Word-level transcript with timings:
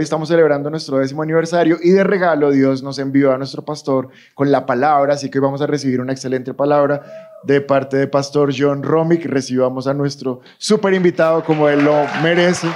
Hoy 0.00 0.04
estamos 0.04 0.30
celebrando 0.30 0.70
nuestro 0.70 0.96
décimo 0.96 1.20
aniversario 1.20 1.76
y 1.82 1.90
de 1.90 2.02
regalo 2.02 2.50
Dios 2.50 2.82
nos 2.82 2.98
envió 2.98 3.32
a 3.32 3.36
nuestro 3.36 3.62
pastor 3.62 4.08
con 4.32 4.50
la 4.50 4.64
palabra, 4.64 5.12
así 5.12 5.28
que 5.28 5.36
hoy 5.36 5.42
vamos 5.44 5.60
a 5.60 5.66
recibir 5.66 6.00
una 6.00 6.12
excelente 6.12 6.54
palabra 6.54 7.02
de 7.44 7.60
parte 7.60 7.98
de 7.98 8.06
Pastor 8.06 8.50
John 8.56 8.82
Romick. 8.82 9.26
Recibamos 9.26 9.86
a 9.86 9.92
nuestro 9.92 10.40
super 10.56 10.94
invitado 10.94 11.44
como 11.44 11.68
él 11.68 11.84
lo 11.84 12.06
merece. 12.22 12.66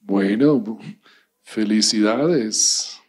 Bueno, 0.00 0.76
felicidades. 1.44 3.00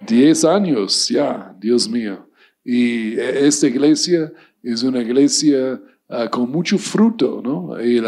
Diez 0.00 0.44
años 0.44 1.08
ya, 1.08 1.54
Dios 1.60 1.88
mío. 1.88 2.28
Y 2.64 3.16
esta 3.20 3.68
iglesia 3.68 4.32
es 4.72 4.82
una 4.82 5.00
iglesia 5.00 5.80
ah, 6.08 6.28
con 6.28 6.50
mucho 6.50 6.76
fruto, 6.76 7.40
¿no? 7.42 7.80
Y, 7.80 8.02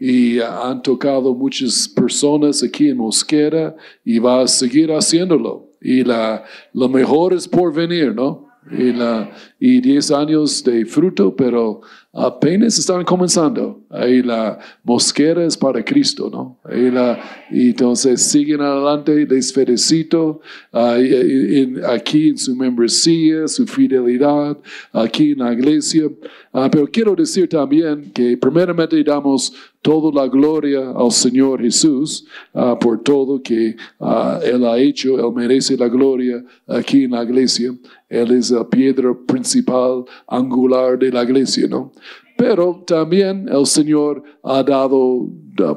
y 0.00 0.40
han 0.40 0.82
tocado 0.82 1.34
muchas 1.34 1.88
personas 1.88 2.62
aquí 2.62 2.88
en 2.88 2.96
Mosquera 2.96 3.74
y 4.04 4.18
va 4.18 4.42
a 4.42 4.48
seguir 4.48 4.90
haciéndolo. 4.90 5.68
Y 5.80 6.04
la, 6.04 6.44
lo 6.72 6.88
mejor 6.88 7.34
es 7.34 7.48
por 7.48 7.74
venir, 7.74 8.14
¿no? 8.14 8.48
Y, 8.70 8.92
la, 8.92 9.30
y 9.58 9.80
diez 9.80 10.10
años 10.10 10.62
de 10.62 10.84
fruto, 10.84 11.34
pero 11.34 11.80
apenas 12.12 12.78
están 12.78 13.04
comenzando. 13.04 13.80
Ahí 13.88 14.22
la 14.22 14.58
mosquera 14.82 15.44
es 15.44 15.56
para 15.56 15.84
Cristo, 15.84 16.28
¿no? 16.30 16.58
Ahí 16.64 16.90
la, 16.90 17.18
y 17.50 17.70
entonces 17.70 18.22
siguen 18.22 18.60
adelante, 18.60 19.26
les 19.26 19.52
felicito 19.52 20.40
aquí 20.72 22.30
en 22.30 22.38
su 22.38 22.54
membresía, 22.56 23.46
su 23.48 23.66
fidelidad, 23.66 24.58
aquí 24.92 25.32
en 25.32 25.38
la 25.38 25.52
iglesia. 25.52 26.08
Ah, 26.52 26.68
pero 26.70 26.86
quiero 26.86 27.14
decir 27.14 27.48
también 27.48 28.10
que 28.12 28.36
primeramente 28.36 29.02
damos 29.04 29.52
toda 29.82 30.12
la 30.12 30.28
gloria 30.28 30.90
al 30.90 31.10
Señor 31.10 31.60
Jesús 31.60 32.26
ah, 32.52 32.76
por 32.78 33.02
todo 33.02 33.40
que 33.42 33.76
ah, 34.00 34.40
Él 34.44 34.64
ha 34.66 34.78
hecho. 34.78 35.18
Él 35.18 35.34
merece 35.34 35.76
la 35.76 35.88
gloria 35.88 36.44
aquí 36.66 37.04
en 37.04 37.12
la 37.12 37.22
iglesia. 37.22 37.72
Él 38.08 38.32
es 38.32 38.50
la 38.50 38.68
piedra 38.68 39.14
principal, 39.26 40.04
angular 40.26 40.98
de 40.98 41.12
la 41.12 41.22
iglesia, 41.22 41.68
¿no? 41.68 41.92
Pero 42.40 42.82
también 42.86 43.46
el 43.50 43.66
Señor 43.66 44.22
ha 44.42 44.62
dado 44.62 45.28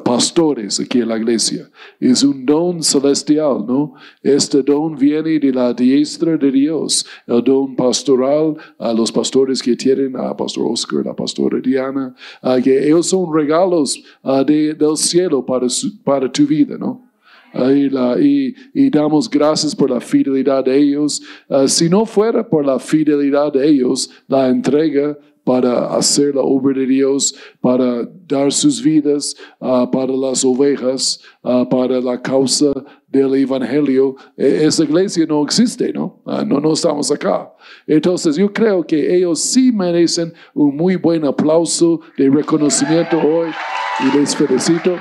pastores 0.06 0.80
aquí 0.80 1.02
en 1.02 1.10
la 1.10 1.18
iglesia. 1.18 1.70
Es 2.00 2.24
un 2.24 2.46
don 2.46 2.82
celestial, 2.82 3.66
¿no? 3.68 3.96
Este 4.22 4.64
don 4.64 4.96
viene 4.96 5.40
de 5.40 5.52
la 5.52 5.74
diestra 5.74 6.38
de 6.38 6.50
Dios. 6.50 7.06
El 7.28 7.44
don 7.44 7.76
pastoral 7.76 8.56
a 8.80 8.94
los 8.94 9.12
pastores 9.12 9.62
que 9.62 9.76
tienen, 9.76 10.16
a 10.16 10.36
Pastor 10.38 10.72
Oscar, 10.72 11.06
a 11.10 11.14
Pastora 11.14 11.60
Diana, 11.60 12.16
que 12.64 12.88
ellos 12.88 13.08
son 13.08 13.34
regalos 13.34 14.02
del 14.48 14.96
cielo 14.96 15.46
para, 15.46 15.68
para 16.06 16.32
tu 16.32 16.48
vida, 16.48 16.78
¿no? 16.78 17.10
Y, 17.56 18.56
y, 18.74 18.90
damos 18.90 19.30
gracias 19.30 19.76
por 19.76 19.92
la 19.92 20.02
fidelidad 20.02 20.66
de 20.66 20.76
ellos. 20.76 21.22
Ah, 21.48 21.68
si 21.68 21.88
no 21.88 22.04
fuera 22.04 22.48
por 22.48 22.66
la 22.66 22.80
fidelidad 22.80 23.54
de 23.54 23.68
ellos, 23.68 24.10
la 24.28 24.50
entrega 24.50 25.16
para 25.44 25.94
hacer 25.96 26.36
la 26.36 26.42
obra 26.42 26.80
de 26.80 26.86
Dios, 26.86 27.36
para 27.62 28.08
dar 28.28 28.52
sus 28.52 28.82
vidas 28.82 29.36
uh, 29.60 29.90
para 29.90 30.14
las 30.14 30.44
ovejas, 30.46 31.20
uh, 31.42 31.68
para 31.68 32.00
la 32.00 32.22
causa 32.22 32.72
del 33.08 33.36
Evangelio. 33.36 34.16
E, 34.38 34.66
esa 34.66 34.84
iglesia 34.84 35.26
no 35.26 35.44
existe, 35.44 35.92
¿no? 35.92 36.22
Uh, 36.26 36.46
no, 36.46 36.60
no 36.60 36.74
estamos 36.74 37.12
acá. 37.12 37.52
Entonces 37.86 38.38
yo 38.38 38.52
creo 38.52 38.86
que 38.86 39.16
ellos 39.16 39.42
sí 39.42 39.72
merecen 39.72 40.34
un 40.54 40.76
muy 40.76 40.96
buen 40.96 41.26
aplauso 41.26 42.00
de 42.18 42.30
reconocimiento 42.30 43.18
hoy 43.20 43.52
y 44.00 44.18
les 44.18 44.36
felicito. 44.36 44.98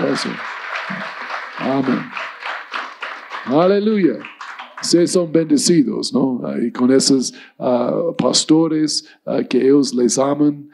Gracias. 0.00 0.34
Amén. 1.58 2.04
Aleluya 3.46 4.37
se 4.82 5.06
son 5.06 5.32
bendecidos, 5.32 6.12
¿no? 6.12 6.40
Y 6.62 6.70
con 6.70 6.90
esos 6.92 7.34
ah, 7.58 8.12
pastores 8.16 9.04
ah, 9.26 9.42
que 9.42 9.58
ellos 9.58 9.94
les 9.94 10.18
aman 10.18 10.68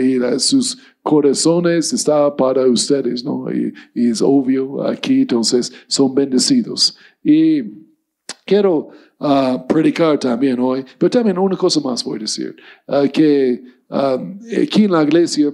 y 0.00 0.18
sus 0.38 0.78
corazones 1.02 1.92
están 1.92 2.36
para 2.36 2.66
ustedes, 2.66 3.24
¿no? 3.24 3.46
Y, 3.52 3.72
es 3.94 4.22
obvio 4.22 4.82
aquí, 4.86 5.22
entonces 5.22 5.72
son 5.86 6.14
bendecidos. 6.14 6.96
Y 7.22 7.62
quiero 8.44 8.88
ah, 9.18 9.64
predicar 9.68 10.18
también 10.18 10.58
hoy, 10.60 10.84
pero 10.96 11.10
también 11.10 11.38
una 11.38 11.56
cosa 11.56 11.80
más 11.80 12.04
voy 12.04 12.18
a 12.18 12.22
decir, 12.22 12.56
que 13.12 13.62
aquí 14.60 14.84
en 14.84 14.92
la 14.92 15.02
iglesia, 15.02 15.52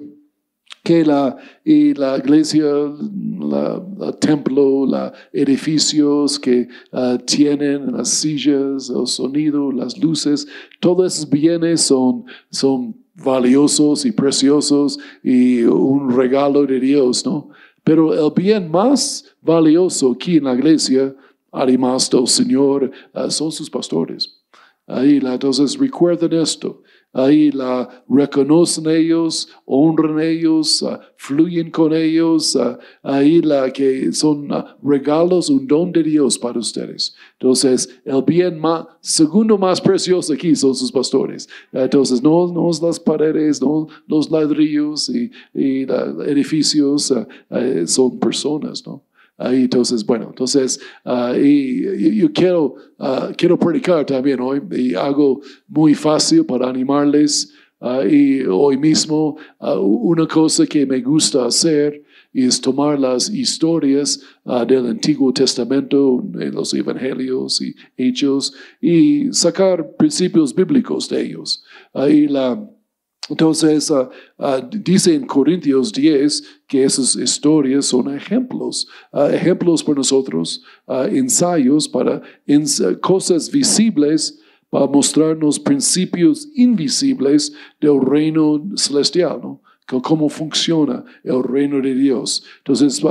que 0.85 1.03
la, 1.03 1.37
y 1.65 1.95
la 1.95 2.19
iglesia, 2.19 2.67
el 2.67 4.17
templo, 4.21 4.85
los 4.85 5.13
edificios 5.33 6.39
que 6.39 6.69
uh, 6.93 7.17
tienen 7.25 7.91
las 7.91 8.11
sillas, 8.11 8.91
el 8.91 9.07
sonido, 9.07 9.73
las 9.73 9.97
luces, 9.97 10.47
todos 10.81 11.15
esos 11.15 11.31
bienes 11.31 11.81
son, 11.81 12.27
son 12.51 12.95
valiosos 13.15 14.05
y 14.05 14.13
preciosos 14.13 14.99
y 15.23 15.63
un 15.63 16.15
regalo 16.15 16.67
de 16.67 16.79
Dios, 16.79 17.25
¿no? 17.25 17.49
Pero 17.83 18.13
el 18.13 18.33
bien 18.35 18.71
más 18.71 19.25
valioso 19.41 20.13
aquí 20.13 20.37
en 20.37 20.45
la 20.45 20.55
iglesia, 20.55 21.17
además 21.51 22.11
del 22.11 22.27
Señor, 22.29 22.91
uh, 23.15 23.31
son 23.31 23.51
sus 23.51 23.71
pastores. 23.71 24.39
Ahí, 24.87 25.19
entonces 25.25 25.79
recuerden 25.79 26.35
esto 26.35 26.83
ahí 27.15 27.51
la 27.53 27.89
reconocen 28.09 28.89
ellos, 28.89 29.49
honran 29.65 30.21
ellos, 30.21 30.83
uh, 30.83 30.99
fluyen 31.17 31.71
con 31.71 31.95
ellos, 31.95 32.55
uh, 32.57 32.77
ahí 33.03 33.41
la 33.41 33.73
que 33.73 34.13
son 34.13 34.53
uh, 34.53 34.65
regalos, 34.83 35.49
un 35.49 35.67
don 35.67 35.93
de 35.93 36.03
Dios 36.03 36.37
para 36.39 36.59
ustedes. 36.59 37.15
Entonces, 37.39 37.89
el 38.05 38.23
bien 38.23 38.59
más, 38.59 38.87
segundo 39.01 39.57
más 39.57 39.81
precioso 39.81 40.33
aquí 40.33 40.55
son 40.57 40.75
sus 40.75 40.91
pastores. 40.91 41.49
Entonces, 41.73 42.23
no, 42.23 42.53
no 42.53 42.71
las 42.83 42.99
paredes, 42.99 43.63
no 43.63 43.87
los 44.07 44.31
ladrillos 44.31 45.09
y, 45.09 45.31
y 45.55 45.83
edificios, 46.27 47.15
son 47.87 48.19
personas, 48.19 48.85
¿no? 48.87 49.03
Ahí, 49.37 49.63
entonces, 49.63 50.07
bueno, 50.07 50.27
entonces, 50.29 50.79
uh, 51.05 51.35
y, 51.35 52.17
yo 52.17 52.33
quiero, 52.33 52.77
uh, 52.99 53.33
quiero 53.37 53.59
predicar 53.59 54.07
también 54.07 54.41
hoy 54.41 54.63
y 54.71 54.95
hago 54.95 55.41
muy 55.67 55.95
fácil 55.95 56.45
para 56.47 56.69
animarles. 56.69 57.53
Uh, 57.81 58.03
y 58.09 58.45
hoy 58.45 58.79
mismo, 58.79 59.37
una 59.61 60.27
cosa 60.27 60.65
que 60.65 60.87
me 60.87 61.01
gusta 61.01 61.45
hacer 61.45 62.03
es 62.33 62.61
tomar 62.61 62.99
las 62.99 63.29
historias 63.29 64.21
del 64.67 64.87
Antiguo 64.87 65.33
Testamento, 65.33 66.25
en 66.41 66.55
los 66.55 66.73
Evangelios 66.73 67.61
y 67.61 67.75
Hechos, 67.97 68.55
y 68.81 69.33
sacar 69.33 69.97
principios 69.97 70.55
bíblicos 70.55 71.09
de 71.09 71.23
ellos. 71.27 71.63
Ahí 71.93 72.27
la 72.27 72.59
entonces, 73.31 73.91
uh, 73.91 74.09
uh, 74.39 74.61
dice 74.71 75.15
en 75.15 75.27
Corintios 75.27 75.93
10 75.93 76.61
que 76.67 76.85
esas 76.85 77.17
historias 77.17 77.87
son 77.87 78.15
ejemplos, 78.15 78.87
uh, 79.13 79.27
ejemplos 79.27 79.83
para 79.83 79.97
nosotros, 79.97 80.63
ensayos 81.11 81.89
para 81.89 82.21
cosas 83.01 83.51
visibles 83.51 84.39
para 84.69 84.87
mostrarnos 84.87 85.59
principios 85.59 86.49
invisibles 86.55 87.53
del 87.81 88.01
reino 88.01 88.63
celestial. 88.77 89.41
¿no? 89.41 89.63
Cómo 89.87 90.29
funciona 90.29 91.05
el 91.23 91.43
reino 91.43 91.81
de 91.81 91.95
Dios. 91.95 92.43
Entonces, 92.59 93.03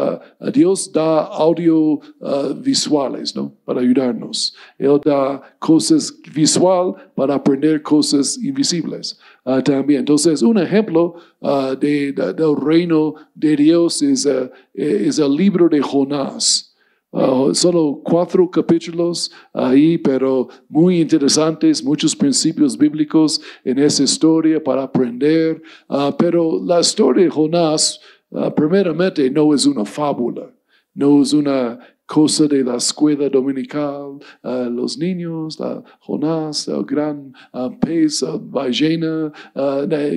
Dios 0.54 0.92
da 0.92 1.22
audio 1.26 2.00
uh, 2.20 2.54
visuales, 2.56 3.36
¿no? 3.36 3.54
Para 3.66 3.82
ayudarnos. 3.82 4.56
Él 4.78 5.00
da 5.06 5.42
cosas 5.60 6.14
visual 6.34 6.96
para 7.16 7.36
aprender 7.36 7.82
cosas 7.82 8.38
invisibles 8.38 9.18
uh, 9.46 9.62
también. 9.62 10.00
Entonces, 10.00 10.42
un 10.42 10.58
ejemplo 10.58 11.16
uh, 11.42 11.76
de, 11.76 12.12
del 12.12 12.56
reino 12.60 13.16
de 13.36 13.56
Dios 13.56 14.02
es, 14.02 14.28
es 14.74 15.20
el 15.20 15.36
libro 15.36 15.70
de 15.70 15.82
Jonás. 15.82 16.73
Uh, 17.14 17.54
solo 17.54 18.02
cuatro 18.04 18.50
capítulos 18.50 19.32
ahí, 19.54 20.00
pero 20.00 20.48
muy 20.68 21.00
interesantes, 21.00 21.84
muchos 21.84 22.16
principios 22.16 22.76
bíblicos 22.76 23.40
en 23.64 23.78
esa 23.78 24.02
historia 24.02 24.62
para 24.62 24.82
aprender. 24.82 25.62
Uh, 25.88 26.12
pero 26.18 26.60
la 26.66 26.80
historia 26.80 27.26
de 27.26 27.30
Jonás, 27.30 28.00
uh, 28.32 28.50
primeramente, 28.50 29.30
no 29.30 29.54
es 29.54 29.68
una 29.68 29.86
fábula, 29.86 30.52
no 30.96 31.22
es 31.22 31.34
una 31.34 31.78
cosa 32.08 32.48
de 32.48 32.64
la 32.64 32.78
escuela 32.78 33.30
dominical, 33.30 34.20
los 34.44 34.98
niños, 34.98 35.58
Jonás, 36.02 36.68
el 36.68 36.84
gran 36.84 37.34
pez, 37.80 38.24
ballena, 38.42 39.32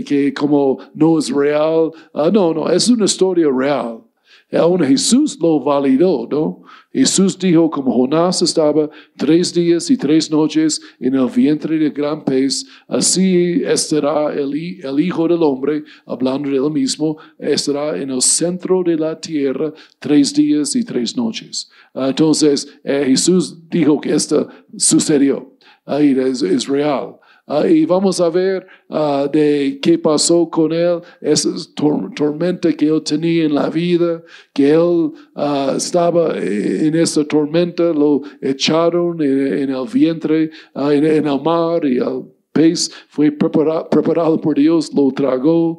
que 0.04 0.34
como 0.34 0.78
no 0.94 1.18
es 1.18 1.30
real. 1.30 1.92
no, 2.32 2.52
no, 2.52 2.68
es 2.68 2.88
una 2.88 3.04
historia 3.04 3.48
real. 3.50 4.05
Aún 4.52 4.82
Jesús 4.84 5.38
lo 5.40 5.60
validó, 5.60 6.28
¿no? 6.30 6.62
Jesús 6.92 7.38
dijo, 7.38 7.68
como 7.68 7.92
Jonás 7.92 8.40
estaba 8.42 8.88
tres 9.16 9.52
días 9.52 9.90
y 9.90 9.96
tres 9.96 10.30
noches 10.30 10.80
en 10.98 11.14
el 11.14 11.28
vientre 11.28 11.78
del 11.78 11.92
gran 11.92 12.24
pez, 12.24 12.64
así 12.88 13.62
estará 13.64 14.32
el, 14.32 14.56
Hijo 14.56 15.28
del 15.28 15.42
Hombre, 15.42 15.84
hablando 16.06 16.48
de 16.48 16.56
él 16.56 16.70
mismo, 16.70 17.18
estará 17.38 18.00
en 18.00 18.10
el 18.10 18.22
centro 18.22 18.82
de 18.82 18.96
la 18.96 19.20
tierra 19.20 19.72
tres 19.98 20.32
días 20.32 20.74
y 20.74 20.84
tres 20.84 21.16
noches. 21.16 21.68
Entonces, 21.92 22.78
eh, 22.84 23.04
Jesús 23.08 23.68
dijo 23.68 24.00
que 24.00 24.14
esto 24.14 24.48
sucedió. 24.76 25.54
Ahí 25.84 26.16
es 26.18 26.66
real. 26.66 27.16
Uh, 27.48 27.64
y 27.64 27.86
vamos 27.86 28.20
a 28.20 28.28
ver 28.28 28.66
uh, 28.88 29.28
de 29.30 29.78
qué 29.80 29.96
pasó 29.98 30.50
con 30.50 30.72
él, 30.72 31.00
esa 31.20 31.50
tor 31.76 32.10
tormenta 32.16 32.72
que 32.72 32.88
él 32.88 33.00
tenía 33.04 33.44
en 33.44 33.54
la 33.54 33.70
vida, 33.70 34.20
que 34.52 34.70
él 34.70 35.12
uh, 35.36 35.76
estaba 35.76 36.36
en 36.36 36.96
esa 36.96 37.24
tormenta, 37.24 37.84
lo 37.92 38.22
echaron 38.40 39.22
en, 39.22 39.58
en 39.58 39.70
el 39.70 39.86
vientre, 39.86 40.50
en, 40.74 41.04
en, 41.04 41.26
el 41.28 41.40
mar 41.40 41.84
y 41.84 41.98
el 41.98 42.24
pez 42.56 42.90
fue 43.08 43.30
preparado, 43.30 44.40
por 44.40 44.56
Dios, 44.56 44.90
lo 44.94 45.10
tragó 45.12 45.78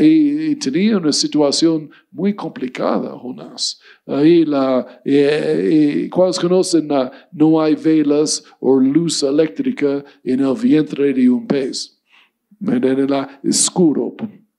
y, 0.00 0.50
y, 0.50 0.56
tenía 0.56 0.98
una 0.98 1.12
situación 1.12 1.90
muy 2.10 2.34
complicada, 2.34 3.18
Jonás. 3.18 3.80
Ahí 4.06 4.44
la, 4.44 5.00
eh, 5.04 6.08
¿cuáles 6.12 6.38
conocen? 6.38 6.88
no 7.32 7.60
hay 7.60 7.74
velas 7.74 8.44
o 8.60 8.78
luz 8.78 9.22
eléctrica 9.22 10.04
en 10.22 10.40
el 10.40 10.54
vientre 10.54 11.14
de 11.14 11.30
un 11.30 11.46
pez. 11.46 11.98
En 12.60 12.84
el 12.84 13.26
oscuro. 13.48 14.14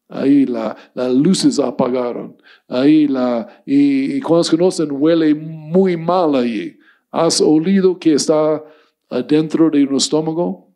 Ahí 0.07 0.47
la, 0.47 0.75
las 0.95 1.13
luces 1.13 1.59
apagaron. 1.59 2.35
Ahí 2.67 3.07
la, 3.07 3.61
y, 3.65 4.13
y 4.13 4.19
conocen, 4.21 4.89
huele 4.91 5.35
muy 5.35 5.95
mal 5.95 6.35
ahí. 6.35 6.77
¿Has 7.11 7.41
olido 7.41 7.99
que 7.99 8.13
está 8.13 8.63
adentro 9.09 9.69
de 9.69 9.83
un 9.83 9.95
estómago? 9.95 10.68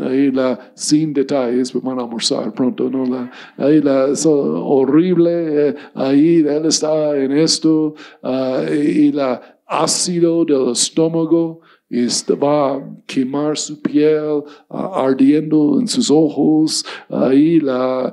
Ahí 0.00 0.30
la, 0.30 0.72
sin 0.74 1.12
detalles, 1.12 1.72
van 1.82 1.98
a 1.98 2.02
almorzar 2.02 2.52
pronto, 2.52 2.88
¿no? 2.88 3.04
La, 3.04 3.30
ahí 3.58 3.80
la, 3.82 4.06
horrible, 4.26 5.68
eh, 5.68 5.74
ahí 5.94 6.38
él 6.38 6.66
está 6.66 7.16
en 7.16 7.32
esto, 7.32 7.94
uh, 8.22 8.72
y 8.72 9.12
la 9.12 9.58
ácido 9.66 10.44
del 10.44 10.72
estómago 10.72 11.60
va 12.42 12.76
a 12.76 12.82
quemar 13.06 13.56
su 13.58 13.80
piel, 13.80 14.42
uh, 14.68 14.76
ardiendo 14.94 15.78
en 15.78 15.86
sus 15.86 16.10
ojos, 16.10 16.84
ahí 17.08 17.60
la, 17.60 18.12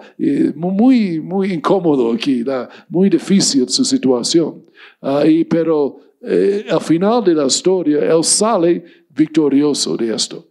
muy, 0.55 1.21
muy 1.21 1.53
incómodo 1.53 2.11
aquí, 2.11 2.43
muy 2.89 3.09
difícil 3.09 3.69
su 3.69 3.85
situación. 3.85 4.65
Ahí, 4.99 5.45
pero 5.45 5.99
eh, 6.21 6.65
al 6.69 6.81
final 6.81 7.23
de 7.23 7.33
la 7.33 7.45
historia, 7.45 7.99
él 7.99 8.23
sale 8.23 8.83
victorioso 9.09 9.97
de 9.97 10.13
esto. 10.13 10.50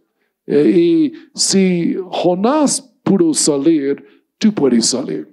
Eh, 0.51 0.69
y 0.69 1.13
si 1.33 1.95
Jonás 2.09 2.81
pudo 3.03 3.33
salir, 3.33 4.03
tú 4.37 4.53
puedes 4.53 4.87
salir. 4.87 5.29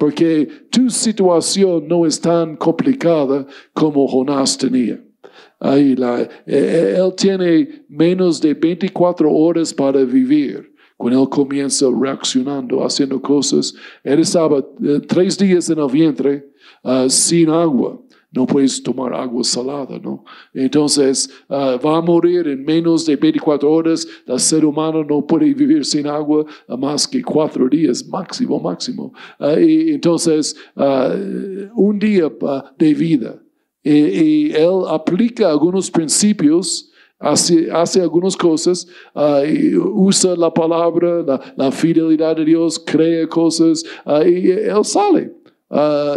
Porque 0.00 0.48
tu 0.68 0.90
situación 0.90 1.86
no 1.86 2.04
es 2.04 2.20
tan 2.20 2.56
complicada 2.56 3.46
como 3.72 4.08
Jonás 4.08 4.58
tenía. 4.58 5.00
Ahí 5.60 5.94
la, 5.94 6.22
eh, 6.22 6.28
eh, 6.46 6.94
él 6.98 7.14
tiene 7.16 7.84
menos 7.88 8.40
de 8.40 8.52
24 8.52 9.32
horas 9.32 9.72
para 9.72 10.02
vivir. 10.02 10.74
Cuando 10.96 11.22
él 11.22 11.28
comienza 11.28 11.86
reaccionando, 11.88 12.84
haciendo 12.84 13.22
cosas, 13.22 13.74
él 14.02 14.18
estaba 14.18 14.64
tres 15.06 15.38
días 15.38 15.70
en 15.70 15.78
el 15.78 15.90
vientre 15.90 16.50
ah, 16.82 17.06
sin 17.08 17.50
agua 17.50 18.00
no 18.32 18.46
puedes 18.46 18.82
tomar 18.82 19.14
agua 19.14 19.42
salada, 19.44 19.98
¿no? 19.98 20.24
Entonces, 20.52 21.30
ah, 21.48 21.78
va 21.84 21.98
a 21.98 22.00
morir 22.00 22.46
en 22.48 22.64
menos 22.64 23.06
de 23.06 23.16
24 23.16 23.70
horas. 23.70 24.06
El 24.26 24.38
ser 24.40 24.64
humano 24.64 25.04
no 25.04 25.26
puede 25.26 25.54
vivir 25.54 25.84
sin 25.84 26.06
agua 26.06 26.44
más 26.68 27.08
que 27.08 27.22
cuatro 27.22 27.68
días, 27.68 28.06
máximo, 28.06 28.60
máximo. 28.60 29.12
Ah, 29.38 29.58
y 29.58 29.90
entonces, 29.90 30.56
ah, 30.76 31.14
un 31.74 31.98
día 31.98 32.30
de 32.78 32.94
vida. 32.94 33.42
Y, 33.82 34.52
él 34.52 34.82
aplica 34.88 35.48
algunos 35.48 35.90
principios. 35.90 36.92
Hace, 37.18 37.70
hace, 37.72 38.02
algunas 38.02 38.36
cosas, 38.36 38.86
usa 39.94 40.36
la 40.36 40.52
palabra, 40.52 41.24
la, 41.56 41.72
fidelidad 41.72 42.36
de 42.36 42.44
Dios, 42.44 42.78
crea 42.78 43.26
cosas 43.26 43.82
y 44.26 44.50
él 44.50 44.84
sale. 44.84 45.32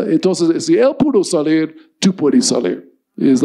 entonces, 0.10 0.66
si 0.66 0.76
él 0.76 0.94
pudo 1.00 1.24
salir, 1.24 1.89
tú 2.00 2.14
puedes 2.14 2.48
salir. 2.48 2.90
Es 3.18 3.44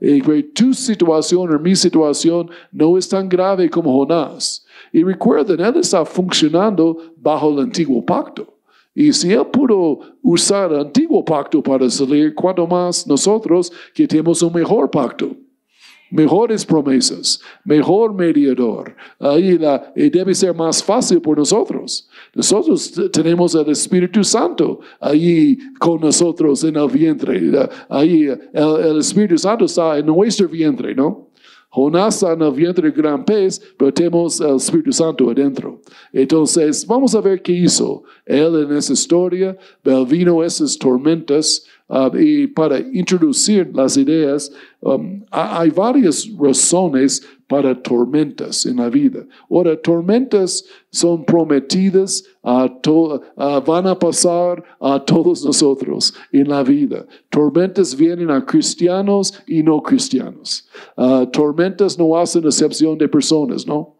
es 0.00 0.54
tu 0.54 0.72
situación 0.72 1.54
o 1.54 1.58
mi 1.58 1.76
situación 1.76 2.48
no 2.72 2.96
es 2.96 3.08
tan 3.08 3.28
grave 3.28 3.68
como 3.68 3.92
Jonás. 3.92 4.64
Y 4.90 5.02
recuerden, 5.02 5.60
él 5.60 5.76
está 5.76 6.04
funcionando 6.04 6.96
bajo 7.16 7.50
el 7.50 7.64
antiguo 7.64 8.04
pacto. 8.04 8.54
Y 8.94 9.12
si 9.12 9.32
él 9.32 9.46
pudo 9.46 9.98
usar 10.22 10.72
el 10.72 10.80
antiguo 10.80 11.24
pacto 11.24 11.62
para 11.62 11.90
salir, 11.90 12.34
cuanto 12.34 12.66
más 12.66 13.06
nosotros 13.06 13.70
que 13.92 14.06
tenemos 14.06 14.40
un 14.40 14.52
mejor 14.52 14.90
pacto 14.90 15.36
mejores 16.14 16.64
promesas, 16.64 17.40
mejor 17.64 18.14
mediador. 18.14 18.94
Ahí 19.18 19.58
y 19.96 20.10
debe 20.10 20.32
ser 20.34 20.54
más 20.54 20.82
fácil 20.82 21.20
por 21.20 21.36
nosotros. 21.36 22.08
Nosotros 22.34 22.92
tenemos 23.12 23.54
el 23.56 23.68
Espíritu 23.70 24.22
Santo 24.22 24.78
ahí 25.00 25.58
con 25.80 26.00
nosotros 26.00 26.62
en 26.62 26.76
el 26.76 26.88
vientre. 26.88 27.68
Ahí 27.88 28.28
el, 28.52 28.98
Espíritu 28.98 29.36
Santo 29.36 29.64
está 29.64 29.98
en 29.98 30.06
nuestro 30.06 30.48
vientre, 30.48 30.94
¿no? 30.94 31.28
Jonás 31.74 32.22
en 32.22 32.40
el 32.40 32.52
vientre 32.52 32.88
del 32.88 32.92
gran 32.92 33.24
pez, 33.24 33.60
pero 33.76 33.92
tenemos 33.92 34.40
el 34.40 34.56
Espíritu 34.56 34.92
Santo 34.92 35.28
adentro. 35.28 35.80
Entonces, 36.12 36.86
vamos 36.86 37.14
a 37.16 37.20
ver 37.20 37.42
qué 37.42 37.52
hizo 37.52 38.04
él 38.24 38.54
en 38.62 38.76
esa 38.76 38.92
historia. 38.92 39.56
Vino 40.06 40.44
esas 40.44 40.78
tormentas 40.78 41.66
Uh, 41.86 42.10
y 42.16 42.46
para 42.46 42.78
introducir 42.78 43.70
las 43.74 43.98
ideas, 43.98 44.50
um, 44.80 45.22
hay 45.30 45.68
varias 45.68 46.26
razones 46.38 47.22
para 47.54 47.80
tormentas 47.80 48.66
en 48.66 48.78
la 48.78 48.88
vida. 48.88 49.24
Ahora, 49.48 49.80
tormentas 49.80 50.64
son 50.90 51.24
prometidas, 51.24 52.24
a 52.42 52.68
van 53.64 53.86
a 53.86 53.96
pasar 53.96 54.64
a 54.80 54.98
todos 55.04 55.44
nosotros 55.44 56.12
en 56.32 56.48
la 56.48 56.64
vida. 56.64 57.06
Tormentas 57.30 57.94
vienen 57.94 58.28
a 58.32 58.44
cristianos 58.44 59.40
y 59.46 59.62
no 59.62 59.80
cristianos. 59.80 60.68
Uh, 60.96 61.26
tormentas 61.26 61.96
no 61.96 62.16
hacen 62.16 62.44
excepción 62.44 62.98
de 62.98 63.08
personas, 63.08 63.64
¿no? 63.64 63.94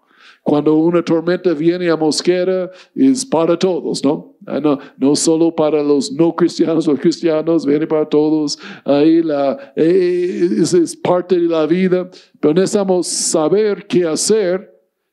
Cuando 0.44 0.74
una 0.74 1.02
tormenta 1.02 1.54
viene 1.54 1.88
a 1.88 1.96
Mosquera, 1.96 2.70
es 2.94 3.24
para 3.24 3.58
todos, 3.58 4.04
¿no? 4.04 4.36
Ah, 4.46 4.60
no, 4.60 4.78
no 4.98 5.16
solo 5.16 5.54
para 5.56 5.82
los 5.82 6.12
no 6.12 6.36
cristianos, 6.36 6.86
los 6.86 7.00
cristianos, 7.00 7.64
viene 7.64 7.86
para 7.86 8.06
todos. 8.06 8.58
Ahí 8.84 9.22
la, 9.22 9.72
eh, 9.74 10.50
es, 10.60 10.74
es 10.74 10.94
parte 10.94 11.40
de 11.40 11.48
la 11.48 11.66
vida, 11.66 12.10
pero 12.40 12.52
necesitamos 12.52 13.06
saber 13.06 13.86
qué 13.86 14.06
hacer 14.06 14.70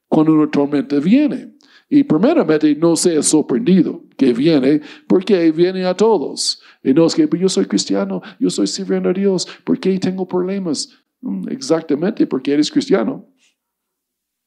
cuando 0.10 0.34
una 0.34 0.52
tormenta 0.52 1.00
viene. 1.00 1.54
Y 1.88 2.04
primeramente 2.04 2.76
no 2.76 2.98
sea 2.98 3.24
sorprendido 3.24 4.04
que 4.18 4.34
viene, 4.34 4.82
porque 5.08 5.50
viene 5.54 5.86
a 5.86 5.96
todos. 5.96 6.62
Y 6.84 6.94
no 6.94 7.06
es 7.06 7.16
que 7.16 7.30
yo 7.40 7.48
soy 7.48 7.66
cristiano, 7.68 8.22
yo 8.38 8.50
soy 8.50 8.68
sirviendo 8.68 9.08
a 9.08 9.14
Dios, 9.14 9.48
¿por 9.64 9.80
qué 9.80 9.98
tengo 9.98 10.28
problemas? 10.28 10.90
Mm, 11.22 11.48
exactamente 11.48 12.28
porque 12.28 12.52
eres 12.52 12.70
cristiano. 12.70 13.31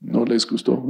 No 0.05 0.25
les 0.25 0.47
gustó. 0.47 0.85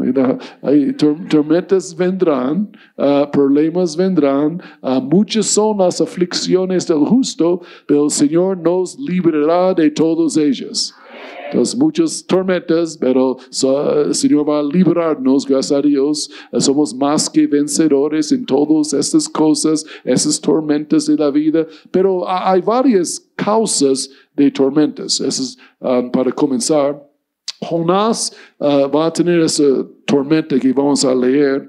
Tormentas 1.28 1.94
vendrán, 1.97 2.68
uh, 2.99 3.30
problemas 3.30 3.97
vendrán, 3.97 4.61
uh, 4.83 5.00
muchas 5.00 5.47
son 5.47 5.78
las 5.78 6.00
aflicciones 6.00 6.87
del 6.88 6.99
justo, 6.99 7.61
pero 7.87 8.06
el 8.06 8.11
Señor 8.11 8.59
nos 8.59 8.99
librará 8.99 9.73
de 9.73 9.90
todas 9.90 10.37
ellas. 10.37 10.92
Entonces, 11.47 11.76
muchas 11.76 12.26
tormentas, 12.26 12.99
pero 12.99 13.37
el 14.06 14.14
Señor 14.14 14.49
va 14.49 14.59
a 14.59 14.62
librarnos, 14.62 15.47
gracias 15.47 15.78
a 15.78 15.80
Dios. 15.80 16.30
Somos 16.59 16.92
más 16.92 17.30
que 17.30 17.47
vencedores 17.47 18.33
en 18.33 18.44
todas 18.44 18.92
estas 18.92 19.28
cosas, 19.28 19.87
esas 20.02 20.40
tormentas 20.40 21.06
de 21.06 21.16
la 21.16 21.30
vida. 21.30 21.64
Pero 21.92 22.28
hay 22.28 22.61
varias 22.61 23.25
causas 23.37 24.11
de 24.35 24.50
tormentas. 24.50 25.23
Para 26.12 26.33
comenzar. 26.33 27.13
Jonás 27.61 28.37
uh, 28.58 28.88
va 28.88 29.06
a 29.06 29.12
tener 29.12 29.40
esa 29.40 29.64
tormenta 30.06 30.58
que 30.58 30.73
vamos 30.73 31.04
a 31.04 31.14
leer, 31.14 31.68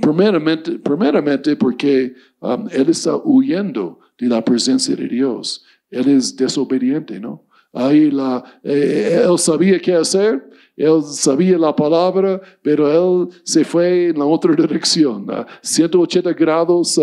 primeramente, 0.00 0.78
primeramente 0.78 1.56
porque 1.56 2.14
um, 2.40 2.66
él 2.70 2.88
está 2.88 3.16
huyendo 3.16 3.98
de 4.18 4.28
la 4.28 4.44
presencia 4.44 4.96
de 4.96 5.08
Dios. 5.08 5.64
Él 5.90 6.08
es 6.08 6.36
desobediente, 6.36 7.20
¿no? 7.20 7.43
Ahí 7.74 8.08
la, 8.10 8.44
eh, 8.62 9.24
él 9.28 9.36
sabía 9.36 9.80
qué 9.80 9.94
hacer, 9.94 10.48
él 10.76 11.02
sabía 11.02 11.58
la 11.58 11.74
palabra, 11.74 12.40
pero 12.62 12.88
él 12.88 13.28
se 13.42 13.64
fue 13.64 14.08
en 14.10 14.18
la 14.18 14.24
otra 14.24 14.54
dirección, 14.54 15.26
180 15.60 16.32
grados 16.34 17.00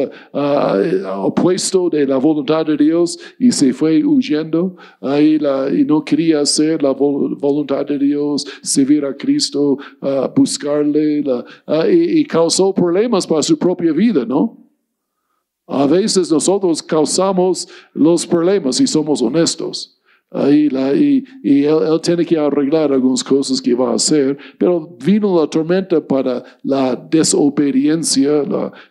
opuesto 1.18 1.90
de 1.90 2.08
la 2.08 2.18
voluntad 2.18 2.66
de 2.66 2.78
Dios 2.78 3.20
y 3.38 3.52
se 3.52 3.74
fue 3.74 4.04
huyendo 4.04 4.78
ahí 5.02 5.38
la, 5.38 5.70
y 5.70 5.84
no 5.84 6.04
quería 6.04 6.40
hacer 6.40 6.82
la 6.82 6.92
voluntad 6.92 7.86
de 7.86 8.00
Dios, 8.00 8.46
servir 8.62 9.06
a 9.06 9.14
Cristo, 9.16 9.78
buscarle 10.36 11.20
y, 11.20 12.20
y 12.20 12.26
causó 12.26 12.74
problemas 12.74 13.28
para 13.28 13.44
su 13.44 13.58
propia 13.58 13.92
vida, 13.92 14.26
¿no? 14.26 14.58
A 15.68 15.86
veces 15.86 16.30
nosotros 16.30 16.84
causamos 16.84 17.68
los 17.94 18.26
problemas 18.28 18.82
y 18.82 18.88
somos 18.88 19.22
honestos. 19.22 20.01
Ahí 20.34 20.70
la, 20.70 20.94
y, 20.94 21.26
él, 21.44 22.00
tiene 22.02 22.26
que 22.26 22.38
arreglar 22.38 22.94
algunas 22.94 23.22
cosas 23.22 23.62
que 23.62 23.74
va 23.74 23.92
a 23.92 23.96
hacer, 23.96 24.38
pero 24.58 24.96
vino 25.04 25.38
la 25.40 25.48
tormenta 25.48 26.00
para 26.00 26.42
la 26.64 26.96
desobediencia, 26.96 28.44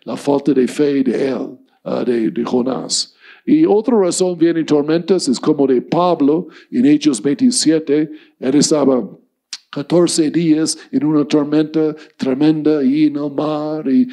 la, 0.05 0.17
falta 0.17 0.53
de 0.53 0.67
fe 0.67 1.03
de 1.03 1.29
él, 1.29 1.57
ah, 1.83 2.03
de, 2.03 2.29
de 2.29 2.43
Jonás. 2.45 3.15
Y 3.43 3.65
otra 3.65 3.99
razón 3.99 4.37
vienen 4.37 4.67
tormentas 4.67 5.27
es 5.27 5.39
como 5.39 5.65
de 5.65 5.81
Pablo 5.81 6.47
en 6.69 6.85
Hechos 6.85 7.19
27, 7.19 8.11
él 8.39 8.55
estaba 8.55 9.09
14 9.71 10.31
días 10.31 10.77
en 10.91 11.05
una 11.05 11.23
tormenta 11.25 11.95
tremenda 12.17 12.83
y 12.83 13.05
en 13.05 13.15
el 13.15 13.31
mar 13.31 13.85
y, 13.89 14.05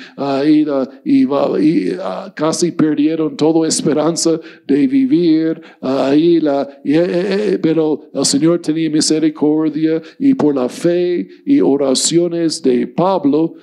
uh, 1.26 2.32
casi 2.34 2.70
perdieron 2.70 3.36
toda 3.36 3.66
esperanza 3.66 4.38
de 4.66 4.86
vivir. 4.86 5.60
la, 5.80 6.62
eh, 6.62 6.68
eh, 6.84 7.52
eh, 7.54 7.58
pero 7.60 8.08
el 8.14 8.24
Señor 8.24 8.60
tenía 8.60 8.88
misericordia 8.88 10.00
y 10.20 10.32
por 10.34 10.54
la 10.54 10.68
fe 10.68 11.28
y 11.44 11.60
oraciones 11.60 12.62
de 12.62 12.86
Pablo 12.86 13.54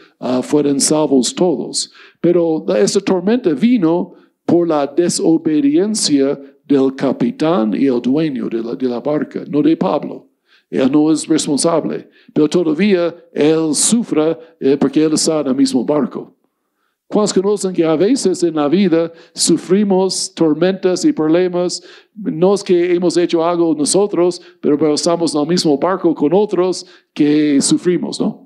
fueron 0.43 0.81
salvos 0.81 1.33
todos. 1.33 1.91
Pero 2.19 2.65
esa 2.75 2.99
tormenta 2.99 3.53
vino 3.53 4.15
por 4.45 4.67
la 4.67 4.85
desobediencia 4.85 6.37
del 6.67 6.93
capitán 6.95 7.73
y 7.73 7.85
el 7.85 8.01
dueño 8.01 8.49
de 8.49 8.61
la, 8.61 8.75
de 8.75 8.87
la 8.87 8.99
barca, 8.99 9.45
no 9.47 9.61
de 9.61 9.77
Pablo. 9.77 10.34
Él 10.69 10.91
no 10.91 11.11
es 11.11 11.27
responsable, 11.27 12.09
pero 12.33 12.49
todavía 12.49 13.15
él 13.31 13.73
sufre 13.75 14.37
eh, 14.59 14.77
porque 14.77 15.03
él 15.03 15.13
está 15.13 15.41
en 15.41 15.47
el 15.47 15.55
mismo 15.55 15.85
barco. 15.85 16.35
¿Cuántos 17.07 17.33
conocen 17.33 17.71
que 17.71 17.85
a 17.85 17.95
veces 17.95 18.41
en 18.41 18.55
la 18.55 18.67
vida 18.67 19.11
sufrimos 19.33 20.33
tormentas 20.33 21.05
y 21.05 21.13
problemas? 21.13 21.83
No 22.15 22.55
es 22.55 22.63
que 22.63 22.93
hemos 22.93 23.15
hecho 23.15 23.45
algo 23.45 23.75
nosotros, 23.75 24.41
pero, 24.59 24.93
estamos 24.93 25.35
en 25.35 25.41
el 25.41 25.47
mismo 25.47 25.77
barco 25.77 26.15
con 26.15 26.33
otros 26.33 26.85
que 27.13 27.61
sufrimos, 27.61 28.19
¿no? 28.19 28.43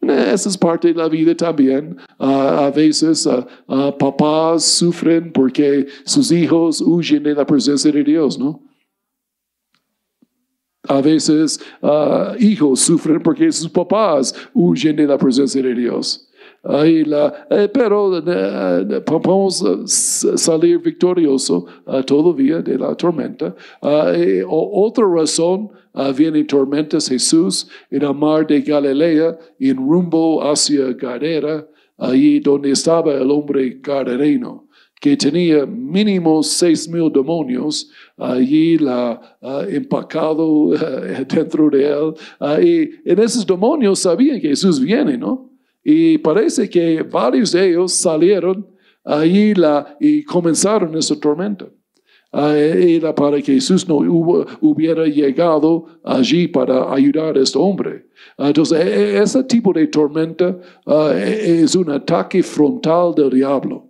Esa 0.00 0.48
es 0.48 0.58
parte 0.58 0.88
de 0.88 0.94
la 0.94 1.08
vida 1.08 1.34
también. 1.36 1.96
A 2.18 2.72
veces 2.74 3.28
papás 3.98 4.64
sufren 4.64 5.30
porque 5.32 5.86
sus 6.04 6.32
hijos 6.32 6.80
huyen 6.80 7.22
de 7.22 7.34
la 7.34 7.46
presencia 7.46 7.92
de 7.92 8.02
Dios, 8.02 8.38
¿no? 8.38 8.69
A 10.90 11.00
veces 11.00 11.60
uh, 11.82 12.34
hijos 12.40 12.80
sufren 12.80 13.22
porque 13.22 13.52
sus 13.52 13.68
papás 13.68 14.34
huyen 14.52 14.96
de 14.96 15.06
la 15.06 15.16
presencia 15.16 15.62
de 15.62 15.72
Dios. 15.72 16.28
Ahí 16.64 17.04
la, 17.04 17.46
eh, 17.48 17.68
pero 17.72 18.08
uh, 18.08 19.04
podemos 19.04 19.64
salir 19.86 20.80
victorioso 20.80 21.64
todavía 22.04 22.60
de 22.60 22.76
la 22.76 22.96
tormenta. 22.96 23.54
otra 24.48 25.04
razón 25.06 25.70
viene 26.16 26.42
tormentas 26.42 27.08
Jesús 27.08 27.68
en 27.88 28.02
el 28.02 28.14
mar 28.14 28.44
de 28.48 28.60
Galilea 28.60 29.38
en 29.60 29.76
rumbo 29.76 30.42
hacia 30.42 30.92
Gadara, 30.94 31.68
ahí 31.98 32.40
donde 32.40 32.72
estaba 32.72 33.14
el 33.14 33.30
hombre 33.30 33.78
gadareno 33.80 34.69
que 35.00 35.16
tenía 35.16 35.64
mínimo 35.64 36.42
seis 36.42 36.86
mil 36.86 37.10
demonios 37.10 37.90
allí 38.18 38.76
la, 38.76 39.18
uh, 39.40 39.60
empacado 39.62 40.46
uh, 40.46 40.76
dentro 41.28 41.70
de 41.70 41.86
él. 41.88 42.14
Uh, 42.38 42.60
y 42.62 42.90
en 43.04 43.18
esos 43.18 43.46
demonios 43.46 44.00
sabían 44.00 44.38
que 44.38 44.48
Jesús 44.48 44.78
viene, 44.78 45.16
¿no? 45.16 45.50
Y 45.82 46.18
parece 46.18 46.68
que 46.68 47.02
varios 47.02 47.52
de 47.52 47.70
ellos 47.70 47.94
salieron 47.94 48.66
allí 49.02 49.54
la, 49.54 49.96
y 49.98 50.22
comenzaron 50.22 50.94
esa 50.94 51.18
tormenta. 51.18 51.66
era 52.30 53.14
para 53.14 53.40
que 53.40 53.54
Jesús 53.54 53.88
no 53.88 53.96
hubiera 54.60 55.06
llegado 55.06 55.86
allí 56.04 56.46
para 56.46 56.92
ayudar 56.92 57.38
a 57.38 57.40
este 57.40 57.58
hombre. 57.58 58.06
Entonces, 58.36 58.78
e, 58.78 59.16
e, 59.16 59.22
ese 59.22 59.42
tipo 59.44 59.72
de 59.72 59.86
tormenta 59.86 60.58
e, 60.86 61.62
es 61.64 61.74
un 61.74 61.90
ataque 61.90 62.42
frontal 62.42 63.14
del 63.14 63.30
diablo. 63.30 63.89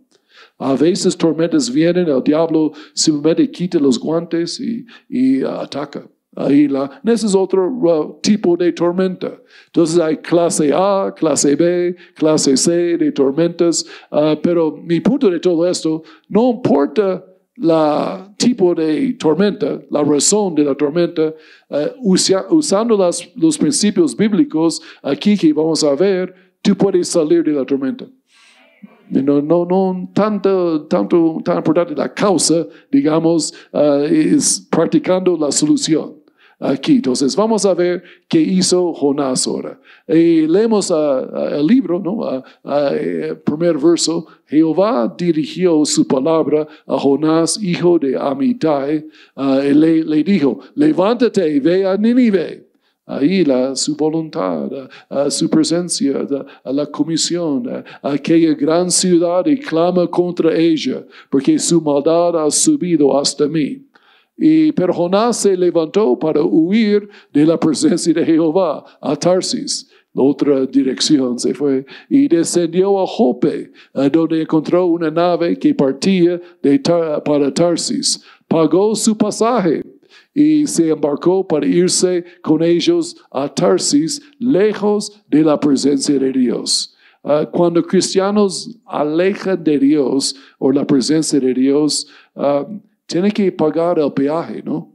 A 0.61 0.75
veces 0.75 1.17
tormentas 1.17 1.73
vienen, 1.73 2.07
el 2.07 2.23
diablo 2.23 2.73
simplemente 2.93 3.51
quita 3.51 3.79
los 3.79 3.99
guantes 3.99 4.61
y, 4.61 5.43
ataca. 5.43 6.07
Ahí 6.37 6.69
la, 6.69 7.01
ese 7.03 7.27
es 7.27 7.35
otro 7.35 7.67
uh, 7.69 8.21
tipo 8.21 8.59
de 8.59 8.71
tormenta. 8.73 9.41
Entonces 9.67 9.99
hay 9.99 10.19
clase 10.19 10.71
A, 10.73 11.15
clase 11.17 11.57
B, 11.57 11.97
clase 12.15 12.59
C 12.59 12.99
de 12.99 13.11
tormentas, 13.11 13.87
uh, 14.13 14.37
pero 14.43 14.77
mi 14.85 15.01
punto 15.01 15.31
de 15.31 15.41
todo 15.41 15.67
esto, 15.67 16.03
no 16.29 16.51
importa 16.51 17.25
la 17.57 18.33
tipo 18.37 18.75
de 18.75 19.15
tormenta, 19.15 19.81
la 19.91 20.05
razón 20.05 20.55
de 20.55 20.65
la 20.65 20.75
tormenta, 20.75 21.35
uh, 21.71 22.15
usando 22.51 22.99
los 23.35 23.59
principios 23.59 24.15
bíblicos 24.15 24.83
aquí 25.03 25.39
que 25.39 25.55
vamos 25.55 25.83
a 25.83 25.95
ver, 25.95 26.35
tú 26.61 26.77
puedes 26.77 27.09
salir 27.09 27.43
de 27.45 27.53
la 27.53 27.65
tormenta. 27.65 28.07
No, 29.11 29.43
no, 29.43 29.65
no 29.65 30.11
tanto, 30.15 30.87
tanto, 30.87 31.41
tan 31.45 31.59
importante 31.59 31.95
la 31.95 32.13
causa, 32.13 32.67
digamos, 32.91 33.53
uh, 33.73 34.05
es 34.05 34.67
practicando 34.71 35.37
la 35.37 35.51
solución 35.51 36.15
aquí. 36.59 36.97
Entonces, 36.97 37.35
vamos 37.35 37.67
a 37.67 37.75
ver 37.75 38.03
qué 38.29 38.41
hizo 38.41 38.93
Jonás 38.95 39.47
ahora. 39.47 39.81
Y 40.07 40.47
leemos 40.47 40.91
uh, 40.91 41.57
el 41.59 41.67
libro, 41.67 41.99
¿no? 41.99 42.43
el 42.93 43.37
primer 43.39 43.79
verso. 43.79 44.27
Jehová 44.47 45.13
dirigió 45.17 45.85
su 45.85 46.07
palabra 46.07 46.67
a 46.87 46.99
Jonás, 46.99 47.61
hijo 47.63 47.99
de 47.99 48.17
Amitai, 48.17 49.07
y 49.37 49.75
le, 49.75 50.05
le 50.05 50.25
dijo, 50.25 50.61
levántate 50.75 51.49
y 51.49 51.61
ve 51.61 51.87
a 51.87 51.97
Nínive 51.97 52.70
ahí 53.11 53.45
la, 53.45 53.75
su 53.75 53.97
voluntad, 53.97 54.71
su 55.29 55.49
presencia, 55.51 56.27
a 56.65 56.73
la 56.73 56.87
comisión, 56.87 57.85
aquella 58.03 58.55
gran 58.55 58.91
ciudad 58.91 59.45
y 59.47 59.59
clama 59.59 60.07
contra 60.07 60.57
ella, 60.57 61.05
porque 61.29 61.59
su 61.59 61.81
maldad 61.81 62.45
ha 62.45 62.51
subido 62.51 63.19
hasta 63.19 63.47
mí. 63.47 63.83
Y, 64.37 64.73
pero 64.73 64.95
se 65.33 65.57
levantó 65.57 66.19
para 66.19 66.43
huir 66.43 67.09
de 67.33 67.45
la 67.45 67.59
presencia 67.59 68.15
de 68.15 68.25
Jehová 68.25 68.85
a 69.01 69.17
Tarsis. 69.17 69.91
La 70.13 70.23
otra 70.23 70.67
dirección 70.67 71.39
se 71.39 71.53
fue 71.55 71.85
y 72.09 72.27
descendió 72.27 73.01
a 73.01 73.07
Jope, 73.07 73.71
donde 74.11 74.43
encontró 74.43 74.87
una 74.87 75.11
nave 75.11 75.57
que 75.59 75.75
partía 75.75 76.41
de 76.63 76.81
para 77.25 77.53
Tarsis. 77.53 78.25
Pagó 78.49 78.97
su 78.97 79.17
pasaje 79.17 79.83
y 80.35 80.67
se 80.67 80.91
embarcó 80.91 81.47
para 81.47 81.67
irse 81.67 82.25
con 82.43 82.63
ellos 82.63 83.17
a 83.31 83.53
Tarsis, 83.53 84.23
lejos 84.39 85.23
de 85.29 85.43
la 85.43 85.59
presencia 85.59 86.19
de 86.19 86.33
Dios. 86.33 86.95
Ah, 87.23 87.49
cuando 87.51 87.83
cristianos 87.83 88.79
alejan 88.87 89.63
de 89.63 89.79
Dios 89.79 90.35
o 90.59 90.73
la 90.73 90.87
presencia 90.87 91.39
de 91.39 91.53
Dios, 91.53 92.07
tienen 93.07 93.33
que 93.33 93.51
pagar 93.53 93.99
el 93.99 94.13
peaje, 94.13 94.63
¿no? 94.63 94.90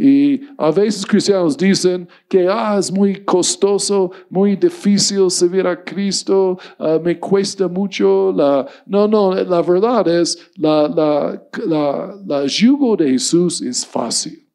Y 0.00 0.40
a 0.56 0.70
veces 0.70 1.04
cristianos 1.04 1.58
dicen 1.58 2.08
que 2.26 2.48
ah, 2.48 2.78
es 2.78 2.90
muy 2.90 3.22
costoso, 3.22 4.10
muy 4.30 4.56
difícil 4.56 5.30
servir 5.30 5.66
a 5.66 5.84
Cristo, 5.84 6.58
ah, 6.78 6.98
me 7.04 7.18
cuesta 7.18 7.68
mucho. 7.68 8.32
La... 8.32 8.66
No, 8.86 9.06
no, 9.06 9.34
la 9.34 9.60
verdad 9.60 10.08
es, 10.08 10.38
la, 10.56 10.88
la, 10.88 11.42
la, 11.66 12.14
la 12.26 12.46
yugo 12.46 12.96
de 12.96 13.10
Jesús 13.10 13.60
es 13.60 13.84
fácil. 13.84 14.48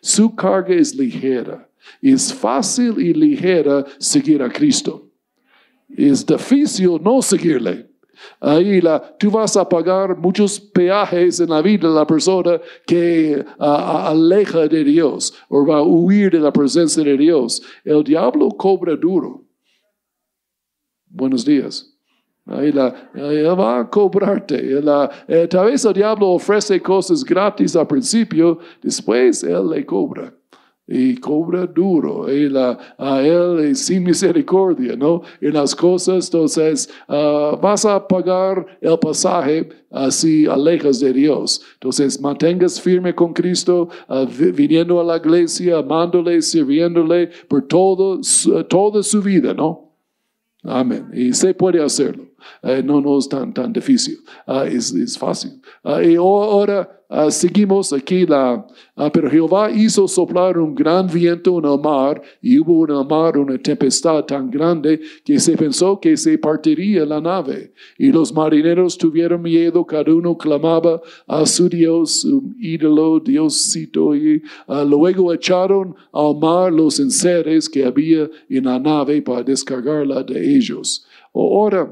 Su 0.00 0.34
carga 0.34 0.74
es 0.74 0.94
ligera. 0.94 1.68
Es 2.00 2.32
fácil 2.32 2.98
y 2.98 3.12
ligera 3.12 3.84
seguir 3.98 4.42
a 4.42 4.48
Cristo. 4.48 5.06
Es 5.94 6.24
difícil 6.24 6.98
no 7.02 7.20
seguirle. 7.20 7.87
Ahí 8.40 8.80
la, 8.80 9.16
tú 9.18 9.30
vas 9.30 9.56
a 9.56 9.68
pagar 9.68 10.16
muchos 10.16 10.60
peajes 10.60 11.40
en 11.40 11.50
la 11.50 11.62
vida 11.62 11.88
de 11.88 11.94
la 11.94 12.06
persona 12.06 12.60
que 12.86 13.44
aleja 13.58 14.68
de 14.68 14.84
Dios 14.84 15.34
o 15.48 15.66
va 15.66 15.78
a 15.78 15.82
huir 15.82 16.32
de 16.32 16.40
la 16.40 16.52
presencia 16.52 17.02
de 17.02 17.16
Dios. 17.16 17.62
El 17.84 18.04
diablo 18.04 18.48
cobra 18.50 18.96
duro. 18.96 19.44
Buenos 21.06 21.44
días. 21.44 21.94
Ahí 22.46 22.72
la, 22.72 23.10
él 23.14 23.58
va 23.58 23.80
a 23.80 23.90
cobrarte. 23.90 24.62
La, 24.80 25.10
eh, 25.26 25.46
tal 25.48 25.66
vez 25.66 25.84
el 25.84 25.92
diablo 25.92 26.28
ofrece 26.28 26.80
cosas 26.80 27.22
gratis 27.22 27.76
al 27.76 27.86
principio, 27.86 28.58
después 28.82 29.42
él 29.42 29.68
le 29.68 29.84
cobra 29.84 30.37
y 30.88 31.16
cobra 31.16 31.66
duro 31.66 32.32
y 32.32 32.50
a 32.56 33.22
él 33.22 33.76
sin 33.76 34.04
misericordia, 34.04 34.96
¿no? 34.96 35.20
En 35.40 35.52
las 35.52 35.76
cosas, 35.76 36.26
entonces 36.26 36.88
ah, 37.06 37.58
vas 37.60 37.84
a 37.84 38.08
pagar 38.08 38.66
el 38.80 38.98
pasaje 38.98 39.68
así 39.90 40.46
alejas 40.46 41.00
de 41.00 41.12
Dios. 41.12 41.60
Entonces 41.74 42.18
mantengas 42.20 42.80
firme 42.80 43.14
con 43.14 43.32
Cristo, 43.34 43.88
uh, 44.08 44.26
viniendo 44.26 44.98
a 45.00 45.04
la 45.04 45.16
iglesia, 45.18 45.78
amándole, 45.78 46.40
sirviéndole 46.40 47.30
por 47.48 47.62
todo, 47.66 48.20
toda 48.68 49.02
su 49.02 49.22
vida, 49.22 49.52
¿no? 49.54 49.92
Amén. 50.62 51.08
Y 51.12 51.32
se 51.32 51.54
puede 51.54 51.82
hacerlo. 51.82 52.24
Eh, 52.62 52.82
no, 52.84 53.00
no 53.00 53.18
es 53.18 53.28
tan, 53.28 53.52
tan 53.52 53.72
difícil, 53.72 54.18
uh, 54.46 54.62
es, 54.62 55.18
fácil. 55.18 55.60
Uh, 55.84 56.00
y 56.00 56.16
ahora 56.16 56.97
Uh, 57.10 57.30
seguimos 57.30 57.90
aquí 57.94 58.26
la, 58.26 58.66
uh, 58.96 59.10
pero 59.10 59.30
Jehová 59.30 59.70
hizo 59.70 60.06
soplar 60.06 60.58
un 60.58 60.74
gran 60.74 61.06
viento 61.06 61.58
en 61.58 61.64
el 61.64 61.80
mar 61.80 62.20
y 62.42 62.58
hubo 62.58 62.84
en 62.84 62.94
el 62.94 63.06
mar 63.06 63.38
una 63.38 63.56
tempestad 63.56 64.24
tan 64.26 64.50
grande 64.50 65.00
que 65.24 65.40
se 65.40 65.56
pensó 65.56 65.98
que 65.98 66.18
se 66.18 66.36
partiría 66.36 67.06
la 67.06 67.18
nave. 67.18 67.72
Y 67.96 68.12
los 68.12 68.30
marineros 68.30 68.98
tuvieron 68.98 69.40
miedo, 69.40 69.86
cada 69.86 70.12
uno 70.12 70.36
clamaba 70.36 71.00
a 71.26 71.46
su 71.46 71.70
Dios, 71.70 72.20
su 72.20 72.52
ídolo, 72.58 73.20
Diosito, 73.20 74.14
y 74.14 74.42
uh, 74.66 74.84
luego 74.86 75.32
echaron 75.32 75.96
al 76.12 76.36
mar 76.36 76.70
los 76.70 77.00
enseres 77.00 77.70
que 77.70 77.86
había 77.86 78.28
en 78.50 78.64
la 78.64 78.78
nave 78.78 79.22
para 79.22 79.42
descargarla 79.42 80.22
de 80.22 80.56
ellos. 80.56 81.06
Ahora, 81.32 81.90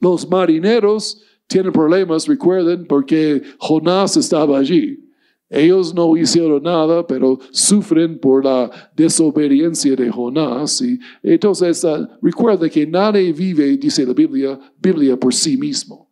los 0.00 0.26
marineros 0.26 1.22
tienen 1.48 1.72
problemas, 1.72 2.28
recuerden, 2.28 2.86
porque 2.86 3.42
Jonás 3.58 4.16
estaba 4.16 4.58
allí. 4.58 5.04
Ellos 5.50 5.94
no 5.94 6.14
hicieron 6.14 6.62
nada, 6.62 7.06
pero 7.06 7.38
sufren 7.50 8.18
por 8.18 8.44
la 8.44 8.70
desobediencia 8.94 9.96
de 9.96 10.10
Jonás. 10.10 10.82
Y 10.82 11.00
entonces, 11.22 11.82
uh, 11.84 12.06
recuerden 12.20 12.68
que 12.68 12.86
nadie 12.86 13.32
vive, 13.32 13.76
dice 13.78 14.04
la 14.04 14.12
Biblia, 14.12 14.60
Biblia 14.78 15.16
por 15.16 15.32
sí 15.34 15.56
mismo. 15.56 16.08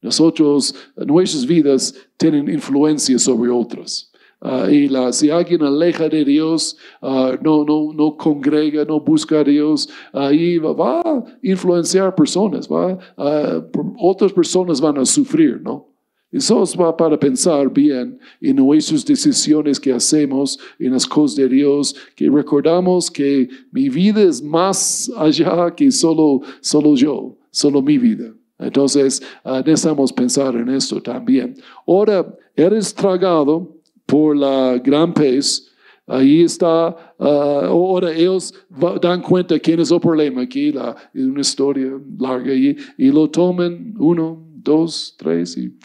Nosotros, 0.00 0.74
nuestras 0.96 1.44
vidas 1.44 1.94
tienen 2.16 2.48
influencia 2.48 3.18
sobre 3.18 3.50
otras. 3.50 4.10
Uh, 4.40 4.70
y 4.70 4.88
la, 4.88 5.12
si 5.12 5.30
alguien 5.30 5.62
aleja 5.62 6.08
de 6.08 6.24
Dios, 6.24 6.76
uh, 7.02 7.36
no, 7.42 7.64
no, 7.64 7.92
no 7.92 8.16
congrega, 8.16 8.84
no 8.84 9.00
busca 9.00 9.40
a 9.40 9.44
Dios, 9.44 9.88
ahí 10.12 10.58
va, 10.58 11.00
a 11.00 11.24
influenciar 11.42 12.14
personas, 12.14 12.68
va, 12.68 12.96
uh, 13.16 13.64
otras 13.98 14.32
personas 14.32 14.80
van 14.80 14.98
a 14.98 15.04
sufrir, 15.04 15.60
¿no? 15.60 15.88
Eso 16.30 16.62
va 16.78 16.96
para 16.96 17.18
pensar 17.18 17.72
bien 17.72 18.18
en 18.40 18.56
nuestras 18.56 19.04
decisiones 19.04 19.80
que 19.80 19.92
hacemos 19.92 20.58
en 20.78 20.92
las 20.92 21.06
cosas 21.06 21.36
de 21.36 21.48
Dios, 21.48 21.96
que 22.14 22.28
recordamos 22.28 23.10
que 23.10 23.48
mi 23.72 23.88
vida 23.88 24.22
es 24.22 24.42
más 24.42 25.10
allá 25.16 25.74
que 25.74 25.90
solo, 25.90 26.42
solo 26.60 26.94
yo, 26.94 27.36
solo 27.50 27.80
mi 27.80 27.96
vida. 27.96 28.34
Entonces, 28.58 29.22
necesitamos 29.64 30.12
pensar 30.12 30.54
en 30.54 30.68
esto 30.68 31.00
también. 31.00 31.54
Ahora, 31.86 32.26
eres 32.54 32.94
tragado 32.94 33.77
por 34.08 34.34
la 34.34 34.78
gran 34.78 35.12
pez. 35.12 35.70
Ahí 36.06 36.42
está, 36.42 37.14
uh, 37.18 37.24
ahora 37.66 38.10
ellos 38.14 38.54
dan 39.02 39.20
cuenta 39.20 39.58
quién 39.58 39.80
es 39.80 39.90
el 39.90 40.00
problema 40.00 40.40
aquí, 40.40 40.72
la, 40.72 40.96
una 41.12 41.42
historia 41.42 42.00
larga, 42.18 42.54
y, 42.54 42.74
y, 42.96 43.12
lo 43.12 43.28
toman 43.28 43.94
uno, 43.98 44.42
dos, 44.54 45.14
tres, 45.18 45.58
y 45.58 45.76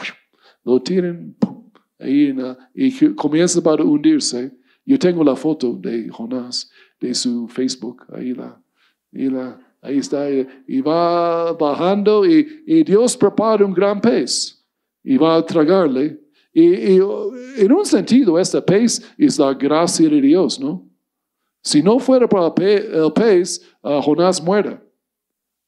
lo 0.63 0.82
tiran, 0.82 1.36
ahí 2.00 2.34
y 2.74 3.13
comienza 3.15 3.62
para 3.62 3.84
hundirse. 3.84 4.50
Yo 4.86 4.98
tengo 4.98 5.25
la 5.25 5.36
foto 5.36 5.74
de 5.74 6.08
Jonás, 6.08 6.72
de 7.01 7.13
su 7.13 7.50
Facebook, 7.50 8.06
ahí 8.13 8.34
la, 8.34 8.58
y 9.12 9.30
la, 9.30 9.60
ahí 9.82 9.98
está, 9.98 10.30
y 10.32 10.80
va 10.80 11.51
bajando, 11.51 12.25
y, 12.25 12.63
y 12.65 12.84
Dios 12.84 13.18
prepara 13.18 13.65
un 13.65 13.74
gran 13.74 14.00
pez, 14.00 14.65
y 15.03 15.18
va 15.18 15.36
a 15.36 15.46
tragarle, 15.46 16.23
y, 16.53 16.98
en 16.98 17.72
un 17.72 17.86
sentido, 17.86 18.37
esta 18.37 18.63
pez 18.63 19.01
es 19.18 19.39
la 19.39 19.53
gracia 19.53 20.07
de 20.07 20.22
Dios, 20.22 20.59
¿no? 20.59 20.87
Si 21.63 21.81
no 21.81 21.98
fuera 21.98 22.27
por 22.27 22.53
el 22.61 23.13
pez, 23.13 23.61
Jonás 23.81 24.44
muere. 24.44 24.79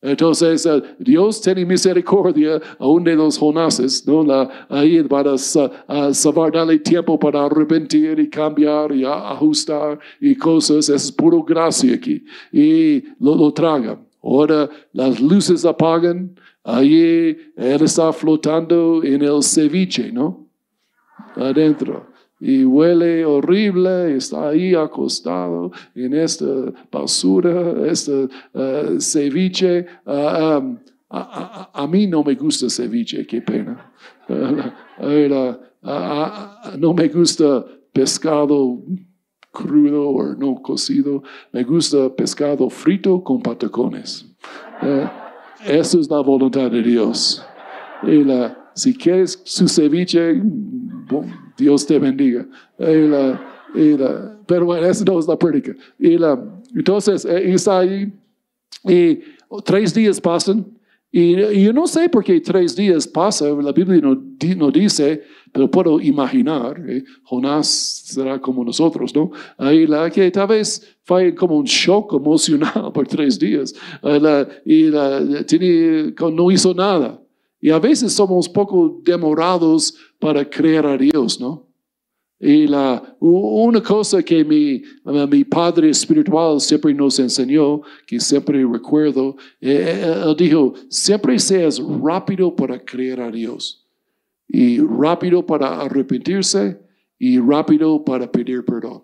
Entonces, 0.01 0.67
Dios 0.99 1.41
tiene 1.41 1.65
misericordia 1.65 2.61
aún 2.77 3.03
de 3.03 3.15
los 3.15 3.39
Jonases, 3.39 4.05
¿no? 4.05 4.23
La, 4.23 4.67
ahí 4.69 5.01
para 5.01 5.35
saber, 5.37 6.51
darle 6.53 6.77
tiempo 6.77 7.17
para 7.17 7.45
arrepentir 7.45 8.19
y 8.19 8.29
cambiar 8.29 8.91
y 8.91 9.03
ajustar 9.03 9.97
y 10.21 10.35
cosas. 10.35 10.89
es 10.89 11.11
puro 11.11 11.41
gracia 11.41 11.95
aquí. 11.95 12.23
Y 12.51 13.01
lo, 13.19 13.35
lo 13.35 13.51
traga. 13.51 13.99
Ahora 14.21 14.69
las 14.93 15.19
luces 15.19 15.65
apagan. 15.65 16.35
Ahí 16.63 17.35
él 17.55 17.81
está 17.81 18.13
flotando 18.13 19.03
en 19.03 19.23
el 19.23 19.41
ceviche, 19.41 20.11
¿no? 20.11 20.44
Adentro. 21.35 22.07
Y 22.39 22.65
huele 22.65 23.25
horrible, 23.25 24.15
está 24.17 24.49
ahí 24.49 24.75
acostado 24.75 25.71
en 25.95 26.13
esta 26.13 26.45
basura, 26.91 27.87
este 27.87 28.27
uh, 28.53 28.99
ceviche. 28.99 29.85
Uh, 30.05 30.11
um, 30.11 30.77
a, 31.09 31.69
a, 31.73 31.83
a, 31.83 31.87
mí 31.87 32.07
no 32.07 32.23
me 32.23 32.35
gusta 32.35 32.69
ceviche, 32.69 33.25
qué 33.25 33.41
pena. 33.41 33.91
Uh, 34.97 36.77
no 36.79 36.93
me 36.95 37.07
gusta 37.09 37.63
pescado 37.93 38.81
crudo 39.51 40.09
o 40.09 40.35
no 40.35 40.61
cocido. 40.61 41.23
Me 41.51 41.63
gusta 41.63 42.09
pescado 42.09 42.69
frito 42.69 43.23
con 43.23 43.41
patacones. 43.41 44.25
Uh, 44.81 45.07
eso 45.65 45.99
es 45.99 46.09
la 46.09 46.21
voluntad 46.21 46.71
de 46.71 46.81
Dios. 46.81 47.45
Y 48.03 48.23
la, 48.23 48.71
si 48.75 48.93
quieres 48.95 49.41
su 49.45 49.67
ceviche, 49.67 50.41
Dios 51.57 51.85
te 51.85 51.99
bendiga. 51.99 52.45
pero 52.77 54.65
bueno, 54.65 54.87
eso 54.87 55.05
no 55.05 55.19
es 55.19 55.27
la 55.27 55.37
prédica. 55.37 55.73
Y 55.99 56.17
la, 56.17 56.39
entonces, 56.75 57.25
eh, 57.25 57.53
está 57.53 57.79
ahí 57.79 58.11
y 58.83 59.19
tres 59.63 59.93
días 59.93 60.19
pasan. 60.19 60.65
Y, 61.11 61.63
yo 61.63 61.71
no 61.71 61.87
sé 61.87 62.09
por 62.09 62.23
qué 62.25 62.41
tres 62.41 62.75
días 62.75 63.07
pasan, 63.07 63.63
la 63.63 63.71
Biblia 63.71 64.01
no, 64.01 64.21
no 64.57 64.71
dice, 64.71 65.23
pero 65.53 65.71
puedo 65.71 66.01
imaginar, 66.01 66.83
eh, 66.85 67.05
Jonás 67.23 67.67
será 67.67 68.37
como 68.41 68.65
nosotros, 68.65 69.15
¿no? 69.15 69.31
Ahí 69.57 69.87
la 69.87 70.09
que 70.09 70.29
tal 70.29 70.47
vez 70.49 70.97
fue 71.03 71.33
como 71.33 71.55
un 71.55 71.63
shock 71.63 72.15
emocional 72.15 72.91
por 72.93 73.07
tres 73.07 73.39
días. 73.39 73.73
La, 74.01 74.45
y 74.65 74.83
la, 74.89 75.45
tiene, 75.45 76.13
no 76.33 76.51
hizo 76.51 76.73
nada. 76.73 77.17
Y 77.59 77.71
a 77.71 77.79
veces 77.79 78.13
somos 78.13 78.47
poco 78.47 79.01
demorados 79.03 79.95
para 80.19 80.47
creer 80.47 80.85
a 80.85 80.97
Dios, 80.97 81.39
¿no? 81.39 81.65
Y 82.39 82.67
la, 82.67 83.15
una 83.19 83.81
cosa 83.81 84.21
que 84.21 84.43
mi, 84.43 84.83
mi 85.29 85.43
padre 85.45 85.89
espiritual 85.89 86.59
siempre 86.59 86.93
nos 86.93 87.17
enseñó, 87.17 87.81
que 88.05 88.19
siempre 88.19 88.65
recuerdo, 88.65 89.37
eh, 89.61 90.01
eh, 90.03 90.23
él 90.25 90.35
dijo, 90.37 90.73
siempre 90.89 91.39
seas 91.39 91.81
rápido 92.03 92.53
para 92.53 92.77
creer 92.83 93.21
a 93.21 93.31
Dios. 93.31 93.87
Y 94.47 94.79
rápido 94.79 95.45
para 95.45 95.81
arrepentirse 95.81 96.79
y 97.17 97.39
rápido 97.39 98.03
para 98.03 98.29
pedir 98.29 98.63
perdón. 98.65 99.03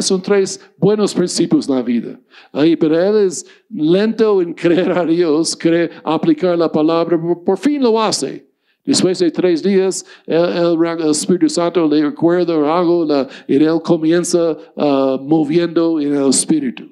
Son 0.00 0.22
tres 0.22 0.60
buenos 0.78 1.12
principios 1.12 1.68
en 1.68 1.74
la 1.74 1.82
vida. 1.82 2.20
Ahí, 2.52 2.76
pero 2.76 3.00
él 3.00 3.26
es 3.26 3.44
lento 3.68 4.40
en 4.40 4.54
creer 4.54 4.92
a 4.92 5.04
Dios, 5.04 5.56
cree 5.56 5.90
aplicar 6.04 6.56
la 6.56 6.70
palabra, 6.70 7.18
por 7.44 7.58
fin 7.58 7.82
lo 7.82 8.00
hace. 8.00 8.46
Después 8.84 9.18
de 9.18 9.30
tres 9.32 9.62
días, 9.62 10.06
el, 10.26 10.78
Espíritu 11.10 11.48
Santo 11.48 11.88
le 11.88 12.04
recuerda 12.04 12.54
algo 12.54 13.04
y 13.48 13.54
él 13.54 13.80
comienza 13.82 14.56
uh, 14.76 15.18
moviendo 15.20 16.00
en 16.00 16.14
el 16.14 16.28
Espíritu. 16.28 16.84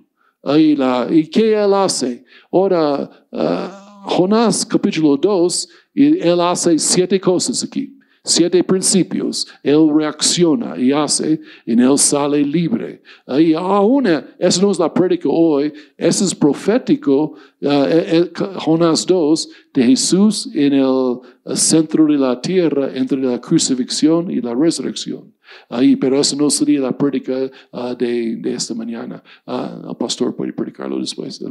Ahí 0.42 0.74
la, 0.74 1.06
¿Y 1.08 1.28
qué 1.28 1.54
él 1.54 1.72
hace? 1.72 2.24
Ahora, 2.50 3.08
uh, 3.30 4.08
Jonás 4.10 4.66
capítulo 4.66 5.16
2, 5.16 5.68
él 5.94 6.40
hace 6.40 6.78
siete 6.78 7.20
cosas 7.20 7.62
aquí 7.62 7.93
siete 8.24 8.64
principios, 8.64 9.46
Él 9.62 9.90
reacciona 9.94 10.78
y 10.78 10.92
hace, 10.92 11.40
y 11.66 11.80
Él 11.80 11.98
sale 11.98 12.42
libre. 12.42 13.02
Y 13.28 13.52
aún, 13.52 14.06
eso 14.38 14.62
no 14.62 14.70
es 14.70 14.78
la 14.78 14.92
prédica 14.92 15.28
hoy, 15.28 15.72
eso 15.96 16.24
es 16.24 16.34
profético, 16.34 17.34
ah, 17.62 17.87
eh, 17.88 18.30
eh, 18.34 18.46
Jonás 18.56 19.06
2, 19.06 19.48
de 19.74 19.82
Jesús 19.84 20.48
en 20.54 20.72
el 20.72 21.18
centro 21.54 22.06
de 22.06 22.16
la 22.16 22.40
tierra 22.40 22.90
entre 22.94 23.18
la 23.18 23.38
crucifixión 23.40 24.30
y 24.30 24.40
la 24.40 24.54
resurrección. 24.54 25.34
Ahí, 25.68 25.96
pero 25.96 26.20
eso 26.20 26.37
no 26.37 26.50
sería 26.50 26.80
la 26.80 26.96
prédica 26.96 27.50
ah, 27.72 27.94
de, 27.94 28.40
esta 28.44 28.74
mañana. 28.74 29.22
Uh, 29.46 29.90
el 29.90 29.96
pastor 29.96 30.35
puede 30.35 30.52
predicarlo 30.52 30.98
después. 30.98 31.42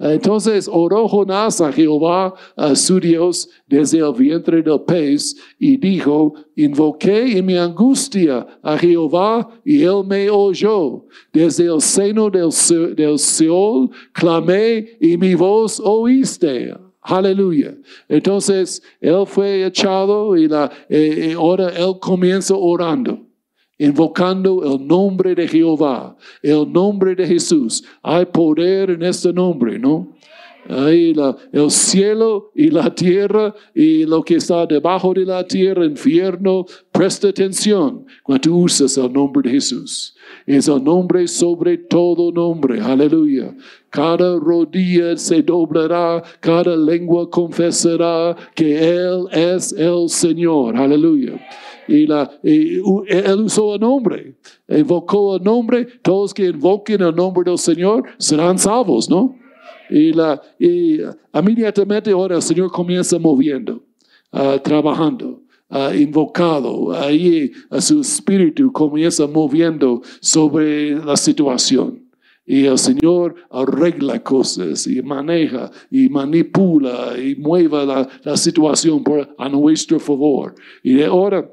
entonces 0.00 0.68
oró 0.70 1.08
Jonás 1.08 1.60
a 1.60 1.72
Jehová, 1.72 2.34
a 2.56 2.74
su 2.74 3.00
Dios, 3.00 3.48
desde 3.66 3.98
el 3.98 4.12
vientre 4.14 4.62
del 4.62 4.80
pez 4.82 5.36
y 5.58 5.76
dijo, 5.76 6.34
invoqué 6.56 7.38
en 7.38 7.46
mi 7.46 7.56
angustia 7.56 8.46
a 8.62 8.76
Jehová 8.78 9.48
y 9.64 9.82
él 9.82 10.04
me 10.06 10.30
oyó. 10.30 11.06
Desde 11.32 11.64
el 11.64 11.80
seno 11.80 12.30
del, 12.30 12.50
del 12.96 13.18
Seol 13.18 13.90
clamé 14.12 14.96
y 15.00 15.16
mi 15.16 15.34
voz 15.34 15.80
oíste. 15.80 16.74
Aleluya. 17.02 17.74
Entonces, 18.08 18.80
él 19.00 19.24
fue 19.26 19.66
echado 19.66 20.36
y 20.36 20.46
la, 20.46 20.70
eh, 20.88 21.30
eh, 21.30 21.34
ahora 21.34 21.70
él 21.70 21.94
comienza 22.00 22.54
orando, 22.54 23.26
invocando 23.76 24.62
el 24.64 24.86
nombre 24.86 25.34
de 25.34 25.48
Jehová, 25.48 26.16
el 26.42 26.72
nombre 26.72 27.16
de 27.16 27.26
Jesús. 27.26 27.82
Hay 28.02 28.26
poder 28.26 28.90
en 28.90 29.02
este 29.02 29.32
nombre, 29.32 29.80
¿no? 29.80 30.16
Ahí 30.68 31.12
el 31.52 31.70
cielo 31.70 32.52
y 32.54 32.70
la 32.70 32.94
tierra 32.94 33.54
y 33.74 34.06
lo 34.06 34.22
que 34.22 34.36
está 34.36 34.64
debajo 34.64 35.12
de 35.12 35.24
la 35.26 35.44
tierra, 35.44 35.84
infierno, 35.84 36.66
presta 36.92 37.28
atención 37.28 38.06
cuando 38.22 38.54
usas 38.54 38.96
el 38.96 39.12
nombre 39.12 39.48
de 39.48 39.56
Jesús. 39.56 40.14
Es 40.46 40.68
el 40.68 40.82
nombre 40.84 41.26
sobre 41.26 41.78
todo 41.78 42.30
nombre. 42.30 42.80
Aleluya. 42.80 43.54
Cada 43.90 44.38
rodilla 44.38 45.16
se 45.16 45.42
doblará, 45.42 46.22
cada 46.40 46.76
lengua 46.76 47.28
confesará 47.28 48.36
que 48.54 48.78
Él 48.78 49.26
es 49.32 49.72
el 49.72 50.08
Señor. 50.08 50.76
Aleluya. 50.76 51.40
Y, 51.88 52.06
la, 52.06 52.30
él 52.44 53.40
usó 53.44 53.74
el 53.74 53.80
nombre, 53.80 54.36
invocó 54.68 55.36
el 55.36 55.42
nombre. 55.42 55.86
Todos 56.02 56.32
que 56.32 56.46
invoquen 56.46 57.02
el 57.02 57.14
nombre 57.14 57.42
del 57.44 57.58
Señor 57.58 58.04
serán 58.18 58.56
salvos, 58.56 59.10
¿no? 59.10 59.41
Y, 59.90 60.12
la, 60.12 60.40
y 60.58 61.00
inmediatamente 61.34 62.10
ahora 62.10 62.36
el 62.36 62.42
Señor 62.42 62.70
comienza 62.70 63.18
moviendo, 63.18 63.82
uh, 64.32 64.58
trabajando. 64.62 65.40
Uh, 65.74 65.94
invocado, 65.94 66.92
ahí 66.92 67.50
a 67.70 67.80
su 67.80 68.02
espíritu 68.02 68.70
comienza 68.70 69.26
moviendo 69.26 70.02
sobre 70.20 70.94
la 71.02 71.16
situación. 71.16 72.10
Y 72.44 72.66
el 72.66 72.76
Señor 72.76 73.36
arregla 73.50 74.22
cosas 74.22 74.86
y 74.86 75.00
maneja 75.00 75.70
y 75.90 76.10
manipula 76.10 77.14
y 77.18 77.36
mueve 77.36 77.86
la, 77.86 78.06
la 78.22 78.36
situación 78.36 79.02
por, 79.02 79.34
a 79.38 79.48
nuestro 79.48 79.98
favor. 79.98 80.54
Y 80.82 81.00
ahora, 81.02 81.48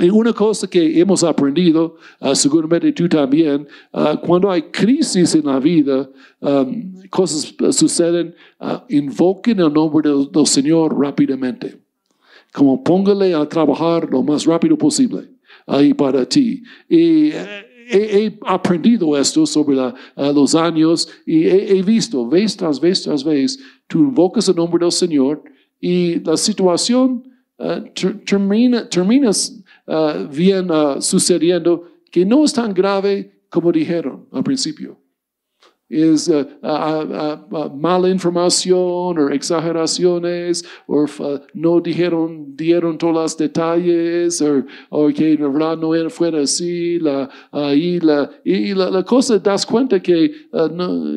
y 0.00 0.08
una 0.08 0.32
cosa 0.32 0.66
que 0.66 0.98
hemos 0.98 1.22
aprendido, 1.22 1.96
uh, 2.20 2.34
seguramente 2.34 2.92
tú 2.92 3.08
también, 3.08 3.68
uh, 3.92 4.16
cuando 4.24 4.50
hay 4.50 4.62
crisis 4.62 5.34
en 5.34 5.44
la 5.44 5.60
vida, 5.60 6.08
um, 6.40 6.94
cosas 7.10 7.54
suceden, 7.76 8.34
uh, 8.60 8.78
invoquen 8.88 9.60
el 9.60 9.72
nombre 9.72 10.08
del, 10.08 10.30
del, 10.32 10.46
Señor 10.46 10.98
rápidamente. 10.98 11.76
Como 12.52 12.82
póngale 12.82 13.34
a 13.34 13.46
trabajar 13.46 14.08
lo 14.10 14.22
más 14.22 14.44
rápido 14.46 14.76
posible 14.76 15.28
ahí 15.66 15.92
para 15.92 16.26
ti. 16.26 16.62
Y 16.88 17.30
eh, 17.32 17.66
he, 17.90 18.38
aprendido 18.46 19.16
esto 19.18 19.44
sobre 19.44 19.76
los 20.16 20.54
años 20.54 21.08
y 21.26 21.46
he, 21.46 21.82
visto 21.82 22.26
vez 22.28 22.56
tras 22.56 22.80
vez 22.80 23.02
tras 23.02 23.22
vez, 23.22 23.58
tú 23.86 23.98
invocas 23.98 24.48
el 24.48 24.56
nombre 24.56 24.84
del 24.84 24.92
Señor 24.92 25.42
y 25.80 26.20
la 26.20 26.36
situación 26.36 27.22
termina, 28.24 28.88
terminas 28.88 29.59
uh, 29.86 30.26
uh, 30.28 31.00
sucediendo 31.00 31.84
que 32.10 32.24
no 32.24 32.44
es 32.44 32.52
tan 32.52 32.72
grave 32.74 33.44
como 33.48 33.72
dijeron 33.72 34.26
al 34.32 34.42
principio. 34.42 34.96
Es 35.88 36.28
uh, 36.28 36.46
mala 37.74 38.08
información 38.08 39.18
o 39.18 39.28
exageraciones 39.30 40.64
o 40.86 41.04
no 41.54 41.80
dijeron, 41.80 42.54
dieron 42.54 42.96
todos 42.96 43.14
los 43.14 43.36
detalles 43.36 44.40
o, 44.90 45.08
que 45.08 45.32
en 45.32 45.52
verdad 45.52 45.76
no 45.76 45.92
era, 45.94 46.08
fuera 46.08 46.42
así. 46.42 47.00
La, 47.00 47.28
y 47.74 47.98
la, 47.98 48.30
y 48.44 48.72
la, 48.72 48.88
la 48.88 49.02
cosa 49.02 49.38
das 49.40 49.66
cuenta 49.66 50.00
que 50.00 50.30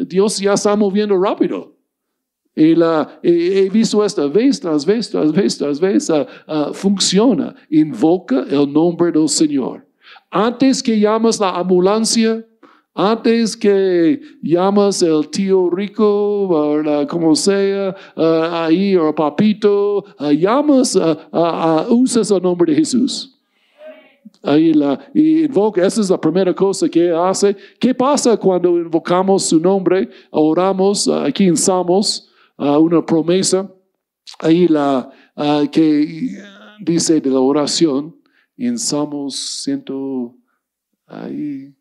Dios 0.07 0.39
ya 0.39 0.53
está 0.53 0.75
moviendo 0.75 1.21
rápido. 1.21 1.72
Y 2.55 2.75
la, 2.75 3.19
he 3.23 3.67
visto 3.69 4.05
esta 4.05 4.27
vez 4.27 4.59
tras 4.59 4.85
vez, 4.85 5.09
tras 5.09 5.31
vez, 5.31 5.57
tras 5.57 5.79
vez, 5.79 6.09
uh, 6.09 6.25
uh, 6.47 6.73
funciona. 6.73 7.55
Invoca 7.69 8.45
el 8.49 8.71
nombre 8.71 9.11
del 9.11 9.27
Señor. 9.27 9.83
Antes 10.29 10.83
que 10.83 10.99
llamas 10.99 11.39
la 11.39 11.49
ambulancia, 11.49 12.45
antes 12.93 13.57
que 13.57 14.21
llamas 14.43 15.01
el 15.01 15.27
tío 15.29 15.71
rico, 15.71 16.43
o 16.43 17.07
como 17.07 17.35
sea, 17.35 17.95
uh, 18.15 18.21
ahí, 18.21 18.95
o 18.95 19.15
papito, 19.15 20.05
llamas, 20.19 20.95
usas 21.89 22.29
el 22.29 22.41
nombre 22.41 22.71
de 22.71 22.77
Jesús. 22.77 23.31
Ahí 24.43 24.73
la, 24.73 24.99
y 25.13 25.45
invoca, 25.45 25.85
esa 25.85 26.01
es 26.01 26.09
la 26.09 26.19
primera 26.19 26.53
cosa 26.53 26.87
que 26.87 27.09
hace. 27.09 27.55
¿Qué 27.79 27.95
pasa 27.95 28.37
cuando 28.37 28.77
invocamos 28.77 29.45
su 29.45 29.59
nombre, 29.59 30.09
oramos 30.29 31.07
aquí 31.07 31.45
en 31.47 31.57
Salmos? 32.57 32.77
una 32.79 33.05
promesa. 33.05 33.71
Ahí 34.39 34.67
la 34.67 35.11
que 35.71 36.39
dice 36.79 37.19
de 37.19 37.29
la 37.29 37.39
oración 37.39 38.19
en 38.57 38.77
Salmos 38.77 39.35
ciento 39.35 40.35
ahí 41.05 41.75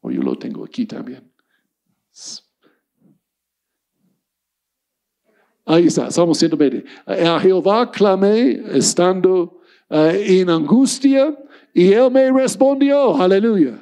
o 0.00 0.10
yo 0.10 0.22
lo 0.22 0.36
tengo 0.36 0.64
aquí 0.64 0.86
también. 0.86 1.30
Ahí 5.66 5.86
está 5.86 6.10
Salmos 6.10 6.38
120 6.38 6.84
a 7.06 7.38
Jehová 7.40 7.90
clamé 7.90 8.62
estando 8.76 9.60
en 9.90 10.48
angustia 10.48 11.38
y 11.74 11.92
él 11.92 12.10
me 12.10 12.32
respondió 12.32 13.16
aleluya. 13.16 13.78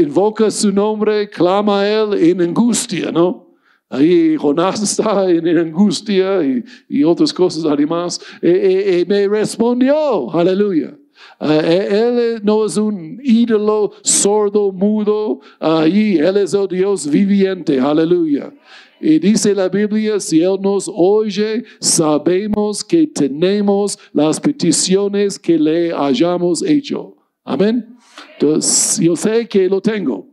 Invoca 0.00 0.50
su 0.50 0.72
nombre 0.72 1.30
clama 1.30 1.80
a 1.80 1.88
él 1.88 2.14
en 2.14 2.42
angustia 2.42 3.12
no 3.12 3.45
Ahí 3.88 4.36
Jonás 4.36 4.82
está 4.90 5.28
en 5.30 5.46
angustia 5.58 6.42
y, 6.42 6.64
y 6.88 7.04
otras 7.04 7.32
cosas 7.32 7.64
además. 7.64 8.20
Y, 8.42 8.48
y, 8.48 9.00
y 9.00 9.04
me 9.06 9.28
respondió, 9.28 10.30
aleluya. 10.34 10.96
Uh, 11.40 11.60
él 11.60 12.40
no 12.42 12.64
es 12.64 12.76
un 12.76 13.20
ídolo 13.22 13.92
sordo, 14.02 14.72
mudo. 14.72 15.40
Ahí 15.60 16.16
Él 16.16 16.36
es 16.38 16.54
el 16.54 16.68
Dios 16.68 17.08
viviente, 17.08 17.78
aleluya. 17.78 18.52
Y 19.00 19.18
dice 19.18 19.54
la 19.54 19.68
Biblia, 19.68 20.18
si 20.18 20.40
Él 20.40 20.58
nos 20.60 20.90
oye, 20.92 21.64
sabemos 21.80 22.82
que 22.82 23.06
tenemos 23.06 23.98
las 24.12 24.40
peticiones 24.40 25.38
que 25.38 25.58
le 25.58 25.92
hayamos 25.92 26.62
hecho. 26.62 27.16
Amén. 27.44 27.96
Entonces, 28.38 28.98
yo 29.04 29.14
sé 29.14 29.46
que 29.46 29.68
lo 29.68 29.80
tengo. 29.80 30.26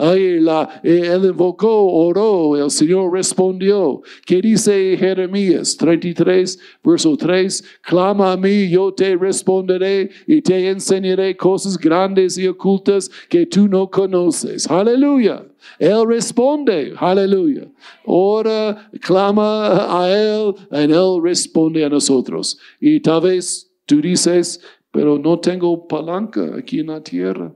Ahí 0.00 0.38
la, 0.38 0.80
él 0.84 1.24
invocó, 1.24 1.84
oró, 1.92 2.56
el 2.56 2.70
Señor 2.70 3.12
respondió. 3.12 4.00
¿Qué 4.24 4.40
dice 4.40 4.96
Jeremías 4.96 5.76
33, 5.76 6.56
verso 6.84 7.16
3? 7.16 7.64
Clama 7.82 8.30
a 8.30 8.36
mí, 8.36 8.70
yo 8.70 8.94
te 8.94 9.16
responderé 9.16 10.08
y 10.28 10.40
te 10.40 10.68
enseñaré 10.68 11.36
cosas 11.36 11.76
grandes 11.76 12.38
y 12.38 12.46
ocultas 12.46 13.10
que 13.28 13.44
tú 13.44 13.66
no 13.66 13.90
conoces. 13.90 14.70
Aleluya. 14.70 15.44
Él 15.80 16.06
responde, 16.06 16.94
aleluya. 16.96 17.68
Ora, 18.04 18.88
clama 19.00 20.00
a 20.00 20.08
Él 20.08 20.54
y 20.70 20.92
Él 20.92 21.20
responde 21.20 21.84
a 21.84 21.88
nosotros. 21.88 22.56
Y 22.80 23.00
tal 23.00 23.22
vez 23.22 23.68
tú 23.84 24.00
dices, 24.00 24.60
pero 24.92 25.18
no 25.18 25.40
tengo 25.40 25.88
palanca 25.88 26.54
aquí 26.56 26.78
en 26.78 26.86
la 26.86 27.02
tierra. 27.02 27.52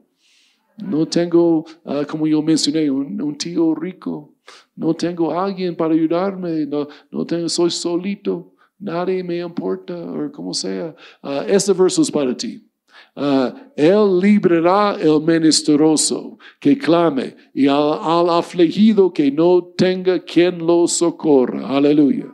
No 0.79 1.07
tengo, 1.07 1.65
ah, 1.85 2.05
como 2.09 2.27
yo 2.27 2.43
mencioné, 2.43 2.91
un, 2.91 3.37
tío 3.37 3.75
rico. 3.75 4.35
No 4.75 4.95
tengo 4.95 5.39
alguien 5.39 5.77
para 5.77 5.95
ayudarme. 5.95 6.67
No, 6.67 6.89
no 7.11 7.25
tengo, 7.25 7.49
soy 7.49 7.71
solito. 7.71 8.55
Nadie 8.79 9.23
me 9.23 9.39
importa, 9.39 9.95
o 9.95 10.33
como 10.33 10.53
sea. 10.53 10.95
Uh, 11.23 11.43
este 11.47 11.73
verso 11.73 12.03
es 12.03 12.11
para 12.11 12.37
ti. 12.37 12.67
Él 13.77 14.21
librará 14.21 14.97
el 15.01 15.21
menesteroso 15.21 16.39
que 16.59 16.79
clame 16.79 17.37
y 17.53 17.67
al, 17.67 18.31
afligido 18.31 19.13
que 19.13 19.31
no 19.31 19.63
tenga 19.77 20.19
quien 20.21 20.59
lo 20.59 20.89
socorra. 20.89 21.69
Aleluya. 21.69 22.27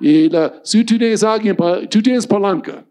Y 0.00 0.28
la, 0.28 0.60
si 0.62 0.84
tú 0.84 0.98
tienes 0.98 1.22
alguien, 1.22 1.56
tú 1.88 2.02
tienes 2.02 2.26
palanca. 2.26 2.84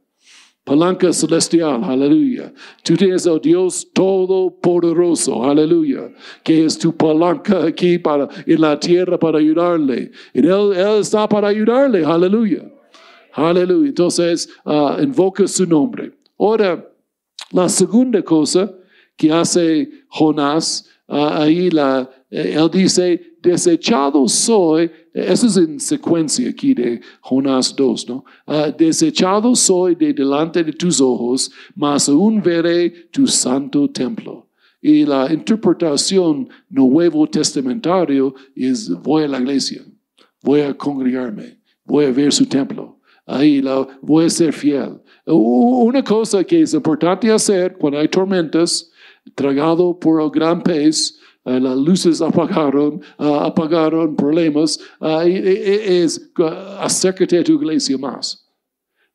Palanca 0.65 1.13
celestial, 1.13 1.83
aleluya. 1.83 2.51
Tú 2.83 2.97
tienes 2.97 3.25
al 3.27 3.39
Dios 3.39 3.87
todopoderoso, 3.93 5.43
aleluya, 5.43 6.11
que 6.43 6.65
es 6.65 6.77
tu 6.77 6.91
palanca 6.91 7.65
aquí 7.65 7.99
para, 7.99 8.27
en 8.45 8.59
la 8.59 8.77
tierra 8.77 9.17
para 9.17 9.37
ayudarle. 9.37 10.11
Y 10.33 10.39
él, 10.39 10.73
está 10.99 11.29
para 11.29 11.47
ayudarle, 11.49 12.03
aleluya. 12.03 12.63
Aleluya. 13.33 13.89
Entonces, 13.89 14.49
ah, 14.65 14.97
invoca 15.01 15.45
su 15.47 15.65
nombre. 15.65 16.13
Ahora, 16.39 16.89
la 17.51 17.69
segunda 17.69 18.21
cosa 18.23 18.73
que 19.15 19.31
hace 19.31 19.89
Jonás, 20.07 20.89
ah, 21.07 21.43
ahí 21.43 21.69
la, 21.69 22.09
eh, 22.31 22.55
él 22.57 22.69
dice, 22.71 23.37
desechado 23.41 24.27
soy, 24.27 24.89
eso 25.15 25.47
es 25.47 25.55
en 25.55 25.79
secuencia 25.79 26.49
aquí 26.49 26.73
de 26.73 26.99
Jonás 27.21 27.73
2, 27.73 28.09
¿no? 28.09 28.25
Ah, 28.45 28.69
desechado 28.69 29.55
soy 29.55 29.95
de 29.95 30.11
delante 30.13 30.61
de 30.61 30.73
tus 30.73 30.99
ojos, 30.99 31.49
mas 31.73 32.09
aún 32.09 32.41
veré 32.41 32.89
tu 33.11 33.25
santo 33.25 33.89
templo. 33.89 34.49
Y 34.81 35.05
la 35.05 35.31
interpretación 35.31 36.49
nuevo 36.69 37.25
testamentario 37.27 38.35
es 38.57 38.89
voy 38.89 39.23
a 39.23 39.29
la 39.29 39.39
iglesia, 39.39 39.85
voy 40.43 40.61
a 40.61 40.77
congregarme, 40.77 41.61
voy 41.85 42.05
a 42.05 42.11
ver 42.11 42.33
su 42.33 42.45
templo. 42.45 42.99
Ahí 43.25 43.61
la, 43.61 43.87
voy 44.01 44.25
a 44.25 44.29
ser 44.29 44.51
fiel. 44.51 45.01
Una 45.25 46.03
cosa 46.03 46.43
que 46.43 46.61
es 46.61 46.73
importante 46.73 47.31
hacer 47.31 47.77
cuando 47.77 47.99
hay 47.99 48.09
tormentas, 48.09 48.91
tragado 49.33 49.97
por 49.97 50.21
el 50.21 50.29
gran 50.29 50.61
pez, 50.61 51.17
las 51.45 51.77
luces 51.77 52.21
apagaron, 52.21 53.01
ah, 53.19 53.45
apagaron 53.45 54.15
problemas, 54.15 54.79
uh, 54.99 55.21
es 55.21 56.31
acércate 56.79 57.37
a 57.39 57.43
tu 57.43 57.53
iglesia 57.53 57.97
más. 57.97 58.43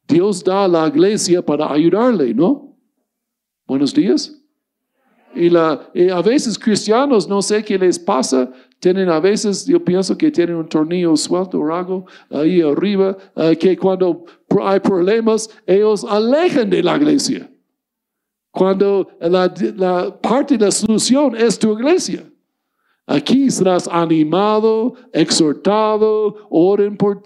Dios 0.06 0.42
da 0.42 0.64
a 0.64 0.68
la 0.68 0.86
iglesia 0.88 1.42
para 1.42 1.70
ayudarle, 1.72 2.32
¿no? 2.32 2.76
Buenos 3.66 3.92
días. 3.92 4.36
Y, 5.34 5.48
la, 5.48 5.88
a 6.12 6.22
veces 6.22 6.58
cristianos, 6.58 7.28
no 7.28 7.42
sé 7.42 7.64
qué 7.64 7.78
les 7.78 7.98
pasa, 7.98 8.50
tienen 8.80 9.08
a 9.08 9.20
veces, 9.20 9.66
yo 9.66 9.84
pienso 9.84 10.16
que 10.16 10.30
tienen 10.30 10.56
un 10.56 10.68
tornillo 10.68 11.16
suelto 11.16 11.60
o 11.60 11.72
algo 11.72 12.06
ahí 12.30 12.60
arriba, 12.60 13.16
que 13.58 13.76
cuando 13.76 14.24
hay 14.62 14.80
problemas, 14.80 15.48
ellos 15.66 16.04
alejan 16.04 16.70
de 16.70 16.82
la 16.82 16.96
iglesia. 16.96 17.49
Cuando 18.52 19.08
la, 19.20 20.18
parte 20.20 20.58
de 20.58 20.64
la 20.64 20.70
solución 20.70 21.36
es 21.36 21.58
tu 21.58 21.72
iglesia. 21.78 22.24
Aquí 23.06 23.50
serás 23.50 23.88
animado, 23.88 24.94
exhortado, 25.12 26.36
oren 26.48 26.96
por, 26.96 27.22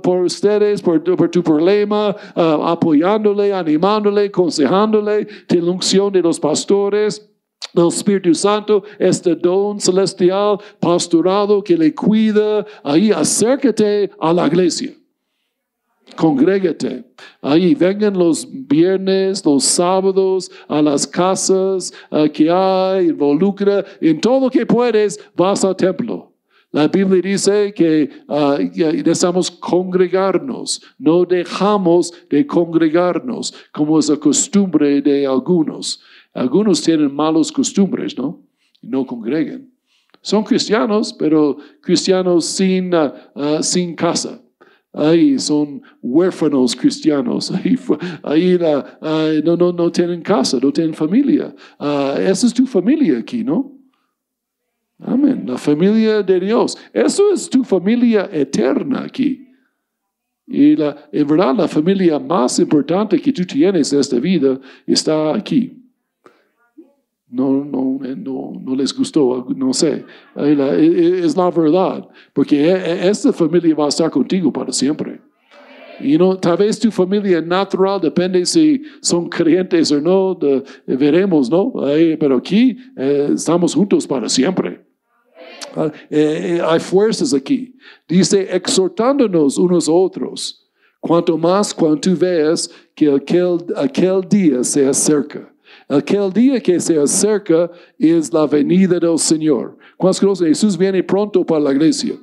por 0.00 0.22
ustedes, 0.22 0.80
por, 0.80 1.02
tu 1.02 1.42
problema, 1.42 2.14
uh, 2.36 2.40
apoyándole, 2.40 3.52
animándole, 3.52 4.26
aconsejándole, 4.26 5.26
la 5.48 5.70
unción 5.70 6.12
de 6.12 6.22
los 6.22 6.38
pastores. 6.38 7.28
El 7.74 7.88
Espíritu 7.88 8.32
Santo, 8.34 8.84
este 8.98 9.34
don 9.34 9.80
celestial, 9.80 10.58
pastorado 10.78 11.64
que 11.64 11.76
le 11.76 11.92
cuida, 11.92 12.64
ahí 12.84 13.10
acércate 13.10 14.10
a 14.20 14.32
la 14.32 14.46
iglesia 14.46 14.94
congrégate. 16.16 17.04
Ahí 17.40 17.74
vengan 17.74 18.18
los 18.18 18.46
viernes, 18.50 19.44
los 19.44 19.64
sábados, 19.64 20.50
a 20.68 20.80
las 20.82 21.06
casas 21.06 21.92
que 22.32 22.50
hay, 22.50 23.08
involucra, 23.08 23.84
en 24.00 24.20
todo 24.20 24.40
lo 24.40 24.50
que 24.50 24.66
puedes, 24.66 25.18
vas 25.36 25.64
al 25.64 25.76
templo. 25.76 26.34
La 26.74 26.88
Biblia 26.88 27.22
dice 27.22 27.72
que 27.72 28.10
uh, 28.26 28.58
necesitamos 28.58 29.48
congregarnos, 29.48 30.82
no 30.98 31.24
dejamos 31.24 32.12
de 32.28 32.44
congregarnos, 32.44 33.54
como 33.70 33.96
es 34.00 34.08
la 34.08 34.16
costumbre 34.16 35.00
de 35.00 35.24
algunos. 35.24 36.02
Algunos 36.32 36.82
tienen 36.82 37.14
malos 37.14 37.52
costumbres, 37.52 38.18
¿no? 38.18 38.42
No 38.82 39.06
congregan. 39.06 39.70
Son 40.20 40.42
cristianos, 40.42 41.14
pero 41.16 41.58
cristianos 41.80 42.44
sin, 42.44 42.92
uh, 42.92 43.12
uh, 43.36 43.62
sin 43.62 43.94
casa. 43.94 44.42
Ahí 44.94 45.38
son 45.38 45.82
huérfanos 46.00 46.76
cristianos. 46.76 47.50
Ahí, 47.50 47.76
ahí 48.22 49.42
no, 49.44 49.56
no, 49.56 49.72
no 49.72 49.90
tienen 49.90 50.22
casa, 50.22 50.58
no 50.62 50.72
tienen 50.72 50.94
familia. 50.94 51.54
Uh, 51.78 52.18
esa 52.18 52.46
es 52.46 52.54
tu 52.54 52.66
familia 52.66 53.18
aquí, 53.18 53.42
¿no? 53.42 53.72
Amén. 55.00 55.44
La 55.46 55.58
familia 55.58 56.22
de 56.22 56.40
Dios. 56.40 56.78
Eso 56.92 57.32
es 57.32 57.50
tu 57.50 57.64
familia 57.64 58.28
eterna 58.32 59.02
aquí. 59.02 59.48
Y 60.46 60.76
la, 60.76 61.08
en 61.10 61.26
verdad 61.26 61.54
la 61.56 61.68
familia 61.68 62.18
más 62.18 62.58
importante 62.58 63.20
que 63.20 63.32
tú 63.32 63.44
tienes 63.44 63.92
en 63.92 64.00
esta 64.00 64.18
vida 64.18 64.60
está 64.86 65.34
aquí 65.34 65.83
no, 67.34 67.64
no, 67.64 68.04
eh, 68.04 68.14
no, 68.16 68.52
no 68.62 68.76
les 68.76 68.96
gustó, 68.96 69.46
no 69.56 69.72
sé. 69.72 70.04
Es 70.36 71.36
la 71.36 71.50
verdad, 71.50 72.08
porque 72.32 72.56
e, 72.64 72.72
e, 72.72 73.08
esta 73.08 73.32
familia 73.32 73.74
va 73.74 73.86
a 73.86 73.88
estar 73.88 74.08
contigo 74.08 74.52
para 74.52 74.72
siempre. 74.72 75.20
Y 76.00 76.16
no, 76.16 76.36
tal 76.36 76.56
vez 76.56 76.78
tu 76.78 76.90
familia 76.90 77.40
natural 77.40 78.00
depende 78.00 78.46
si 78.46 78.82
son 79.00 79.28
creyentes 79.28 79.90
o 79.90 80.00
no, 80.00 80.38
veremos, 80.86 81.50
¿no? 81.50 81.72
pero 82.18 82.36
aquí 82.36 82.76
eh, 82.96 83.30
estamos 83.34 83.74
juntos 83.74 84.06
para 84.06 84.28
siempre. 84.28 84.84
Ah, 85.76 85.90
eh, 86.10 86.60
hay 86.64 86.80
fuerzas 86.80 87.34
aquí. 87.34 87.74
Dice, 88.08 88.48
exhortándonos 88.50 89.58
unos 89.58 89.88
a 89.88 89.92
otros, 89.92 90.68
cuanto 91.00 91.36
más 91.36 91.74
cuando 91.74 92.16
veas 92.16 92.70
que 92.94 93.12
aquel, 93.12 93.58
aquel 93.76 94.20
día 94.28 94.62
se 94.62 94.86
acerca. 94.86 95.53
Aquel 95.94 96.32
día 96.32 96.60
que 96.60 96.80
se 96.80 96.98
acerca 96.98 97.70
es 97.98 98.32
la 98.32 98.46
venida 98.46 98.98
del 98.98 99.16
Señor. 99.16 99.76
¿Cuántos 99.96 100.18
conocen? 100.18 100.48
Jesús 100.48 100.76
viene 100.76 101.04
pronto 101.04 101.44
para 101.44 101.60
la 101.60 101.72
iglesia. 101.72 102.16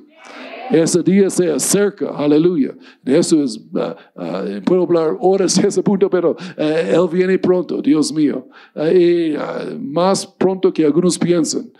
Ese 0.70 1.02
día 1.02 1.30
se 1.30 1.50
acerca, 1.50 2.10
aleluya. 2.10 2.74
Eso 3.04 3.42
es, 3.42 3.56
uh, 3.56 3.94
uh, 4.20 4.62
puedo 4.64 4.82
hablar 4.82 5.16
horas 5.20 5.54
de 5.60 5.68
ese 5.68 5.82
punto, 5.82 6.10
pero 6.10 6.32
uh, 6.32 6.62
Él 6.62 7.08
viene 7.10 7.38
pronto, 7.38 7.80
Dios 7.80 8.12
mío. 8.12 8.46
Y, 8.76 9.34
más 9.80 10.26
pronto 10.26 10.70
que 10.72 10.84
algunos 10.84 11.18
piensan. 11.18 11.72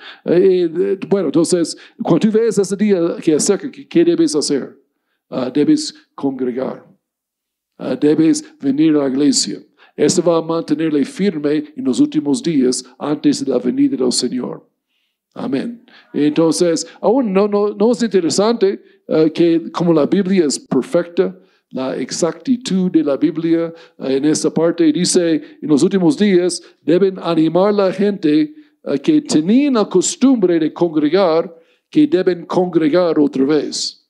bueno, 1.08 1.28
entonces, 1.28 1.76
cuando 2.02 2.20
tú 2.20 2.38
ves 2.38 2.56
ese 2.56 2.76
día 2.76 3.16
que 3.22 3.34
acerca, 3.34 3.70
¿qué 3.70 4.04
debes 4.04 4.34
hacer? 4.34 4.78
debes 5.52 5.94
congregar. 6.14 6.86
debes 8.00 8.44
venir 8.60 8.94
a 8.96 9.00
la 9.00 9.08
iglesia. 9.08 9.58
Eso 10.02 10.20
va 10.20 10.38
a 10.38 10.42
mantenerle 10.42 11.04
firme 11.04 11.62
en 11.76 11.84
los 11.84 12.00
últimos 12.00 12.42
días 12.42 12.84
antes 12.98 13.44
de 13.44 13.52
la 13.52 13.58
venida 13.58 13.96
del 13.96 14.10
Señor. 14.10 14.66
Amén. 15.32 15.84
Entonces, 16.12 16.84
aún 17.00 17.32
no, 17.32 17.46
no, 17.46 17.72
no 17.72 17.92
es 17.92 18.02
interesante 18.02 18.82
eh, 19.06 19.30
que 19.32 19.70
como 19.70 19.92
la 19.94 20.06
Biblia 20.06 20.46
es 20.46 20.58
perfecta, 20.58 21.38
la 21.70 21.96
exactitud 21.96 22.90
de 22.90 23.04
la 23.04 23.16
Biblia 23.16 23.72
eh, 24.00 24.16
en 24.16 24.24
esta 24.24 24.52
parte 24.52 24.92
dice, 24.92 25.40
en 25.62 25.68
los 25.68 25.84
últimos 25.84 26.18
días 26.18 26.60
deben 26.82 27.16
animar 27.20 27.68
a 27.68 27.86
la 27.86 27.92
gente 27.92 28.52
eh, 28.82 28.98
que 28.98 29.22
tenían 29.22 29.74
la 29.74 29.88
costumbre 29.88 30.58
de 30.58 30.72
congregar, 30.72 31.54
que 31.88 32.08
deben 32.08 32.44
congregar 32.44 33.20
otra 33.20 33.44
vez. 33.44 34.01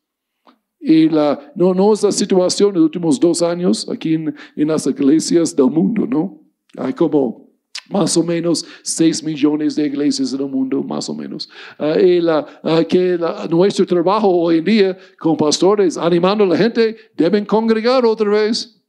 Y 0.83 1.09
la, 1.09 1.53
no, 1.55 1.73
no 1.73 1.92
es 1.92 2.03
la 2.03 2.11
situación 2.11 2.71
en 2.71 2.75
los 2.75 2.85
últimos 2.85 3.21
dos 3.21 3.40
años 3.40 3.88
aquí 3.88 4.14
en, 4.14 4.35
en 4.57 4.68
las 4.68 4.85
iglesias 4.87 5.55
del 5.55 5.71
mundo, 5.71 6.07
¿no? 6.07 6.42
Hay 6.77 6.92
como 6.92 7.53
más 7.88 8.16
o 8.16 8.23
menos 8.25 8.64
6 8.83 9.23
millones 9.23 9.77
de 9.77 9.87
iglesias 9.87 10.33
en 10.33 10.40
el 10.40 10.49
mundo, 10.49 10.83
más 10.83 11.09
o 11.09 11.14
menos. 11.14 11.49
Uh, 11.79 11.99
y 11.99 12.21
la, 12.21 12.47
uh, 12.64 12.85
que 12.87 13.16
la, 13.16 13.47
nuestro 13.49 13.87
trabajo 13.87 14.29
hoy 14.29 14.59
en 14.59 14.64
día 14.64 14.99
con 15.18 15.37
pastores, 15.37 15.97
animando 15.97 16.45
a 16.45 16.49
la 16.49 16.57
gente, 16.57 16.97
deben 17.16 17.45
congregar 17.45 18.05
otra 18.05 18.31
vez 18.31 18.82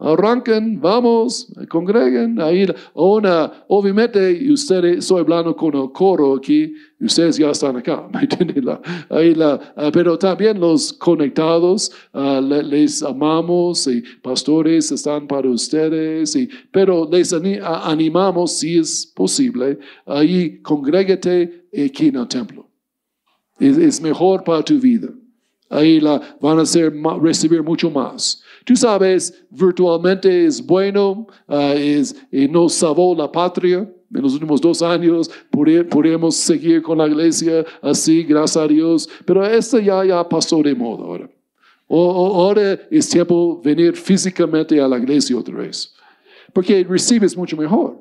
arranquen, 0.00 0.80
vamos, 0.80 1.52
congreguen. 1.68 2.40
Ahí, 2.40 2.66
una, 2.94 3.64
obviamente, 3.68 4.50
ustedes, 4.50 4.98
estoy 4.98 5.20
hablando 5.20 5.54
con 5.54 5.74
el 5.76 5.92
coro 5.92 6.34
aquí, 6.34 6.74
ustedes 7.00 7.36
ya 7.36 7.50
están 7.50 7.76
acá, 7.76 8.08
¿me 8.12 8.20
entienden? 8.20 8.78
Ahí 9.10 9.34
la, 9.34 9.60
ah, 9.76 9.90
pero 9.92 10.18
también 10.18 10.58
los 10.58 10.92
conectados, 10.94 11.92
uh, 12.14 12.40
les 12.40 13.02
amamos 13.02 13.86
y 13.86 14.02
pastores 14.22 14.90
están 14.90 15.26
para 15.26 15.48
ustedes, 15.48 16.34
y, 16.34 16.48
pero 16.72 17.08
les 17.10 17.32
animamos, 17.32 18.58
si 18.58 18.78
es 18.78 19.06
posible, 19.14 19.78
ahí 20.06 20.60
congrégate 20.62 21.66
aquí 21.72 22.08
en 22.08 22.16
el 22.16 22.28
templo. 22.28 22.66
Es, 23.58 23.76
es 23.76 24.00
mejor 24.00 24.42
para 24.42 24.62
tu 24.64 24.78
vida. 24.80 25.08
Ahí 25.70 26.00
la, 26.00 26.20
van 26.40 26.58
a 26.58 26.66
ser, 26.66 26.92
recibir 27.22 27.62
mucho 27.62 27.88
más. 27.88 28.42
Tú 28.64 28.74
sabes, 28.74 29.32
virtualmente 29.50 30.44
es 30.44 30.64
bueno, 30.64 31.28
uh, 31.46 31.54
es, 31.76 32.14
y 32.32 32.48
nos 32.48 32.74
salvó 32.74 33.14
la 33.14 33.30
patria. 33.30 33.88
En 34.12 34.22
los 34.22 34.34
últimos 34.34 34.60
dos 34.60 34.82
años 34.82 35.30
podemos 35.88 36.34
seguir 36.34 36.82
con 36.82 36.98
la 36.98 37.06
iglesia 37.06 37.64
así, 37.80 38.24
gracias 38.24 38.56
a 38.56 38.66
Dios. 38.66 39.08
Pero 39.24 39.46
esto 39.46 39.78
ya, 39.78 40.04
ya 40.04 40.28
pasó 40.28 40.60
de 40.60 40.74
moda 40.74 41.04
ahora. 41.04 41.30
ahora 41.88 42.80
es 42.90 43.08
tiempo 43.08 43.60
de 43.62 43.72
venir 43.72 43.96
físicamente 43.96 44.80
a 44.80 44.88
la 44.88 44.98
iglesia 44.98 45.36
otra 45.38 45.54
vez. 45.58 45.94
porque 46.52 46.84
recibes 46.84 47.36
mucho 47.36 47.56
mejor. 47.56 47.96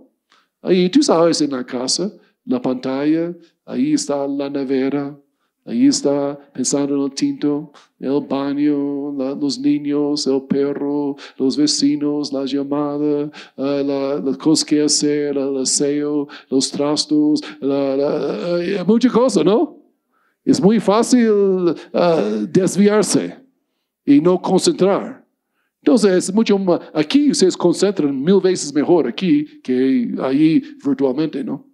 Ahí 0.64 0.90
tú 0.90 1.04
sabes 1.04 1.40
en 1.42 1.52
la 1.52 1.64
casa, 1.64 2.12
la 2.44 2.60
pantalla, 2.60 3.32
ahí 3.64 3.94
está 3.94 4.28
la 4.28 4.50
nevera, 4.50 5.16
ahí 5.70 5.88
está 5.88 6.38
pensando 6.54 6.96
en 6.96 7.02
el 7.04 7.12
tinto, 7.14 7.72
el 8.00 8.22
baño, 8.28 9.14
la- 9.18 9.36
los 9.36 9.60
niños, 9.60 10.26
el 10.28 10.42
perro, 10.44 11.16
los 11.38 11.56
vecinos, 11.56 12.32
las 12.34 12.52
llamadas, 12.52 13.30
ah, 13.58 13.82
la- 13.86 14.16
las 14.20 14.38
cosas 14.38 14.66
que 14.66 14.82
hacer, 14.82 15.38
el 15.38 15.58
aseo, 15.58 16.28
los 16.50 16.72
trastos, 16.72 17.42
la, 17.62 17.96
la- 17.96 18.64
eh, 18.64 18.84
muchas 18.86 19.12
cosas, 19.12 19.44
¿no? 19.46 19.78
Es 20.44 20.62
muy 20.62 20.80
fácil 20.80 21.76
ah, 21.94 22.22
desviarse 22.50 23.38
y 24.06 24.20
no 24.22 24.42
concentrar. 24.42 25.26
Entonces, 25.82 26.12
es 26.30 26.34
mucho 26.34 26.58
más, 26.58 26.80
aquí 26.94 27.32
ustedes 27.32 27.56
concentran 27.56 28.22
mil 28.22 28.42
veces 28.42 28.74
mejor 28.74 29.08
aquí 29.08 29.62
que 29.62 30.14
ahí 30.22 30.62
virtualmente, 30.86 31.44
¿no? 31.44 31.66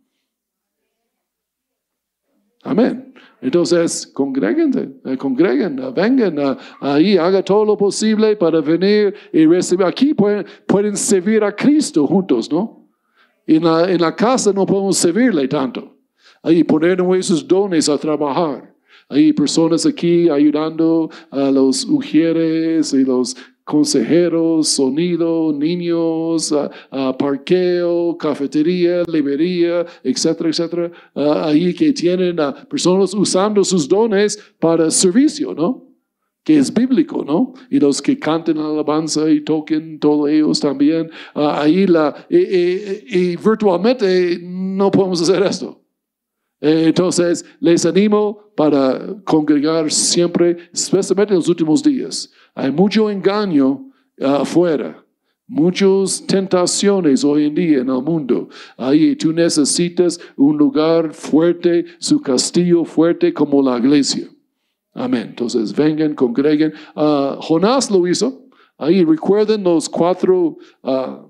Amén. 2.63 3.13
Entonces, 3.41 4.07
congréguense, 4.07 4.89
eh, 5.05 5.17
congreguen, 5.17 5.77
eh, 5.79 5.91
vengan 5.95 6.39
eh, 6.39 6.57
ahí, 6.79 7.17
haga 7.17 7.43
todo 7.43 7.65
lo 7.65 7.77
posible 7.77 8.35
para 8.35 8.61
venir 8.61 9.13
y 9.31 9.45
recibir. 9.45 9.85
Aquí 9.85 10.13
pueden, 10.13 10.45
pueden 10.65 10.95
servir 10.95 11.43
a 11.43 11.55
Cristo 11.55 12.07
juntos, 12.07 12.51
¿no? 12.51 12.87
En 13.45 13.63
la, 13.63 13.91
en 13.91 14.01
la 14.01 14.15
casa 14.15 14.51
no 14.51 14.65
podemos 14.65 14.97
servirle 14.97 15.47
tanto. 15.47 15.95
Ahí 16.41 16.63
poner 16.63 16.97
nuestros 16.97 17.47
dones 17.47 17.89
a 17.89 17.97
trabajar. 17.97 18.73
Hay 19.09 19.33
personas 19.33 19.85
aquí 19.85 20.29
ayudando 20.29 21.09
a 21.29 21.51
los 21.51 21.85
ujieres 21.85 22.91
y 22.93 23.03
los 23.03 23.35
consejeros, 23.65 24.69
sonido, 24.69 25.51
niños, 25.51 26.53
parqueo, 27.19 28.17
cafetería, 28.17 29.03
librería, 29.11 29.85
etcétera, 30.03 30.49
etcétera. 30.49 30.91
Ah, 31.15 31.47
ahí 31.47 31.73
que 31.73 31.91
tienen 31.91 32.37
personas 32.69 33.13
usando 33.13 33.63
sus 33.63 33.87
dones 33.87 34.37
para 34.59 34.89
servicio, 34.91 35.53
¿no? 35.53 35.83
que 36.43 36.59
es 36.59 36.71
bíblico, 36.71 37.25
¿no? 37.25 37.53
Y 37.71 37.79
los 37.79 37.99
que 38.03 38.19
canten 38.19 38.59
alabanza 38.59 39.27
y 39.31 39.41
toquen, 39.41 39.99
todos 39.99 40.29
ellos 40.29 40.59
también. 40.59 41.09
Ah, 41.33 41.61
ahí 41.63 41.87
la, 41.87 42.13
y, 42.29 42.37
y- 42.37 43.03
y 43.07 43.35
virtualmente 43.35 44.37
no 44.43 44.91
podemos 44.91 45.19
hacer 45.23 45.41
esto. 45.41 45.81
Entonces, 46.61 47.43
les 47.59 47.83
animo 47.85 48.51
para 48.55 49.15
congregar 49.23 49.91
siempre, 49.91 50.57
especialmente 50.71 51.33
en 51.33 51.39
los 51.39 51.49
últimos 51.49 51.81
días. 51.83 52.31
Hay 52.55 52.71
mucho 52.71 53.09
engaño 53.09 53.91
afuera, 54.19 55.05
muchas 55.45 56.25
tentaciones 56.25 57.23
hoy 57.23 57.45
en 57.45 57.55
día 57.55 57.79
en 57.79 57.89
el 57.89 58.01
mundo. 58.01 58.49
Ahí 58.77 59.15
tú 59.15 59.33
necesitas 59.33 60.19
un 60.37 60.57
lugar 60.57 61.13
fuerte, 61.13 61.85
su 61.99 62.21
castillo 62.21 62.85
fuerte 62.85 63.33
como 63.33 63.61
la 63.61 63.77
iglesia. 63.77 64.29
Amén. 64.93 65.27
Entonces, 65.29 65.75
vengan, 65.75 66.15
congreguen. 66.15 66.73
Ah, 66.95 67.37
Jonás 67.41 67.91
lo 67.91 68.07
hizo. 68.07 68.45
Ahí 68.77 69.03
recuerden 69.03 69.63
los 69.63 69.89
cuatro, 69.89 70.57
ah, 70.83 71.25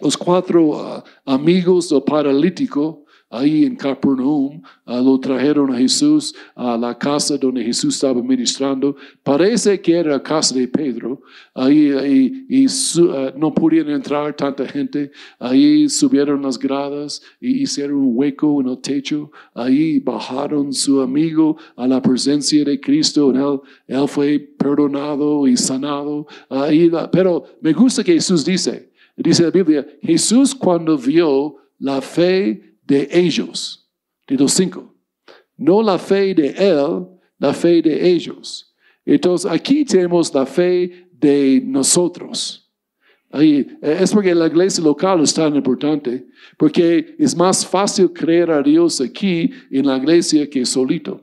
los 0.00 0.16
cuatro 0.16 0.80
ah, 0.80 1.04
amigos 1.26 1.90
del 1.90 2.02
paralítico. 2.02 3.03
Ahí 3.34 3.64
en 3.64 3.74
Capernaum 3.74 4.62
ah, 4.86 5.00
lo 5.00 5.18
trajeron 5.18 5.74
a 5.74 5.78
Jesús 5.78 6.32
a 6.54 6.78
la 6.78 6.96
casa 6.96 7.36
donde 7.36 7.64
Jesús 7.64 7.96
estaba 7.96 8.22
ministrando. 8.22 8.94
Parece 9.24 9.80
que 9.80 9.98
era 9.98 10.12
la 10.12 10.22
casa 10.22 10.54
de 10.54 10.68
Pedro. 10.68 11.20
Ahí, 11.52 12.46
y 12.48 12.66
ah, 13.10 13.32
no 13.36 13.52
pudieron 13.52 13.92
entrar 13.92 14.36
tanta 14.36 14.64
gente. 14.68 15.10
Ahí 15.40 15.88
subieron 15.88 16.42
las 16.42 16.56
gradas 16.56 17.22
y 17.40 17.62
hicieron 17.62 17.96
un 17.96 18.12
hueco 18.16 18.60
en 18.60 18.68
el 18.68 18.78
techo. 18.78 19.32
Ahí 19.52 19.98
bajaron 19.98 20.72
su 20.72 21.00
amigo 21.00 21.56
a 21.74 21.88
la 21.88 22.00
presencia 22.00 22.64
de 22.64 22.78
Cristo. 22.78 23.32
Él, 23.32 23.60
él 23.88 24.06
fue 24.06 24.38
perdonado 24.38 25.48
y 25.48 25.56
sanado. 25.56 26.28
Ahí, 26.48 26.88
pero 27.10 27.44
me 27.60 27.72
gusta 27.72 28.04
que 28.04 28.12
Jesús 28.12 28.44
dice, 28.44 28.92
dice 29.16 29.42
la 29.42 29.50
Biblia, 29.50 29.84
Jesús 30.02 30.54
cuando 30.54 30.96
vio 30.96 31.56
la 31.80 32.00
fe 32.00 32.73
de 32.86 33.08
ellos, 33.10 33.88
de 34.26 34.36
los 34.36 34.52
cinco, 34.52 34.94
no 35.56 35.82
la 35.82 35.98
fe 35.98 36.34
de 36.34 36.48
él, 36.50 37.06
la 37.38 37.52
fe 37.52 37.82
de 37.82 38.08
ellos. 38.08 38.74
Entonces 39.04 39.50
aquí 39.50 39.84
tenemos 39.84 40.32
la 40.34 40.46
fe 40.46 41.08
de 41.12 41.62
nosotros. 41.64 42.60
Ahí, 43.30 43.66
eh, 43.82 43.98
es 44.00 44.12
porque 44.12 44.34
la 44.34 44.46
iglesia 44.46 44.82
local 44.82 45.20
es 45.20 45.34
tan 45.34 45.56
importante, 45.56 46.26
porque 46.56 47.16
es 47.18 47.36
más 47.36 47.66
fácil 47.66 48.12
creer 48.12 48.50
a 48.50 48.62
Dios 48.62 49.00
aquí 49.00 49.50
en 49.70 49.86
la 49.86 49.96
iglesia 49.96 50.48
que 50.48 50.64
solito. 50.64 51.20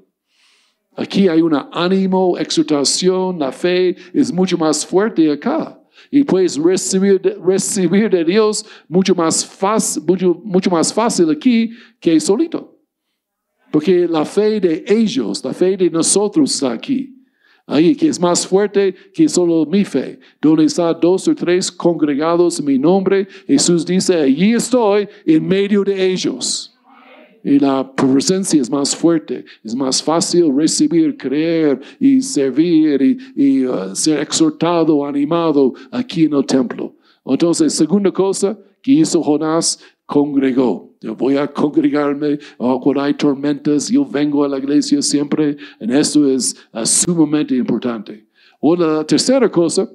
Aquí 0.95 1.29
hay 1.29 1.41
un 1.41 1.55
ánimo, 1.71 2.37
exhortación, 2.37 3.39
la 3.39 3.51
fe 3.51 3.95
es 4.13 4.31
mucho 4.31 4.57
más 4.57 4.85
fuerte 4.85 5.31
acá. 5.31 5.80
Y 6.13 6.23
puedes 6.23 6.57
recibir, 6.57 7.21
de- 7.21 7.35
recibir 7.35 8.09
de 8.09 8.25
Dios 8.25 8.65
mucho 8.89 9.15
más, 9.15 9.45
fácil, 9.45 10.03
mucho, 10.05 10.41
mucho 10.43 10.69
más 10.69 10.93
fácil 10.93 11.31
aquí 11.31 11.71
que 12.01 12.19
solito. 12.19 12.77
Porque 13.71 14.05
la 14.07 14.25
fe 14.25 14.59
de 14.59 14.83
ellos, 14.85 15.41
la 15.45 15.53
fe 15.53 15.77
de 15.77 15.89
nosotros 15.89 16.53
está 16.53 16.73
aquí. 16.73 17.15
Ahí, 17.65 17.95
que 17.95 18.09
es 18.09 18.19
más 18.19 18.45
fuerte 18.45 18.93
que 19.13 19.29
solo 19.29 19.65
mi 19.65 19.85
fe. 19.85 20.19
Donde 20.41 20.65
está 20.65 20.93
dos 20.93 21.25
o 21.29 21.33
tres 21.33 21.71
congregados 21.71 22.59
en 22.59 22.65
mi 22.65 22.77
nombre, 22.77 23.25
Jesús 23.47 23.85
dice, 23.85 24.15
allí 24.15 24.53
estoy 24.53 25.07
en 25.25 25.47
medio 25.47 25.81
de 25.85 26.11
ellos. 26.11 26.70
Y 27.43 27.59
la 27.59 27.91
presencia 27.95 28.61
es 28.61 28.69
más 28.69 28.95
fuerte, 28.95 29.45
es 29.63 29.75
más 29.75 30.01
fácil 30.01 30.55
recibir, 30.55 31.17
creer 31.17 31.79
y 31.99 32.21
servir 32.21 33.01
y, 33.01 33.17
y, 33.35 33.65
uh, 33.65 33.95
ser 33.95 34.19
exhortado, 34.19 35.05
animado 35.05 35.73
aquí 35.91 36.25
en 36.25 36.33
el 36.33 36.45
templo. 36.45 36.95
Entonces, 37.25 37.73
segunda 37.73 38.11
cosa 38.11 38.57
que 38.81 38.91
hizo 38.93 39.21
Jonás, 39.23 39.79
congregó. 40.05 40.93
Yo 41.01 41.15
voy 41.15 41.37
a 41.37 41.47
congregarme 41.47 42.37
oh, 42.57 42.79
cuando 42.79 43.01
hay 43.01 43.13
tormentas, 43.15 43.89
yo 43.89 44.05
vengo 44.05 44.43
a 44.43 44.49
la 44.49 44.57
iglesia 44.57 45.01
siempre, 45.01 45.57
y 45.79 45.93
esto 45.93 46.29
es 46.29 46.55
uh, 46.73 46.85
sumamente 46.85 47.55
importante. 47.55 48.27
O 48.59 48.75
la 48.75 49.03
tercera 49.03 49.49
cosa 49.49 49.89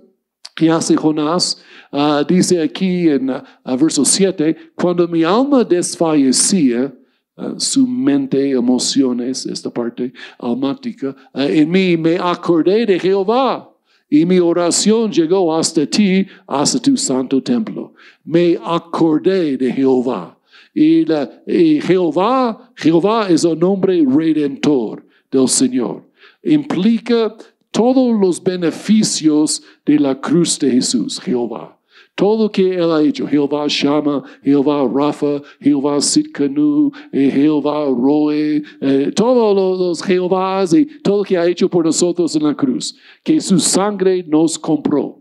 que 0.56 0.70
hace 0.70 0.96
Jonás, 0.96 1.62
ah, 1.92 2.24
dice 2.26 2.60
aquí 2.60 3.08
en 3.08 3.30
ah, 3.30 3.76
verso 3.78 4.04
7, 4.04 4.56
cuando 4.74 5.06
mi 5.06 5.22
alma 5.22 5.62
desfallecía, 5.62 6.92
ah, 7.36 7.54
su 7.58 7.86
mente, 7.86 8.50
emociones, 8.50 9.46
esta 9.46 9.70
parte 9.70 10.12
almática, 10.38 11.14
ah, 11.32 11.46
en 11.46 11.70
mí 11.70 11.96
me 11.96 12.16
acordé 12.18 12.86
de 12.86 12.98
Jehová. 12.98 13.72
Y 14.08 14.24
mi 14.24 14.38
oración 14.38 15.10
llegó 15.10 15.54
hasta 15.56 15.84
ti, 15.84 16.26
hasta 16.46 16.78
tu 16.78 16.96
santo 16.96 17.42
templo. 17.42 17.94
Me 18.24 18.56
acordé 18.64 19.56
de 19.56 19.72
Jehová. 19.72 20.38
Y, 20.72 21.04
y 21.46 21.80
Jehová, 21.80 22.70
Jehová 22.76 23.28
es 23.28 23.44
el 23.44 23.58
nombre 23.58 24.04
redentor 24.06 25.04
del 25.30 25.48
Señor. 25.48 26.04
Implica 26.42 27.34
todos 27.72 28.18
los 28.18 28.42
beneficios 28.42 29.62
de 29.84 29.98
la 29.98 30.20
cruz 30.20 30.58
de 30.58 30.70
Jesús, 30.70 31.20
Jehová. 31.20 31.75
Todo 32.16 32.50
que 32.50 32.74
Él 32.74 32.90
ha 32.90 33.02
hecho, 33.02 33.26
Jehová 33.28 33.66
Shama, 33.68 34.24
Jehová 34.42 34.90
Rafa, 34.92 35.42
Jehová 35.60 36.00
Sitkanu, 36.00 36.90
eh, 37.12 37.30
Jehová 37.30 37.84
Roe, 37.84 38.62
eh, 38.80 39.12
todos 39.14 39.54
los, 39.54 39.78
los 39.78 40.02
Jehovás 40.02 40.72
y 40.72 40.86
todo 41.02 41.22
que 41.22 41.36
ha 41.36 41.46
hecho 41.46 41.68
por 41.68 41.84
nosotros 41.84 42.34
en 42.34 42.44
la 42.44 42.54
cruz, 42.54 42.96
que 43.22 43.38
su 43.38 43.60
sangre 43.60 44.24
nos 44.26 44.58
compró. 44.58 45.20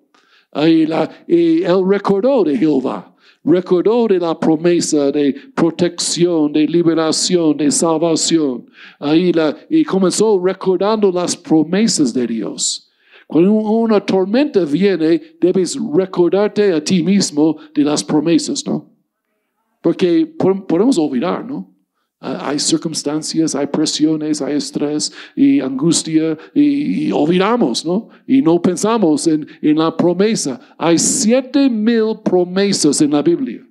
Y, 0.56 0.86
la- 0.86 1.10
Él 1.28 1.66
recordó 1.86 2.46
de 2.46 2.58
Jehová, 2.58 3.14
recordó 3.44 4.08
de 4.08 4.18
la 4.18 4.40
promesa 4.40 5.12
de 5.12 5.36
protección, 5.54 6.54
de 6.54 6.66
liberación, 6.66 7.58
de 7.58 7.72
salvación. 7.72 8.68
Ahí 9.00 9.34
la, 9.34 9.54
y 9.70 9.84
comenzó 9.84 10.42
recordando 10.42 11.12
las 11.12 11.36
promesas 11.36 12.14
de 12.14 12.26
Dios. 12.26 12.85
Cuando 13.28 13.52
una 13.54 14.00
tormenta 14.06 14.66
viene, 14.66 15.22
debes 15.42 15.78
recordarte 15.94 16.74
a 16.74 16.84
ti 16.84 17.02
mismo 17.02 17.58
de 17.74 17.84
las 17.84 18.04
promesas, 18.04 18.66
¿no? 18.66 18.92
Porque 19.82 20.26
po- 20.26 20.66
podemos 20.68 20.98
olvidar, 20.98 21.44
¿no? 21.46 21.74
Hay 22.20 22.58
circunstancias, 22.58 23.54
hay 23.56 23.68
presiones, 23.68 24.42
hay 24.42 24.56
estrés 24.56 25.12
y 25.36 25.60
angustia 25.60 26.38
y, 26.56 27.12
olvidamos, 27.12 27.86
¿no? 27.86 28.10
Y 28.26 28.42
no 28.42 28.60
pensamos 28.62 29.28
en, 29.28 29.46
en 29.62 29.78
la 29.78 29.96
promesa. 29.96 30.60
Hay 30.78 30.98
siete 30.98 31.70
mil 31.70 32.20
promesas 32.24 33.02
en 33.02 33.12
la 33.12 33.22
Biblia. 33.22 33.68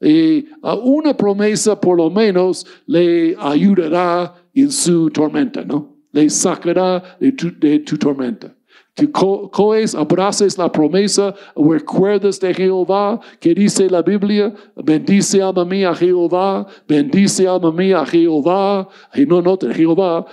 Y 0.00 0.46
a 0.62 0.74
una 0.74 1.16
promesa 1.16 1.80
por 1.80 1.96
lo 1.98 2.10
menos 2.10 2.66
le 2.86 3.36
ayudará 3.38 4.34
en 4.54 4.70
su 4.70 5.08
tormenta, 5.10 5.64
¿no? 5.64 5.96
Le 6.10 6.28
sacará 6.30 7.16
de 7.20 7.32
tu 7.32 7.98
tormenta. 7.98 8.53
Que 8.94 9.10
co- 9.10 9.50
coes, 9.50 9.94
abraces 9.94 10.56
la 10.56 10.70
promesa, 10.70 11.34
recuerdas 11.56 12.38
de 12.38 12.54
Jehová, 12.54 13.20
que 13.40 13.52
dice 13.54 13.90
la 13.90 14.02
Biblia, 14.02 14.54
bendice 14.76 15.42
alma 15.42 15.64
mía 15.64 15.94
Jehová, 15.94 16.66
bendice 16.86 17.48
alma 17.48 17.72
mía 17.72 18.06
Jehová, 18.06 18.88
y 19.14 19.26
no 19.26 19.42
noten 19.42 19.72
Jehová, 19.74 20.24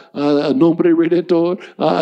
nombre 0.55 0.93
redentor, 0.93 1.57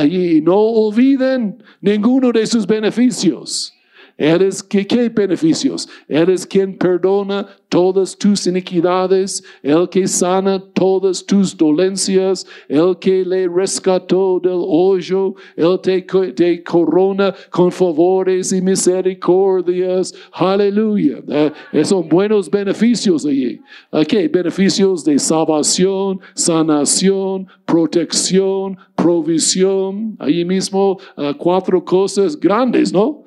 y 0.05 0.41
no 0.41 0.57
olviden 0.57 1.63
ninguno 1.81 2.31
de 2.31 2.45
sus 2.45 2.67
beneficios. 2.67 3.73
Eres 4.19 4.61
que 4.61 4.85
qué 4.85 5.07
beneficios? 5.07 5.87
Eres 6.09 6.45
quien 6.45 6.77
perdona 6.77 7.47
todas 7.69 8.17
tus 8.17 8.45
iniquidades, 8.47 9.41
el 9.63 9.87
que 9.87 10.07
sana 10.07 10.61
todas 10.73 11.25
tus 11.25 11.55
dolencias, 11.55 12.45
el 12.67 12.97
que 12.99 13.23
le 13.23 13.47
rescató 13.47 14.41
del 14.43 14.61
hoyo, 14.67 15.35
el 15.55 15.79
te, 15.79 16.01
te 16.33 16.63
corona 16.63 17.33
con 17.49 17.71
favores 17.71 18.51
y 18.51 18.61
misericordias. 18.61 20.13
Aleluya. 20.33 21.19
Eh, 21.29 21.51
esos 21.71 21.89
son 21.89 22.09
buenos 22.09 22.49
beneficios 22.49 23.25
allí. 23.25 23.61
¿Qué? 24.05 24.27
Beneficios 24.27 25.05
de 25.05 25.17
salvación, 25.17 26.19
sanación, 26.33 27.47
protección, 27.65 28.77
provisión. 28.95 30.15
Allí 30.19 30.43
mismo 30.43 30.97
ah, 31.15 31.33
cuatro 31.37 31.83
cosas 31.85 32.37
grandes, 32.37 32.91
¿no? 32.91 33.23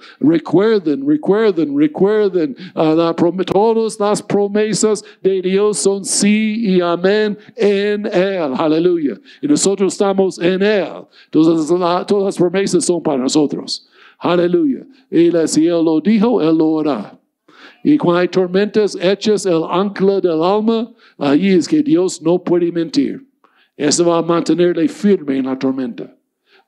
Recuerden, 0.85 1.07
recuerden, 1.07 1.79
recuerden. 1.79 2.57
la 2.75 3.15
todas 3.47 3.99
las 4.01 4.23
promesas 4.23 5.05
de 5.23 5.41
Dios 5.43 5.79
son 5.79 6.05
sí 6.05 6.57
y 6.61 6.81
amén 6.81 7.39
en 7.57 8.07
Él. 8.07 8.53
Aleluya. 8.57 9.21
Y 9.41 9.47
nosotros 9.47 9.93
estamos 9.93 10.39
en 10.41 10.63
Él. 10.63 10.87
Entonces, 11.27 11.71
la- 11.79 12.05
todas 12.07 12.25
las 12.25 12.37
promesas 12.37 12.85
son 12.85 13.03
para 13.03 13.19
nosotros. 13.19 13.89
Aleluya. 14.19 14.87
Y 15.11 15.31
si 15.47 15.67
Él 15.67 15.85
lo 15.85 16.01
dijo, 16.01 16.41
Él 16.43 16.57
lo 16.57 16.81
hará. 16.81 17.19
Y 17.85 17.99
cuando 17.99 18.21
hay 18.21 18.29
tormentas 18.29 18.97
hechas 19.01 19.45
el 19.47 19.63
ancla 19.69 20.21
del 20.21 20.43
alma, 20.43 20.93
ahí 21.19 21.49
es 21.49 21.67
que 21.69 21.83
Dios 21.83 22.23
no 22.23 22.39
puede 22.43 22.71
mentir. 22.71 23.27
Eso 23.77 24.05
va 24.07 24.19
a 24.19 24.23
mantenerle 24.23 24.87
firme 24.89 25.39
en 25.39 25.47
la 25.47 25.59
tormenta. 25.59 26.15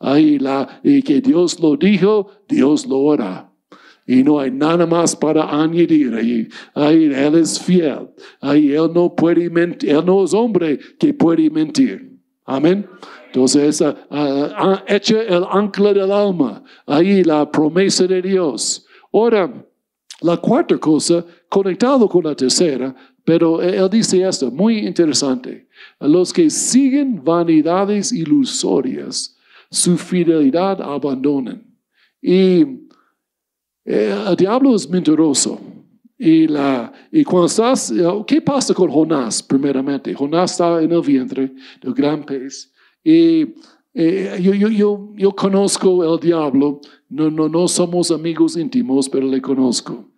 Ahí 0.00 0.38
la, 0.38 0.80
y 0.82 1.02
que 1.02 1.20
Dios 1.20 1.60
lo 1.60 1.76
dijo, 1.76 2.28
Dios 2.48 2.86
lo 2.86 3.12
hará. 3.12 3.50
Y 4.06 4.22
no 4.22 4.38
hay 4.38 4.50
nada 4.50 4.86
más 4.86 5.16
para 5.16 5.44
añadir 5.62 6.14
ahí. 6.14 6.48
Ahí 6.74 7.04
Él 7.06 7.36
es 7.36 7.58
fiel. 7.58 8.10
Ahí 8.40 8.72
Él 8.72 8.90
no 8.94 9.14
puede 9.14 9.48
mentir. 9.48 9.90
Él 9.90 10.04
no 10.04 10.24
es 10.24 10.34
hombre 10.34 10.78
que 10.98 11.14
puede 11.14 11.48
mentir. 11.48 12.12
Amén. 12.44 12.86
Entonces, 13.26 13.80
ah, 13.80 13.96
ah, 14.10 14.84
echa 14.86 15.22
el 15.22 15.44
ancla 15.50 15.92
del 15.94 16.12
alma. 16.12 16.62
Ahí 16.86 17.24
la 17.24 17.50
promesa 17.50 18.06
de 18.06 18.20
Dios. 18.20 18.86
Ahora, 19.12 19.66
la 20.20 20.36
cuarta 20.36 20.78
cosa, 20.78 21.24
conectado 21.48 22.08
con 22.08 22.24
la 22.24 22.34
tercera, 22.34 22.94
pero 23.24 23.62
él 23.62 23.88
dice 23.90 24.22
esto, 24.22 24.50
muy 24.50 24.78
interesante. 24.78 25.66
Los 25.98 26.32
que 26.32 26.50
siguen 26.50 27.24
vanidades 27.24 28.12
ilusorias, 28.12 29.36
su 29.70 29.96
fidelidad 29.96 30.80
abandonan. 30.82 31.64
Y 32.20 32.83
el 33.84 34.36
diablo 34.36 34.74
es 34.74 34.88
mentiroso. 34.88 35.60
Y, 36.18 36.46
la, 36.46 36.92
y 37.10 37.24
cuando 37.24 37.46
estás, 37.46 37.90
eh, 37.90 38.04
¿qué 38.26 38.40
pasa 38.40 38.72
con 38.72 38.90
Jonás 38.90 39.42
primeramente? 39.42 40.14
Jonás 40.14 40.52
estaba 40.52 40.82
en 40.82 40.92
el 40.92 41.00
vientre 41.00 41.52
del 41.82 41.92
gran 41.92 42.24
pez. 42.24 42.72
Y 43.02 43.54
eh, 43.92 44.38
yo, 44.40 44.54
yo, 44.54 44.68
yo, 44.68 45.12
yo 45.16 45.32
conozco 45.32 46.04
el 46.04 46.20
diablo, 46.20 46.80
no, 47.08 47.30
no, 47.30 47.48
no 47.48 47.66
somos 47.68 48.10
amigos 48.10 48.56
íntimos, 48.56 49.08
pero 49.08 49.26
le 49.26 49.42
conozco. 49.42 50.08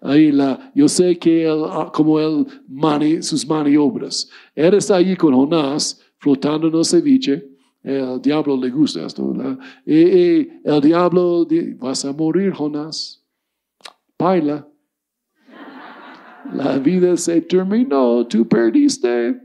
Ahí 0.00 0.30
la, 0.30 0.70
yo 0.74 0.88
sé 0.88 1.18
que 1.18 1.44
él, 1.44 1.62
ah, 1.66 1.90
como 1.92 2.20
él 2.20 2.46
mani, 2.68 3.22
sus 3.22 3.46
maniobras. 3.46 4.28
Él 4.54 4.74
está 4.74 4.96
allí 4.96 5.16
con 5.16 5.34
Jonás, 5.34 6.00
flotando 6.18 6.68
en 6.68 6.74
el 6.74 6.84
ceviche. 6.84 7.55
El 7.86 8.20
diablo 8.20 8.56
le 8.56 8.68
gusta 8.68 9.06
esto. 9.06 9.32
¿verdad? 9.32 9.58
Y, 9.86 9.94
y 9.94 10.60
el 10.64 10.80
diablo 10.80 11.44
dice, 11.44 11.76
vas 11.78 12.04
a 12.04 12.12
morir, 12.12 12.52
Jonás. 12.52 13.24
Baila. 14.18 14.66
La 16.52 16.78
vida 16.78 17.16
se 17.16 17.40
terminó, 17.42 18.26
tú 18.26 18.46
perdiste. 18.46 19.40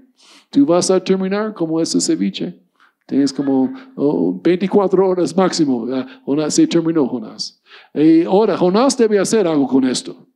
Tú 0.50 0.66
vas 0.66 0.90
a 0.90 1.00
terminar 1.00 1.54
como 1.54 1.80
ese 1.80 2.02
ceviche. 2.02 2.60
Tienes 3.06 3.32
como 3.32 3.72
oh, 3.96 4.40
24 4.42 5.08
horas 5.08 5.38
máximo. 5.38 5.88
Jonás, 6.26 6.56
se 6.56 6.66
terminó 6.66 7.08
Jonás. 7.08 7.62
Y 7.94 8.24
ahora, 8.24 8.58
Jonás 8.58 8.98
debe 8.98 9.20
hacer 9.20 9.48
algo 9.48 9.68
con 9.68 9.84
esto. 9.84 10.28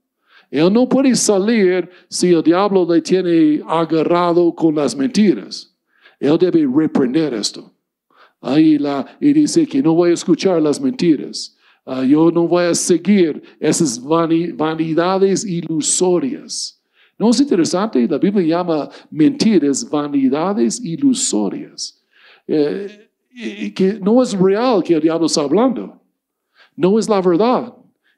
Él 0.51 0.71
no 0.71 0.87
puede 0.87 1.15
salir 1.15 1.89
si 2.07 2.33
el 2.33 2.43
diablo 2.43 2.85
le 2.87 3.01
tiene 3.01 3.63
agarrado 3.67 4.53
con 4.53 4.75
las 4.75 4.95
mentiras. 4.95 5.75
Él 6.19 6.37
debe 6.37 6.67
reprender 6.71 7.33
esto. 7.33 7.74
Ahí 8.41 8.77
la, 8.77 9.05
y 9.19 9.33
dice 9.33 9.65
que 9.65 9.81
no 9.81 9.93
voy 9.93 10.11
a 10.11 10.13
escuchar 10.13 10.61
las 10.61 10.79
mentiras. 10.79 11.55
Ah, 11.85 12.03
yo 12.03 12.31
no 12.31 12.47
voy 12.47 12.65
a 12.65 12.75
seguir 12.75 13.41
esas 13.59 14.01
vani- 14.01 14.55
vanidades 14.55 15.45
ilusorias. 15.45 16.81
¿No 17.17 17.29
es 17.29 17.39
interesante? 17.39 18.07
La 18.07 18.17
Biblia 18.17 18.57
llama 18.57 18.89
mentiras 19.09 19.87
vanidades 19.89 20.79
ilusorias. 20.83 22.01
Eh, 22.47 23.09
que 23.75 23.99
no 24.01 24.21
es 24.23 24.33
real 24.33 24.81
que 24.83 24.93
el 24.95 25.01
diablo 25.01 25.25
está 25.27 25.41
hablando. 25.41 26.01
No 26.75 26.97
es 26.99 27.07
la 27.09 27.21
verdad. 27.21 27.73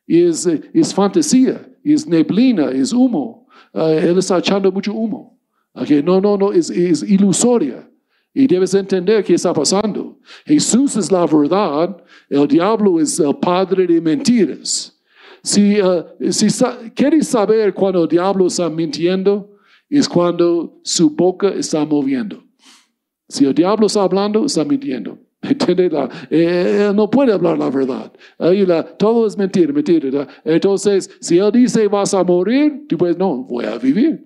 Es, 0.08 0.46
eh, 0.46 0.62
fantasía, 0.94 1.68
es 1.84 2.08
neblina, 2.08 2.70
es 2.72 2.94
humo. 2.94 3.48
Eh, 3.74 4.06
él 4.10 4.18
está 4.18 4.38
echando 4.38 4.72
mucho 4.72 4.94
humo. 4.94 5.38
Ok, 5.74 5.90
No, 6.04 6.22
no, 6.22 6.38
no, 6.38 6.52
es, 6.54 6.70
es 6.70 7.04
ilusoria. 7.04 7.88
Y 8.34 8.46
debes 8.48 8.74
entender 8.74 9.24
qué 9.24 9.34
está 9.34 9.52
pasando. 9.54 10.07
Jesús 10.46 10.96
es 10.96 11.12
la 11.12 11.26
verdad, 11.26 11.98
el 12.30 12.48
diablo 12.48 13.00
es 13.00 13.20
el 13.20 13.36
padre 13.38 13.88
de 13.88 14.02
mentiras. 14.02 14.94
Si, 15.44 15.78
eh, 15.78 16.04
quieres 16.94 17.28
saber 17.28 17.74
cuando 17.74 18.04
el 18.04 18.10
diablo 18.10 18.48
está 18.48 18.70
mintiendo, 18.70 19.58
es 19.90 20.08
cuando 20.10 20.80
su 20.84 21.10
boca 21.10 21.50
está 21.50 21.86
moviendo. 21.86 22.44
Si 23.30 23.46
el 23.46 23.54
diablo 23.54 23.88
está 23.88 24.04
hablando, 24.04 24.46
está 24.46 24.64
mintiendo. 24.66 25.18
Eh, 26.30 26.88
él 26.90 26.96
no 26.96 27.10
puede 27.10 27.32
hablar 27.32 27.58
la 27.58 27.70
verdad. 27.70 28.12
Ahí 28.40 28.66
la- 28.66 28.84
todo 28.84 29.28
es 29.28 29.38
mentira, 29.38 29.72
mentira. 29.72 30.28
Entonces, 30.44 31.10
si 31.22 31.38
él 31.38 31.52
dice 31.52 31.88
vas 31.88 32.14
a 32.14 32.24
morir, 32.24 32.86
tú 32.90 32.98
puedes, 32.98 33.18
no, 33.18 33.44
voy 33.44 33.66
a 33.66 33.78
vivir. 33.78 34.26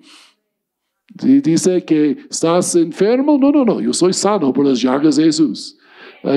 Si 1.20 1.42
dice 1.42 1.84
que 1.84 2.18
estás 2.30 2.76
enfermo, 2.76 3.38
no, 3.38 3.52
no, 3.52 3.66
no, 3.66 3.82
yo 3.82 3.92
soy 3.94 4.14
sano 4.14 4.54
por 4.54 4.66
las 4.66 4.82
llagas 4.82 5.18
de 5.18 5.26
Jesús. 5.26 5.78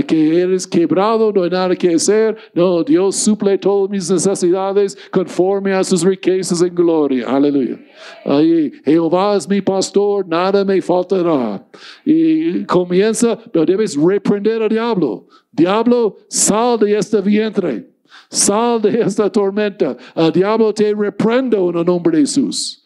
Que 0.06 0.40
eres 0.40 0.66
quebrado, 0.66 1.30
no 1.32 1.42
hay 1.42 1.50
nada 1.50 1.76
que 1.76 1.94
hacer. 1.94 2.36
No, 2.54 2.82
Dios 2.82 3.16
suple 3.16 3.58
todas 3.58 3.90
mis 3.90 4.10
necesidades 4.10 4.96
conforme 5.10 5.74
a 5.74 5.84
sus 5.84 6.02
riquezas 6.02 6.62
en 6.62 6.74
gloria. 6.74 7.26
Aleluya. 7.28 7.78
Ahí, 8.24 8.72
Jehová 8.84 9.36
es 9.36 9.48
mi 9.48 9.60
pastor, 9.60 10.26
nada 10.26 10.64
me 10.64 10.80
faltará. 10.80 11.66
Y 12.04 12.64
comienza, 12.64 13.38
pero 13.52 13.66
debes 13.66 13.96
reprender 13.96 14.62
al 14.62 14.70
diablo. 14.70 15.26
Diablo, 15.52 16.16
sal 16.28 16.78
de 16.78 16.96
este 16.96 17.20
vientre. 17.20 17.90
Sal 18.30 18.80
de 18.80 19.00
esta 19.02 19.30
tormenta. 19.30 19.96
Al 20.14 20.32
diablo 20.32 20.72
te 20.72 20.94
reprendo 20.94 21.70
en 21.70 21.78
el 21.78 21.84
nombre 21.84 22.16
de 22.16 22.22
Jesús. 22.22 22.84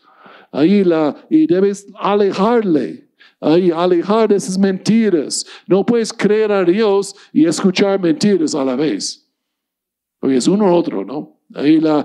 Ahí 0.50 0.84
la, 0.84 1.14
y 1.30 1.46
debes 1.46 1.86
alejarle. 1.98 3.07
Ahí, 3.40 3.70
alejar 3.70 4.28
de 4.28 4.36
esas 4.36 4.58
mentiras. 4.58 5.46
No 5.66 5.84
puedes 5.84 6.12
creer 6.12 6.50
a 6.50 6.64
Dios 6.64 7.14
y 7.32 7.46
escuchar 7.46 8.00
mentiras 8.00 8.54
a 8.54 8.64
la 8.64 8.74
vez. 8.74 9.28
Porque 10.18 10.36
es 10.36 10.48
uno 10.48 10.66
u 10.66 10.74
otro, 10.74 11.04
¿no? 11.04 11.38
Ahí 11.54 11.80
la, 11.80 12.04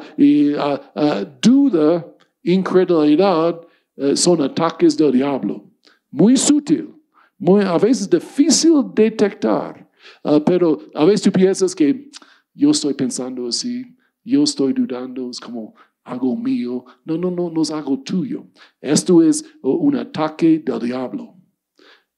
ah, 0.59 0.91
ah, 0.95 1.25
duda, 1.41 2.05
incredulidad 2.43 3.59
eh, 3.97 4.15
son 4.15 4.41
ataques 4.41 4.95
del 4.95 5.11
diablo. 5.11 5.69
Muy 6.11 6.37
sutil, 6.37 6.93
muy, 7.37 7.63
a 7.63 7.77
veces 7.77 8.09
difícil 8.09 8.83
detectar. 8.93 9.89
Ah, 10.23 10.39
pero 10.45 10.79
a 10.93 11.05
veces 11.05 11.23
tú 11.23 11.31
piensas 11.31 11.75
que 11.75 12.09
yo 12.53 12.71
estoy 12.71 12.93
pensando 12.93 13.47
así, 13.47 13.83
yo 14.23 14.43
estoy 14.43 14.73
dudando, 14.73 15.29
es 15.29 15.39
como 15.39 15.73
algo 16.03 16.35
mío. 16.35 16.85
No, 17.05 17.17
no, 17.17 17.31
no, 17.31 17.61
es 17.61 17.71
algo 17.71 17.99
tuyo. 17.99 18.45
Esto 18.81 19.21
es 19.21 19.45
oh, 19.61 19.75
un 19.75 19.95
ataque 19.95 20.59
del 20.59 20.79
diablo. 20.79 21.35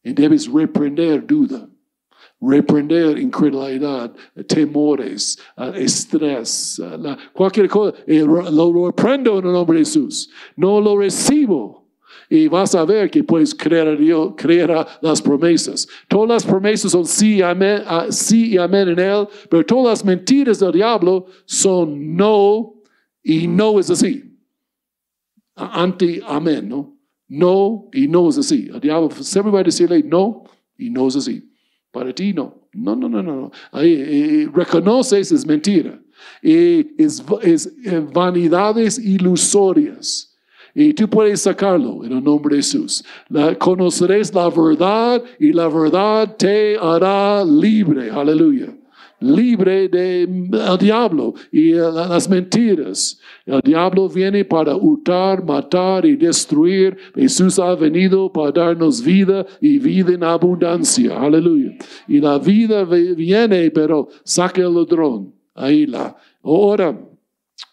Y 0.03 0.13
debes 0.13 0.51
reprender 0.51 1.25
duda, 1.25 1.67
reprender 2.39 3.17
incredulidad, 3.17 4.13
temores, 4.47 5.39
ah, 5.57 5.71
estrés, 5.75 6.79
ah, 6.83 7.17
cualquier 7.33 7.67
cosa. 7.67 7.97
Lo 8.07 8.85
reprendo 8.87 9.39
en 9.39 9.45
el 9.45 9.53
nombre 9.53 9.79
de 9.79 9.85
Jesús. 9.85 10.29
No 10.55 10.79
lo 10.79 10.97
recibo. 10.97 11.85
Y 12.27 12.47
vas 12.47 12.73
a 12.73 12.85
ver 12.85 13.11
que 13.11 13.23
puedes 13.23 13.53
creer 13.53 13.87
a 13.87 13.95
Dios, 13.95 14.33
creer 14.35 14.71
a 14.71 14.87
las 15.01 15.21
promesas. 15.21 15.87
Todas 16.07 16.29
las 16.29 16.43
promesas 16.43 16.91
son 16.91 17.05
sí, 17.05 17.41
amén, 17.41 17.83
ah, 17.85 18.07
sí 18.09 18.53
y 18.53 18.57
amén 18.57 18.89
en 18.89 18.99
Él, 18.99 19.27
pero 19.47 19.63
todas 19.63 19.99
las 19.99 20.05
mentiras 20.05 20.59
del 20.59 20.71
diablo 20.71 21.27
son 21.45 22.15
no 22.15 22.74
y 23.25 23.47
no 23.47 23.79
es 23.79 23.89
así. 23.89 24.23
Anti 25.55 26.21
amén, 26.27 26.69
¿no? 26.69 26.95
No 27.27 27.89
y 27.91 28.07
no 28.07 28.29
es 28.29 28.37
así. 28.37 28.69
El 28.71 28.79
diablo 28.79 29.09
siempre 29.09 29.51
va 29.51 29.61
a 29.61 29.63
decirle 29.63 30.03
no 30.03 30.43
y 30.77 30.91
no 30.91 31.07
es 31.07 31.15
así. 31.15 31.51
Para 31.91 32.13
ti 32.13 32.33
no. 32.33 32.69
No, 32.71 32.95
no, 32.95 33.09
no, 33.09 33.23
no. 33.23 33.51
Ahí, 33.71 33.93
eh, 33.93 34.49
reconoces 34.53 35.31
es 35.31 35.45
mentira. 35.45 35.99
Es, 36.41 37.23
es 37.41 37.73
eh, 37.83 38.05
vanidades 38.13 38.99
ilusorias. 38.99 40.35
Y 40.75 40.93
tú 40.93 41.09
puedes 41.09 41.41
sacarlo 41.41 42.03
en 42.03 42.11
el 42.11 42.23
nombre 42.23 42.57
de 42.57 42.61
Jesús. 42.61 43.03
La, 43.29 43.57
conoceréis 43.57 44.31
la 44.33 44.49
verdad 44.49 45.23
y 45.39 45.51
la 45.51 45.67
verdad 45.67 46.35
te 46.35 46.77
hará 46.77 47.43
libre. 47.43 48.11
Aleluya. 48.11 48.74
Libre 49.19 49.87
del 49.87 50.49
diablo 50.79 51.33
y 51.51 51.71
las 51.71 52.29
mentiras. 52.29 53.19
El 53.45 53.61
diablo 53.61 54.09
viene 54.09 54.43
para 54.43 54.75
hurtar, 54.75 55.43
matar 55.43 56.05
y 56.05 56.15
destruir. 56.15 56.97
Jesús 57.15 57.57
ha 57.59 57.75
venido 57.75 58.31
para 58.31 58.51
darnos 58.51 59.03
vida 59.03 59.45
y 59.61 59.79
vida 59.79 60.13
en 60.13 60.23
abundancia. 60.23 61.19
Aleluya. 61.19 61.71
Y 62.07 62.19
la 62.19 62.37
vida 62.37 62.83
viene, 62.83 63.71
pero 63.71 64.09
saque 64.23 64.61
el 64.61 64.73
ladrón. 64.73 65.33
Ahí 65.53 65.85
la. 65.85 66.15
Ahora, 66.43 66.97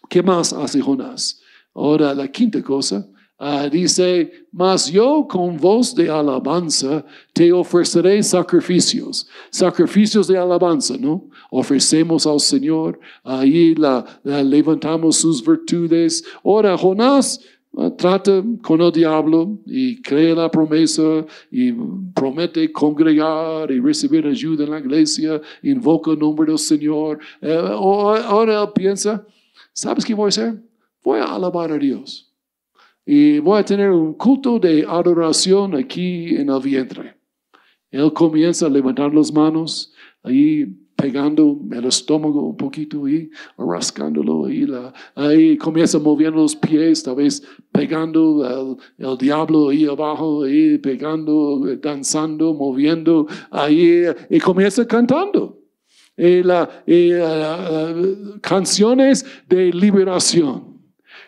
¿qué 0.09 0.23
más 0.23 0.53
hace 0.53 0.81
Jonás? 0.81 1.41
Ahora, 1.75 2.13
la 2.13 2.27
quinta 2.27 2.61
cosa, 2.61 3.05
uh, 3.43 3.69
dice, 3.69 4.31
mas 4.51 4.89
yo 4.89 5.27
con 5.27 5.57
voz 5.57 5.93
de 5.93 6.09
alabanza 6.09 7.05
te 7.33 7.51
ofreceré 7.51 8.23
sacrificios, 8.23 9.27
sacrificios 9.49 10.27
de 10.27 10.37
alabanza, 10.37 10.95
¿no? 10.97 11.29
Ofrecemos 11.51 12.25
al 12.25 12.39
Señor, 12.39 12.99
ahí 13.23 13.75
la, 13.75 14.05
levantamos 14.23 15.17
sus 15.17 15.45
virtudes. 15.45 16.23
Ahora, 16.43 16.77
Jonás 16.77 17.41
uh, 17.73 17.89
trata 17.91 18.43
con 18.61 18.81
el 18.81 18.91
diablo 18.91 19.59
y 19.65 20.01
cree 20.01 20.33
la 20.33 20.49
promesa 20.49 21.25
y 21.51 21.73
promete 22.13 22.71
congregar 22.71 23.69
y 23.69 23.79
recibir 23.79 24.25
ayuda 24.25 24.63
en 24.63 24.71
la 24.71 24.79
iglesia, 24.79 25.41
invoca 25.61 26.11
el 26.11 26.19
nombre 26.19 26.47
del 26.47 26.59
Señor. 26.59 27.19
Uh, 27.41 27.47
ahora 27.47 28.63
él 28.63 28.69
piensa, 28.73 29.25
¿sabes 29.73 30.05
qué 30.05 30.13
voy 30.13 30.25
a 30.25 30.29
hacer? 30.29 30.73
voy 31.03 31.19
a 31.19 31.25
alabar 31.25 31.71
a 31.71 31.77
Dios. 31.77 32.32
Y 33.05 33.39
voy 33.39 33.59
a 33.59 33.65
tener 33.65 33.91
un 33.91 34.13
culto 34.13 34.59
de 34.59 34.85
adoración 34.87 35.75
aquí 35.75 36.35
en 36.35 36.49
el 36.49 36.61
vientre. 36.61 37.15
Él 37.91 38.11
comienza 38.13 38.65
a 38.65 38.69
levantar 38.69 39.13
las 39.13 39.31
manos, 39.31 39.93
ahí 40.23 40.65
pegando 40.95 41.59
el 41.71 41.85
estómago 41.85 42.47
un 42.47 42.57
poquito 42.57 43.07
y 43.07 43.29
rascándolo. 43.57 44.49
Y 44.49 44.65
la, 44.65 44.93
ahí 45.15 45.57
comienza 45.57 45.99
moviendo 45.99 46.41
los 46.41 46.55
pies, 46.55 47.03
tal 47.03 47.15
vez 47.15 47.43
pegando 47.71 48.79
el, 48.97 49.17
diablo 49.17 49.69
ahí 49.69 49.85
abajo, 49.85 50.43
ahí 50.43 50.77
pegando, 50.77 51.61
danzando, 51.81 52.53
moviendo, 52.53 53.27
ahí 53.51 54.05
y 54.29 54.39
comienza 54.39 54.87
cantando. 54.87 55.59
Y 56.15 56.41
la, 56.41 56.69
y, 56.87 57.13
uh, 57.13 58.39
canciones 58.39 59.25
de 59.49 59.73
liberación 59.73 60.72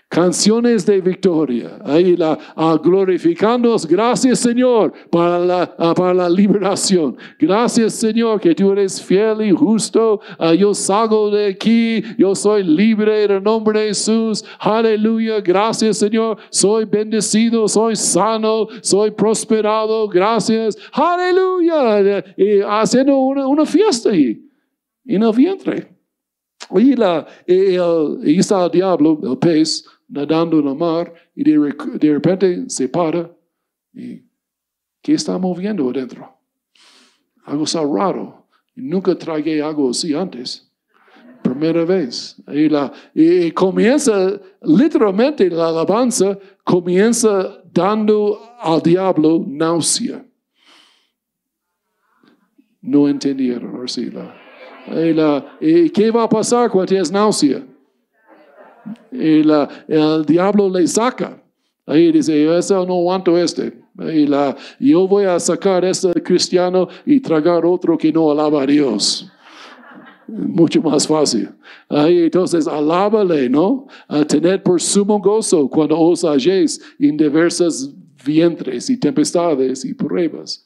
canciones 0.10 0.86
de 0.86 1.02
victoria. 1.02 1.80
Ahí 1.84 2.16
la 2.16 2.38
uh, 2.56 2.78
glorificándonos. 2.78 3.86
Gracias 3.86 4.40
Señor 4.40 4.94
para 5.10 5.40
la, 5.40 5.76
ah, 5.78 5.94
para 5.94 6.14
la 6.14 6.30
liberación. 6.30 7.18
Gracias 7.40 7.94
Señor 7.96 8.40
que 8.40 8.54
tú 8.56 8.72
eres 8.72 9.02
fiel 9.02 9.42
y 9.42 9.52
justo. 9.52 10.20
Ah, 10.38 10.54
yo 10.54 10.74
salgo 10.74 11.30
de 11.30 11.48
aquí. 11.48 12.04
Yo 12.18 12.36
soy 12.36 12.64
libre 12.64 13.24
en 13.24 13.32
el 13.32 13.44
nombre 13.44 13.82
de 13.82 13.88
Jesús. 13.88 14.44
Aleluya. 14.60 15.42
Gracias 15.42 15.98
Señor. 15.98 16.38
Soy 16.50 16.86
bendecido. 16.86 17.68
Soy 17.68 17.96
sano. 17.96 18.68
Soy 18.82 19.12
prosperado. 19.12 20.08
Gracias. 20.08 20.78
Aleluya. 20.94 22.24
Y 22.38 22.62
haciendo 22.62 23.18
una, 23.18 23.48
una 23.48 23.66
fiesta 23.66 24.12
ahí 24.12 24.42
en 25.06 25.24
el 25.24 25.32
vientre. 25.34 25.96
Y, 26.72 26.96
la, 26.96 27.28
y, 27.46 27.76
y 28.32 28.40
está 28.40 28.66
el 28.66 28.72
diablo, 28.72 29.20
el 29.24 29.38
pez, 29.38 29.86
nadando 30.16 30.60
en 30.60 30.66
la 30.66 30.74
mar 30.74 31.14
y 31.36 31.44
de, 31.44 32.14
repente 32.14 32.70
se 32.70 32.88
para 32.88 33.30
y 33.94 34.24
¿qué 35.02 35.14
está 35.14 35.38
moviendo 35.38 35.90
adentro? 35.90 36.34
Algo 37.44 37.66
está 37.66 37.82
raro. 37.82 38.48
Nunca 38.76 39.14
tragué 39.16 39.62
algo 39.62 39.90
así 39.90 40.14
antes. 40.14 40.68
Primera 41.44 41.86
vez. 41.86 42.42
Y, 42.48 42.70
la, 42.70 42.92
y 43.14 43.52
comienza, 43.52 44.40
literalmente 44.62 45.50
la 45.50 45.68
alabanza 45.68 46.40
comienza 46.64 47.62
dando 47.72 48.40
al 48.60 48.82
diablo 48.82 49.44
náusea. 49.46 50.26
No 52.82 53.08
entendieron, 53.08 53.82
Arcila. 53.82 54.34
Y 54.88 55.14
la, 55.14 55.58
¿y 55.60 55.90
¿Qué 55.90 56.10
va 56.10 56.24
a 56.24 56.30
pasar 56.30 56.70
cuando 56.70 56.88
tienes 56.88 57.12
náusea? 57.12 57.64
Y 59.12 59.42
el 59.88 60.26
diablo 60.26 60.70
le 60.70 60.88
saca. 60.88 61.42
Ahí 61.86 62.12
dice, 62.12 62.58
eso 62.58 62.86
no 62.86 62.96
aguanto 62.96 63.38
este. 63.38 63.74
Y 64.00 64.28
la, 64.28 64.56
yo 64.80 65.08
voy 65.08 65.26
a 65.26 65.40
sacar 65.40 65.86
este 65.86 66.12
cristiano 66.22 66.88
y 67.06 67.20
tragar 67.20 67.66
otro 67.66 67.98
que 67.98 68.12
no 68.12 68.32
alaba 68.32 68.64
a 68.64 68.66
Dios. 68.66 69.32
Mucho 70.28 70.82
más 70.82 71.08
fácil. 71.08 71.50
Ahí 71.88 72.24
entonces, 72.24 72.68
alábale, 72.68 73.48
¿no? 73.48 73.88
A 74.08 74.26
tener 74.26 74.64
por 74.64 74.82
sumo 74.82 75.20
gozo 75.20 75.70
cuando 75.70 76.00
os 76.00 76.24
halléis 76.24 76.82
en 77.00 77.16
diversas 77.16 77.94
vientres 78.26 78.90
y 78.90 78.98
tempestades 78.98 79.86
y 79.86 79.94
pruebas. 79.94 80.65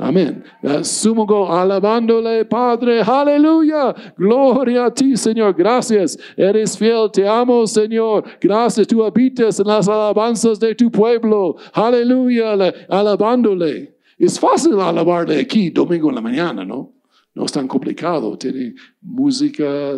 Amén. 0.00 0.44
Sumo 0.82 1.26
alabándole, 1.52 2.44
Padre, 2.44 3.00
aleluya. 3.02 3.92
Gloria 4.16 4.84
a 4.84 4.94
ti, 4.94 5.16
Señor. 5.16 5.54
Gracias. 5.54 6.16
Eres 6.36 6.78
fiel. 6.78 7.10
Te 7.12 7.26
amo, 7.26 7.66
Señor. 7.66 8.22
Gracias. 8.40 8.86
Tú 8.86 9.02
habitas 9.02 9.58
en 9.58 9.66
las 9.66 9.88
alabanzas 9.88 10.60
de 10.60 10.72
tu 10.76 10.88
pueblo. 10.88 11.56
Aleluya. 11.72 12.52
Alabándole. 12.88 13.96
Es 14.16 14.38
fácil 14.38 14.78
alabarle 14.78 15.40
aquí, 15.40 15.70
domingo 15.70 16.10
en 16.10 16.14
la 16.14 16.20
mañana, 16.20 16.64
¿no? 16.64 16.92
No 17.34 17.44
es 17.44 17.50
tan 17.50 17.66
complicado. 17.66 18.38
Tiene 18.38 18.74
música 19.00 19.94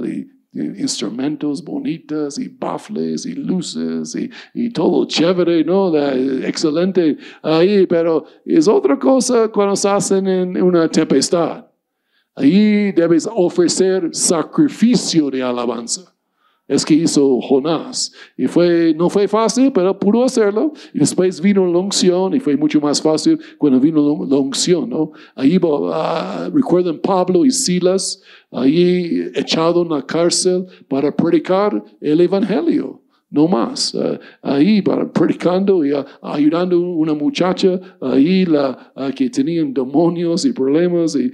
instrumentos 0.52 1.62
bonitos 1.62 2.38
y 2.38 2.48
baffles 2.48 3.24
y 3.26 3.34
luces 3.34 4.16
y, 4.54 4.70
todo 4.70 5.04
chévere, 5.06 5.64
¿no? 5.64 5.96
excelente 5.96 7.16
ahí, 7.42 7.86
pero 7.86 8.24
es 8.44 8.66
otra 8.66 8.98
cosa 8.98 9.48
cuando 9.48 9.76
se 9.76 9.88
hacen 9.88 10.26
en 10.26 10.62
una 10.62 10.88
tempestad. 10.88 11.66
Ahí 12.34 12.92
debes 12.92 13.28
ofrecer 13.30 14.10
sacrificio 14.12 15.30
de 15.30 15.42
alabanza 15.42 16.14
es 16.70 16.84
que 16.84 16.94
hizo 16.94 17.40
Jonás. 17.40 18.12
Y 18.36 18.46
fue, 18.46 18.94
no 18.96 19.10
fue 19.10 19.26
fácil, 19.26 19.72
pero 19.72 19.98
pudo 19.98 20.24
hacerlo. 20.24 20.72
Y 20.94 21.00
después 21.00 21.40
vino 21.40 21.66
la 21.66 21.78
unción 21.78 22.32
y 22.32 22.38
fue 22.38 22.56
mucho 22.56 22.80
más 22.80 23.02
fácil 23.02 23.40
cuando 23.58 23.80
vino 23.80 24.24
la 24.24 24.36
unción. 24.36 24.88
¿no? 24.88 25.10
Ahí 25.34 25.58
uh, 25.58 26.50
recuerden 26.54 27.00
Pablo 27.00 27.44
y 27.44 27.50
Silas, 27.50 28.22
ahí 28.52 29.30
echado 29.34 29.82
en 29.82 29.88
la 29.88 30.06
cárcel 30.06 30.64
para 30.86 31.10
predicar 31.10 31.82
el 32.00 32.20
Evangelio 32.20 32.99
no 33.30 33.46
más. 33.46 33.94
Uh, 33.94 34.18
ahí 34.42 34.82
predicando 34.82 35.84
y 35.84 35.92
uh, 35.92 36.04
ayudando 36.20 36.76
a 36.76 36.80
una 36.80 37.14
muchacha 37.14 37.80
ahí 38.00 38.44
la, 38.44 38.92
uh, 38.96 39.14
que 39.14 39.30
tenían 39.30 39.72
demonios 39.72 40.44
y 40.44 40.52
problemas 40.52 41.16
y 41.16 41.30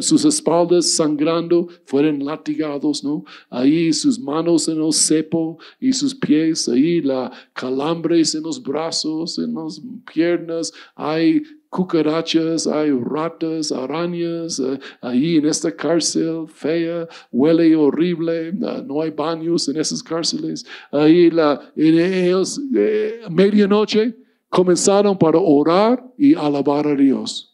sus 0.00 0.24
espaldas 0.24 0.94
sangrando, 0.94 1.68
fueron 1.84 2.24
latigados, 2.24 3.04
¿no? 3.04 3.24
Ahí 3.48 3.92
sus 3.92 4.18
manos 4.18 4.68
en 4.68 4.82
el 4.82 4.92
cepo 4.92 5.58
y 5.80 5.92
sus 5.92 6.14
pies, 6.14 6.68
ahí 6.68 7.00
la 7.00 7.30
calambres 7.52 8.34
en 8.34 8.42
los 8.42 8.62
brazos, 8.62 9.38
en 9.38 9.54
las 9.54 9.80
piernas, 10.12 10.72
hay 10.96 11.42
cucarachas, 11.74 12.68
hay 12.68 12.92
ratas, 12.92 13.72
arañas, 13.72 14.60
eh, 14.60 14.78
ahí 15.00 15.38
en 15.38 15.46
esta 15.46 15.74
cárcel 15.74 16.46
fea, 16.46 17.08
huele 17.32 17.74
horrible, 17.74 18.52
no 18.52 19.02
hay 19.02 19.10
baños 19.10 19.68
en 19.68 19.78
esas 19.78 20.00
cárceles. 20.00 20.64
Ahí 20.92 21.30
la, 21.30 21.60
en 21.74 21.98
ellos, 21.98 22.60
eh, 22.76 23.22
medianoche, 23.28 24.14
comenzaron 24.48 25.18
para 25.18 25.38
orar 25.38 26.00
y 26.16 26.36
alabar 26.36 26.86
a 26.86 26.94
Dios. 26.94 27.52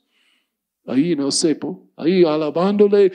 Ahí 0.86 1.12
en 1.12 1.20
el 1.20 1.32
cepo, 1.32 1.86
ahí 1.96 2.22
alabándole 2.22 3.12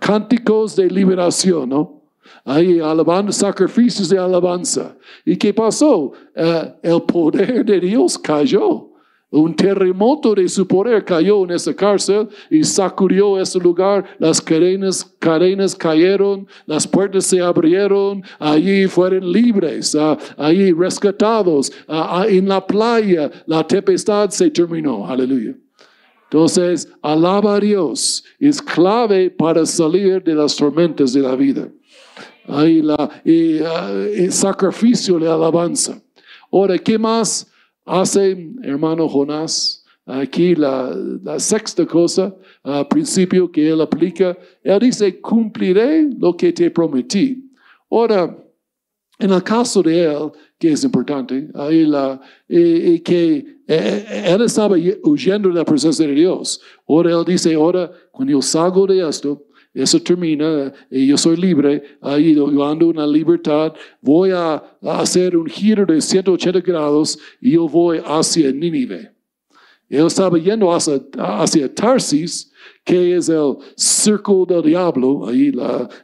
cánticos 0.00 0.76
de 0.76 0.90
liberación, 0.90 1.70
¿no? 1.70 2.02
Ahí 2.44 2.78
alabando 2.78 3.32
sacrificios 3.32 4.10
de 4.10 4.18
alabanza. 4.18 4.94
¿Y 5.24 5.36
qué 5.36 5.54
pasó? 5.54 6.12
Eh, 6.34 6.74
el 6.82 7.02
poder 7.02 7.64
de 7.64 7.80
Dios 7.80 8.18
cayó. 8.18 8.93
Un 9.36 9.52
terremoto 9.52 10.32
de 10.32 10.48
su 10.48 10.64
poder 10.64 11.04
cayó 11.04 11.42
en 11.42 11.50
esa 11.50 11.74
cárcel 11.74 12.28
y 12.48 12.62
sacudió 12.62 13.36
ese 13.40 13.58
lugar. 13.58 14.04
Las 14.20 14.40
cadenas, 14.40 15.04
cayeron, 15.76 16.46
las 16.66 16.86
puertas 16.86 17.24
se 17.24 17.40
abrieron, 17.40 18.22
allí 18.38 18.86
fueron 18.86 19.32
libres, 19.32 19.96
allí 20.38 20.70
rescatados. 20.70 21.72
Uh, 21.88 22.28
en 22.28 22.46
la 22.46 22.64
playa 22.64 23.28
la 23.46 23.66
tempestad 23.66 24.30
se 24.30 24.48
terminó. 24.50 25.04
Aleluya. 25.04 25.56
Entonces, 26.30 26.88
alaba 27.02 27.56
a 27.56 27.60
Dios 27.60 28.22
es 28.38 28.62
clave 28.62 29.30
para 29.30 29.66
salir 29.66 30.22
de 30.22 30.36
las 30.36 30.54
tormentas 30.54 31.12
de 31.12 31.20
la 31.22 31.34
vida. 31.34 31.68
Ahí 32.46 32.82
la, 32.82 33.10
el 33.24 34.30
sacrificio 34.30 35.18
de 35.18 35.28
alabanza. 35.28 36.00
Ahora, 36.52 36.78
¿qué 36.78 36.96
más? 36.96 37.50
Hace, 37.84 38.52
hermano 38.62 39.08
Jonás, 39.08 39.84
aquí 40.06 40.54
la, 40.54 40.94
sexta 41.38 41.86
cosa, 41.86 42.34
al 42.62 42.86
principio 42.88 43.50
que 43.50 43.68
él 43.68 43.80
aplica, 43.80 44.36
él 44.62 44.78
dice, 44.80 45.20
cumpliré 45.20 46.08
lo 46.18 46.36
que 46.36 46.52
te 46.52 46.70
prometí. 46.70 47.50
Ahora, 47.90 48.36
en 49.18 49.30
el 49.30 49.42
caso 49.42 49.82
de 49.82 50.04
él, 50.04 50.32
que 50.58 50.72
es 50.72 50.84
importante, 50.84 51.48
ahí 51.54 51.86
la, 51.86 52.20
que 52.48 53.54
él 53.66 54.42
estaba 54.42 54.76
huyendo 55.02 55.48
de 55.48 55.54
la 55.54 55.64
presencia 55.64 56.06
de 56.06 56.14
Dios. 56.14 56.60
Ahora 56.88 57.12
él 57.12 57.24
dice, 57.26 57.54
ahora 57.54 57.90
cuando 58.10 58.32
yo 58.32 58.42
salgo 58.42 58.86
de 58.86 59.06
esto, 59.08 59.44
eso 59.74 60.00
termina 60.00 60.72
y 60.88 61.08
yo 61.08 61.18
soy 61.18 61.36
libre, 61.36 61.82
ahí 62.00 62.34
yo 62.34 62.64
ando 62.64 62.92
libertad, 63.06 63.72
voy 64.00 64.30
a, 64.30 64.62
hacer 64.82 65.36
un 65.36 65.46
giro 65.46 65.84
de 65.84 66.00
180 66.00 66.60
grados 66.60 67.18
y 67.40 67.52
yo 67.52 67.68
voy 67.68 68.00
hacia 68.04 68.52
Nínive. 68.52 69.10
Él 69.88 70.06
estaba 70.06 70.38
yendo 70.38 70.72
hacia, 70.72 71.00
hacia 71.18 71.74
Tarsis, 71.74 72.52
que 72.84 73.16
es 73.16 73.28
el 73.28 73.56
círculo 73.76 74.46
del 74.46 74.62
diablo, 74.62 75.26
ahí 75.28 75.52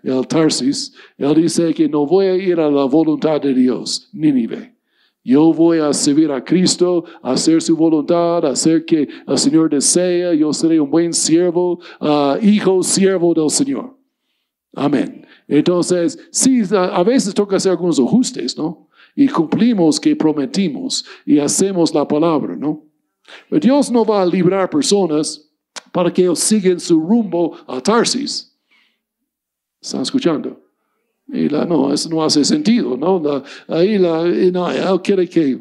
el 0.02 0.26
Tarsis. 0.26 0.92
Él 1.16 1.34
dice 1.34 1.72
que 1.72 1.88
no 1.88 2.06
voy 2.06 2.26
a 2.26 2.34
ir 2.36 2.58
a 2.58 2.70
la 2.70 2.84
voluntad 2.84 3.40
de 3.40 3.54
Dios, 3.54 4.08
Nínive. 4.12 4.79
Yo 5.30 5.52
voy 5.52 5.78
a 5.78 5.92
servir 5.92 6.32
a 6.32 6.42
Cristo, 6.42 7.04
a 7.22 7.34
hacer 7.34 7.62
su 7.62 7.76
voluntad, 7.76 8.44
a 8.44 8.50
hacer 8.50 8.84
que 8.84 9.08
el 9.28 9.38
Señor 9.38 9.70
desea. 9.70 10.34
Yo 10.34 10.52
seré 10.52 10.80
un 10.80 10.90
buen 10.90 11.12
siervo, 11.12 11.78
uh, 12.00 12.34
hijo 12.42 12.82
siervo 12.82 13.32
del 13.32 13.48
Señor. 13.48 13.96
Amén. 14.74 15.24
Entonces, 15.46 16.18
sí, 16.32 16.62
a 16.74 17.04
veces 17.04 17.32
toca 17.32 17.58
hacer 17.58 17.70
algunos 17.70 18.00
ajustes, 18.00 18.58
¿no? 18.58 18.88
Y 19.14 19.28
cumplimos 19.28 20.00
que 20.00 20.16
prometimos 20.16 21.04
y 21.24 21.38
hacemos 21.38 21.94
la 21.94 22.08
palabra, 22.08 22.56
¿no? 22.56 22.82
Pero 23.48 23.60
Dios 23.60 23.88
no 23.88 24.04
va 24.04 24.22
a 24.22 24.26
librar 24.26 24.68
personas 24.68 25.48
para 25.92 26.12
que 26.12 26.22
ellos 26.22 26.40
sigan 26.40 26.80
su 26.80 26.98
rumbo 26.98 27.56
a 27.68 27.80
Tarsis. 27.80 28.52
¿Están 29.80 30.02
escuchando? 30.02 30.60
Y 31.32 31.48
la, 31.48 31.64
no, 31.64 31.92
eso 31.92 32.08
no 32.08 32.24
hace 32.24 32.44
sentido, 32.44 32.96
¿no? 32.96 33.42
ahí 33.68 33.98
la, 33.98 34.24
no, 34.52 34.70
él 34.70 35.00
quiere 35.02 35.28
que 35.28 35.60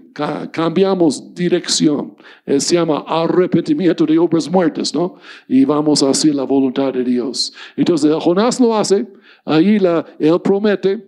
cambiamos 0.51 1.33
dirección. 1.33 2.15
Él 2.45 2.59
se 2.59 2.75
llama 2.75 3.03
arrepentimiento 3.07 4.05
de 4.05 4.17
obras 4.17 4.49
muertas, 4.49 4.93
¿no? 4.93 5.15
Y 5.47 5.65
vamos 5.65 6.01
a 6.01 6.09
hacer 6.09 6.33
la 6.33 6.43
voluntad 6.43 6.93
de 6.93 7.03
Dios. 7.03 7.53
Entonces, 7.75 8.11
Jonás 8.19 8.59
lo 8.59 8.75
hace, 8.75 9.07
ahí 9.45 9.79
la, 9.79 10.05
él 10.17 10.41
promete 10.41 11.07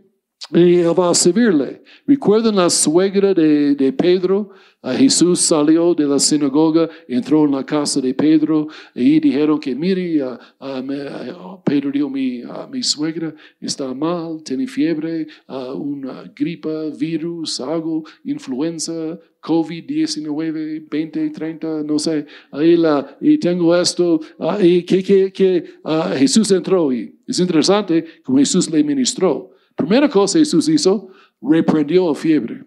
y 0.50 0.80
él 0.80 1.00
va 1.00 1.12
a 1.12 1.14
servirle. 1.14 1.82
Recuerden 2.06 2.56
la 2.56 2.70
suegra 2.70 3.34
de, 3.34 3.76
de 3.76 3.94
Pedro, 3.94 4.52
Jesús 4.84 5.42
salió 5.42 5.94
de 5.94 6.06
la 6.06 6.18
sinagoga, 6.18 6.90
entró 7.08 7.46
en 7.46 7.52
la 7.52 7.64
casa 7.64 8.02
de 8.02 8.16
Pedro 8.16 8.68
y 8.96 9.20
dijeron 9.20 9.60
que, 9.60 9.76
mire, 9.76 10.24
Pedro 11.64 11.92
dijo, 11.92 12.10
mi, 12.10 12.42
mi 12.72 12.82
suegra 12.82 13.34
está 13.60 13.94
mal, 13.94 14.42
tiene 14.44 14.66
fiebre, 14.66 15.28
una 15.48 16.24
gripa, 16.36 16.90
virus, 16.98 17.62
algo, 17.62 18.04
influenza, 18.24 19.20
COVID-19, 19.40 20.88
20, 20.90 21.30
30, 21.30 21.84
no 21.84 22.00
sé, 22.00 22.26
ahí 22.52 22.76
la, 22.76 23.18
y 23.22 23.38
tengo 23.38 23.76
esto, 23.76 24.20
y 24.60 24.82
que, 24.82 25.04
que, 25.04 25.32
que 25.32 25.64
Jesús 26.18 26.50
entró 26.52 26.92
y 26.92 27.16
es 27.28 27.40
interesante 27.40 28.04
como 28.24 28.40
Jesús 28.40 28.70
le 28.72 28.84
ministró. 28.84 29.52
Primera 29.82 30.08
cosa 30.08 30.38
Jesús 30.38 30.70
hizo, 30.70 31.10
reprendió 31.42 32.08
la 32.08 32.14
fiebre. 32.14 32.64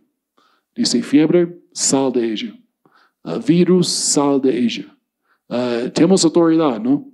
Dice, 0.74 1.00
fiebre, 1.00 1.56
sal 1.72 2.12
de 2.12 2.32
ella. 2.32 2.58
Uh, 3.22 3.38
virus, 3.38 3.88
sal 3.88 4.40
de 4.40 4.58
ella. 4.58 4.96
Uh, 5.48 5.88
tenemos 5.90 6.24
autoridad, 6.24 6.80
¿no? 6.80 7.08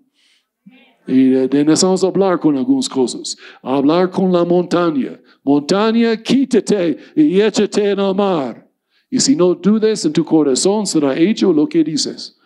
Y 1.06 1.28
necesitamos 1.52 2.02
hablar 2.02 2.40
con 2.40 2.56
algunas 2.56 2.88
cosas. 2.88 3.36
Hablar 3.62 4.10
con 4.10 4.32
la 4.32 4.42
montaña. 4.42 5.20
Montaña, 5.44 6.16
quítate 6.22 6.96
y 7.14 7.38
échate 7.38 7.90
en 7.90 8.00
el 8.00 8.14
mar. 8.14 8.66
Y 9.10 9.20
si 9.20 9.36
no 9.36 9.54
dudes 9.54 10.06
en 10.06 10.14
tu 10.14 10.24
corazón, 10.24 10.86
será 10.86 11.14
hecho 11.14 11.52
lo 11.52 11.68
que 11.68 11.84
dices. 11.84 12.39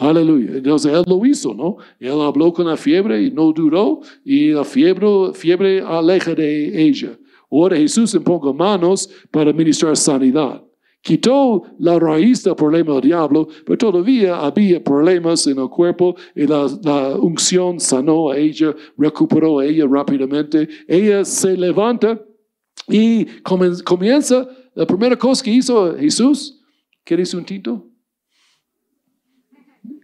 Aleluya. 0.00 0.56
Entonces 0.56 0.90
él 0.94 1.04
lo 1.06 1.26
hizo, 1.26 1.52
¿no? 1.52 1.76
Él 1.98 2.18
habló 2.22 2.54
con 2.54 2.66
la 2.66 2.76
fiebre 2.78 3.22
y 3.22 3.30
no 3.30 3.52
duró. 3.52 4.00
Y 4.24 4.48
la 4.48 4.64
fiebre, 4.64 5.34
fiebre 5.34 5.82
aleja 5.82 6.34
de 6.34 6.82
ella. 6.82 7.18
Ahora 7.50 7.76
Jesús 7.76 8.14
imponga 8.14 8.50
manos 8.50 9.10
para 9.30 9.52
ministrar 9.52 9.94
sanidad. 9.98 10.64
Quitó 11.02 11.64
la 11.78 11.98
raíz 11.98 12.42
del 12.42 12.54
problema 12.54 12.94
del 12.94 13.02
diablo, 13.02 13.48
pero 13.66 13.76
todavía 13.76 14.40
había 14.40 14.82
problemas 14.82 15.46
en 15.46 15.58
el 15.58 15.68
cuerpo 15.68 16.14
y 16.34 16.46
la, 16.46 16.64
unción 17.20 17.78
sanó 17.78 18.30
a 18.30 18.38
ella, 18.38 18.74
recuperó 18.96 19.58
a 19.58 19.66
ella 19.66 19.86
rápidamente. 19.86 20.66
Ella 20.88 21.26
se 21.26 21.58
levanta 21.58 22.18
y 22.88 23.26
comienza, 23.84 24.48
la 24.74 24.86
primera 24.86 25.16
cosa 25.16 25.44
que 25.44 25.50
hizo 25.50 25.94
Jesús, 25.96 26.58
¿quieres 27.04 27.34
un 27.34 27.44
tinto? 27.44 27.89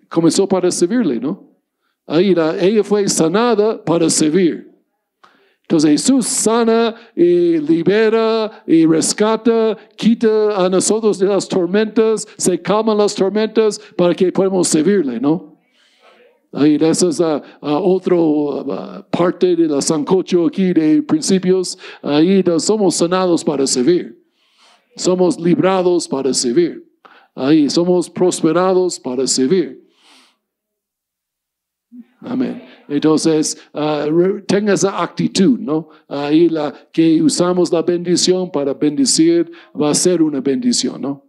Comenzó 0.09 0.49
para 0.49 0.71
servirle, 0.71 1.21
¿no? 1.21 1.45
Ahí 2.07 2.35
ella 2.61 2.85
fue 2.85 3.09
sanada 3.09 3.83
para 3.85 4.09
servir. 4.09 4.71
Entonces 5.63 5.91
Jesús 5.91 6.27
sana 6.27 6.95
y 7.17 7.59
libera 7.59 8.63
y 8.69 8.87
rescata, 8.87 9.77
quita 9.97 10.65
a 10.65 10.69
nosotros 10.69 11.19
de 11.19 11.27
las 11.27 11.49
tormentas, 11.49 12.27
se 12.37 12.63
calman 12.63 12.97
las 12.97 13.17
tormentas 13.17 13.81
para 13.97 14.15
que 14.15 14.31
podamos 14.31 14.69
servirle, 14.69 15.19
¿no? 15.19 15.57
Ahí 16.53 16.79
esa 16.81 17.09
es 17.09 17.19
uh, 17.21 17.43
otra 17.61 18.17
parte 19.11 19.57
de 19.57 19.67
la 19.67 19.83
sancocho 19.83 20.47
aquí 20.47 20.73
de 20.73 21.03
principios. 21.03 21.77
Ahí 22.01 22.45
somos 22.59 22.95
sanados 22.95 23.45
para 23.45 23.67
servir. 23.67 24.25
Somos 24.97 25.39
librados 25.39 26.09
para 26.09 26.33
servir. 26.33 26.83
Ahí 27.35 27.69
somos 27.69 28.09
prosperados 28.09 28.99
para 28.99 29.27
servir. 29.27 29.86
Amén. 32.27 32.61
Entonces, 32.89 33.57
uh, 33.72 34.41
tenga 34.47 34.74
esa 34.74 35.01
actitud, 35.01 35.59
¿no? 35.61 35.89
Ahí 36.09 36.49
la 36.49 36.74
que 36.93 37.22
usamos 37.22 37.72
la 37.72 37.83
bendición 37.83 38.51
para 38.51 38.74
bendecir 38.74 39.51
va 39.81 39.91
a 39.91 39.95
ser 39.95 40.20
una 40.20 40.41
bendición, 40.41 41.01
¿no? 41.01 41.24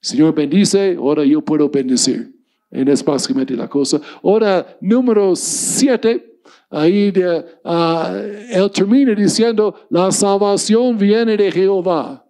Señor 0.00 0.34
bendice, 0.34 0.96
ahora 0.96 1.24
yo 1.24 1.42
puedo 1.42 1.68
bendecir. 1.68 2.34
En 2.70 2.88
es 2.88 3.04
básicamente 3.04 3.54
la 3.54 3.68
cosa. 3.68 4.00
Ahora, 4.22 4.78
número 4.80 5.36
siete, 5.36 6.40
ahí 6.70 7.10
de, 7.10 7.44
uh, 7.64 8.14
él 8.50 8.70
termina 8.70 9.14
diciendo, 9.14 9.74
la 9.90 10.10
salvación 10.10 10.96
viene 10.96 11.36
de 11.36 11.52
Jehová. 11.52 12.24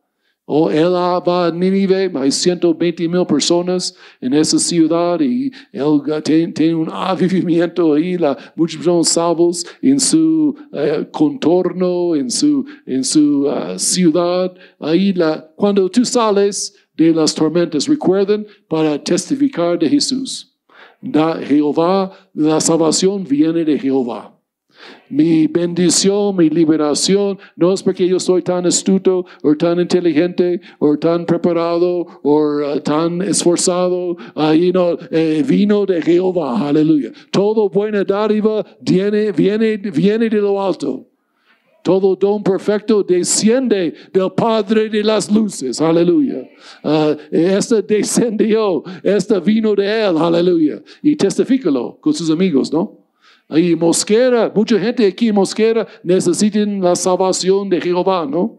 O 0.50 0.70
él 0.70 0.94
va 0.94 1.46
a 1.46 1.52
Nínive, 1.52 2.10
hay 2.14 2.32
120 2.32 3.06
mil 3.06 3.26
personas 3.26 3.94
en 4.18 4.32
esa 4.32 4.58
ciudad 4.58 5.20
y 5.20 5.52
él 5.72 6.00
tiene, 6.24 6.74
un 6.74 6.88
avivamiento 6.90 7.92
ahí, 7.92 8.16
la, 8.16 8.34
muchos 8.56 8.82
son 8.82 9.04
salvos 9.04 9.66
en 9.82 10.00
su 10.00 10.56
eh, 10.72 11.06
contorno, 11.12 12.14
en 12.14 12.30
su, 12.30 12.64
en 12.86 13.04
su 13.04 13.46
uh, 13.46 13.78
ciudad. 13.78 14.54
Ahí 14.80 15.12
la, 15.12 15.46
cuando 15.54 15.86
tú 15.90 16.02
sales 16.06 16.74
de 16.96 17.12
las 17.12 17.34
tormentas, 17.34 17.86
recuerden 17.86 18.46
para 18.68 19.04
testificar 19.04 19.78
de 19.78 19.90
Jesús. 19.90 20.56
Da 21.02 21.36
Jehová, 21.42 22.10
la 22.32 22.58
salvación 22.58 23.22
viene 23.22 23.66
de 23.66 23.78
Jehová. 23.78 24.37
Mi 25.08 25.46
bendición, 25.46 26.36
mi 26.36 26.50
liberación, 26.50 27.38
no 27.56 27.72
es 27.72 27.82
porque 27.82 28.06
yo 28.06 28.20
soy 28.20 28.42
tan 28.42 28.66
astuto 28.66 29.24
o 29.42 29.54
tan 29.54 29.80
inteligente 29.80 30.60
o 30.78 30.96
tan 30.98 31.24
preparado 31.24 32.06
o 32.22 32.74
uh, 32.74 32.80
tan 32.80 33.22
esforzado. 33.22 34.16
Ahí 34.34 34.70
no, 34.72 34.96
eh, 35.10 35.42
vino 35.46 35.86
de 35.86 36.02
Jehová, 36.02 36.68
aleluya. 36.68 37.10
Todo 37.30 37.68
buena 37.68 38.04
dádiva 38.04 38.64
viene, 38.80 39.32
viene, 39.32 39.76
viene 39.76 40.28
de 40.28 40.40
lo 40.40 40.62
alto. 40.62 41.06
Todo 41.82 42.16
don 42.16 42.42
perfecto 42.42 43.02
desciende 43.02 43.94
del 44.12 44.30
Padre 44.32 44.90
de 44.90 45.02
las 45.02 45.30
luces. 45.30 45.80
Aleluya. 45.80 46.46
Uh, 46.84 47.16
este 47.30 47.80
descendió, 47.80 48.82
este 49.02 49.40
vino 49.40 49.74
de 49.74 50.02
Él. 50.02 50.18
Aleluya. 50.18 50.82
Y 51.02 51.16
testifícalo 51.16 51.96
con 51.98 52.12
sus 52.12 52.30
amigos, 52.30 52.70
¿no? 52.70 53.07
Y 53.50 53.74
Mosquera, 53.74 54.52
mucha 54.54 54.78
gente 54.78 55.06
aquí 55.06 55.28
en 55.28 55.34
Mosquera 55.34 55.86
necesitan 56.02 56.80
la 56.80 56.94
salvación 56.94 57.68
de 57.70 57.80
Jehová, 57.80 58.26
¿no? 58.26 58.58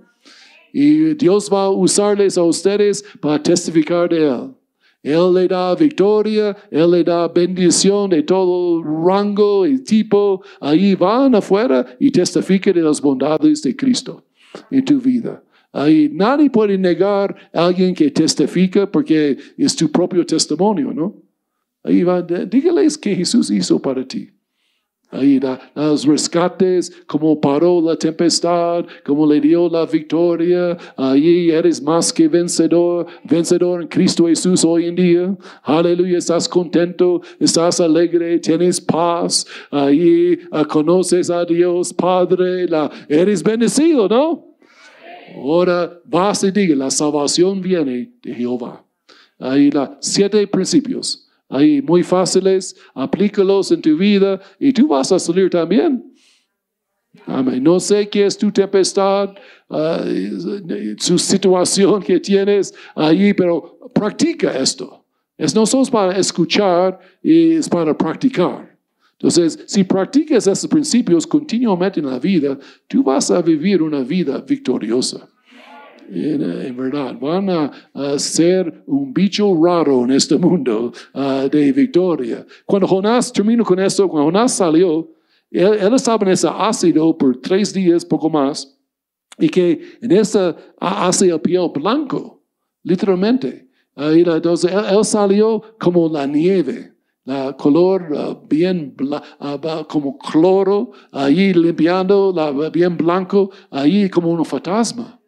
Y 0.73 1.13
Dios 1.15 1.49
va 1.51 1.63
a 1.63 1.69
usarles 1.69 2.37
a 2.37 2.43
ustedes 2.43 3.03
para 3.19 3.41
testificar 3.41 4.09
de 4.09 4.27
Él. 4.27 4.53
Él 5.01 5.33
le 5.33 5.47
da 5.47 5.75
victoria, 5.75 6.55
Él 6.69 6.91
le 6.91 7.03
da 7.03 7.27
bendición 7.27 8.09
de 8.09 8.23
todo 8.23 8.83
rango 8.83 9.65
y 9.65 9.79
tipo. 9.79 10.41
Ahí 10.59 10.95
van 10.95 11.35
afuera 11.35 11.85
y 11.99 12.11
testifiquen 12.11 12.73
de 12.73 12.81
las 12.81 12.99
bondades 12.99 13.61
de 13.61 13.75
Cristo 13.75 14.25
en 14.69 14.83
tu 14.83 14.99
vida. 14.99 15.41
Ahí 15.71 16.09
nadie 16.11 16.49
puede 16.49 16.77
negar 16.77 17.35
a 17.53 17.67
alguien 17.67 17.93
que 17.93 18.09
testifica 18.11 18.91
porque 18.91 19.37
es 19.57 19.75
tu 19.75 19.89
propio 19.89 20.25
testimonio, 20.25 20.91
¿no? 20.91 21.15
Ahí 21.83 22.03
va, 22.03 22.21
dígales 22.21 22.97
que 22.97 23.15
Jesús 23.15 23.49
hizo 23.51 23.79
para 23.79 24.05
ti. 24.05 24.29
Ahí 25.11 25.39
los 25.73 26.05
rescates, 26.05 26.91
como 27.07 27.41
paró 27.41 27.81
la 27.81 27.95
tempestad, 27.95 28.85
como 29.03 29.25
le 29.25 29.41
dio 29.41 29.67
la 29.67 29.87
victoria. 29.87 30.77
Ahí 30.95 31.49
eres 31.49 31.81
más 31.81 32.13
que 32.13 32.27
vencedor, 32.27 33.07
vencedor 33.23 33.81
en 33.81 33.87
Cristo 33.87 34.27
Jesús 34.27 34.63
hoy 34.63 34.85
en 34.85 34.95
día. 34.95 35.37
Aleluya, 35.63 36.19
estás 36.19 36.47
contento, 36.47 37.21
estás 37.39 37.79
alegre, 37.79 38.37
tienes 38.37 38.79
paz. 38.79 39.47
Ahí 39.71 40.37
ah, 40.51 40.65
conoces 40.65 41.31
a 41.31 41.43
Dios 41.43 41.91
Padre, 41.91 42.67
la, 42.67 42.91
eres 43.07 43.41
bendecido, 43.41 44.07
¿no? 44.07 44.45
Ahora 45.35 45.99
vas 46.05 46.43
y 46.43 46.51
diga, 46.51 46.75
la 46.75 46.91
salvación 46.91 47.61
viene 47.61 48.11
de 48.21 48.35
Jehová. 48.35 48.85
Ahí 49.39 49.71
los 49.71 49.89
siete 50.01 50.45
principios 50.45 51.28
ahí 51.49 51.81
muy 51.81 52.03
fáciles, 52.03 52.75
aplícalos 52.93 53.71
en 53.71 53.81
tu 53.81 53.97
vida 53.97 54.39
y 54.59 54.71
tú 54.71 54.87
vas 54.87 55.11
a 55.11 55.19
salir 55.19 55.49
también. 55.49 56.05
Amén. 57.25 57.63
No 57.63 57.79
sé 57.79 58.07
qué 58.07 58.25
es 58.25 58.37
tu 58.37 58.51
tempestad, 58.51 59.31
ah, 59.69 60.05
su 60.97 61.17
situación 61.17 62.01
que 62.01 62.19
tienes 62.19 62.73
ahí, 62.95 63.33
pero 63.33 63.79
practica 63.93 64.57
esto. 64.57 65.03
Es 65.37 65.55
no 65.55 65.65
solo 65.65 65.85
para 65.85 66.17
escuchar, 66.17 66.99
es 67.23 67.67
para 67.67 67.97
practicar. 67.97 68.77
Entonces, 69.13 69.59
si 69.65 69.83
practicas 69.83 70.47
esos 70.47 70.69
principios 70.69 71.25
continuamente 71.27 71.99
en 71.99 72.05
la 72.05 72.19
vida, 72.19 72.57
tú 72.87 73.03
vas 73.03 73.31
a 73.31 73.41
vivir 73.41 73.81
una 73.81 74.01
vida 74.01 74.37
victoriosa 74.39 75.27
en, 76.11 76.77
verdad, 76.77 77.15
van 77.19 77.49
a, 77.49 78.19
ser 78.19 78.83
un 78.87 79.13
bicho 79.13 79.57
raro 79.63 80.03
en 80.03 80.11
este 80.11 80.37
mundo 80.37 80.91
ah, 81.13 81.47
de 81.51 81.71
victoria. 81.71 82.45
Cuando 82.65 82.87
Jonás, 82.87 83.31
termino 83.31 83.63
con 83.63 83.79
esto, 83.79 84.07
cuando 84.07 84.25
Jonás 84.25 84.53
salió, 84.53 85.07
él, 85.51 85.93
estaba 85.93 86.25
en 86.25 86.31
ese 86.31 86.47
ácido 86.47 87.17
por 87.17 87.37
tres 87.37 87.73
días, 87.73 88.05
poco 88.05 88.29
más, 88.29 88.77
y 89.37 89.49
que 89.49 89.81
en 90.01 90.11
ese 90.11 90.55
hace 90.79 91.29
el 91.29 91.41
piel 91.41 91.69
blanco, 91.73 92.43
literalmente. 92.83 93.67
entonces, 93.95 94.71
él, 94.71 95.05
salió 95.05 95.61
como 95.79 96.09
la 96.09 96.25
nieve. 96.25 96.93
La 97.25 97.55
color 97.55 98.07
ah, 98.17 98.39
bien 98.49 98.95
uh, 98.99 99.85
como 99.87 100.17
cloro, 100.17 100.91
ahí 101.11 101.53
limpiando, 101.53 102.33
la, 102.35 102.69
bien 102.71 102.97
blanco, 102.97 103.51
ahí 103.69 104.09
como 104.09 104.31
un 104.31 104.43
fantasma. 104.43 105.18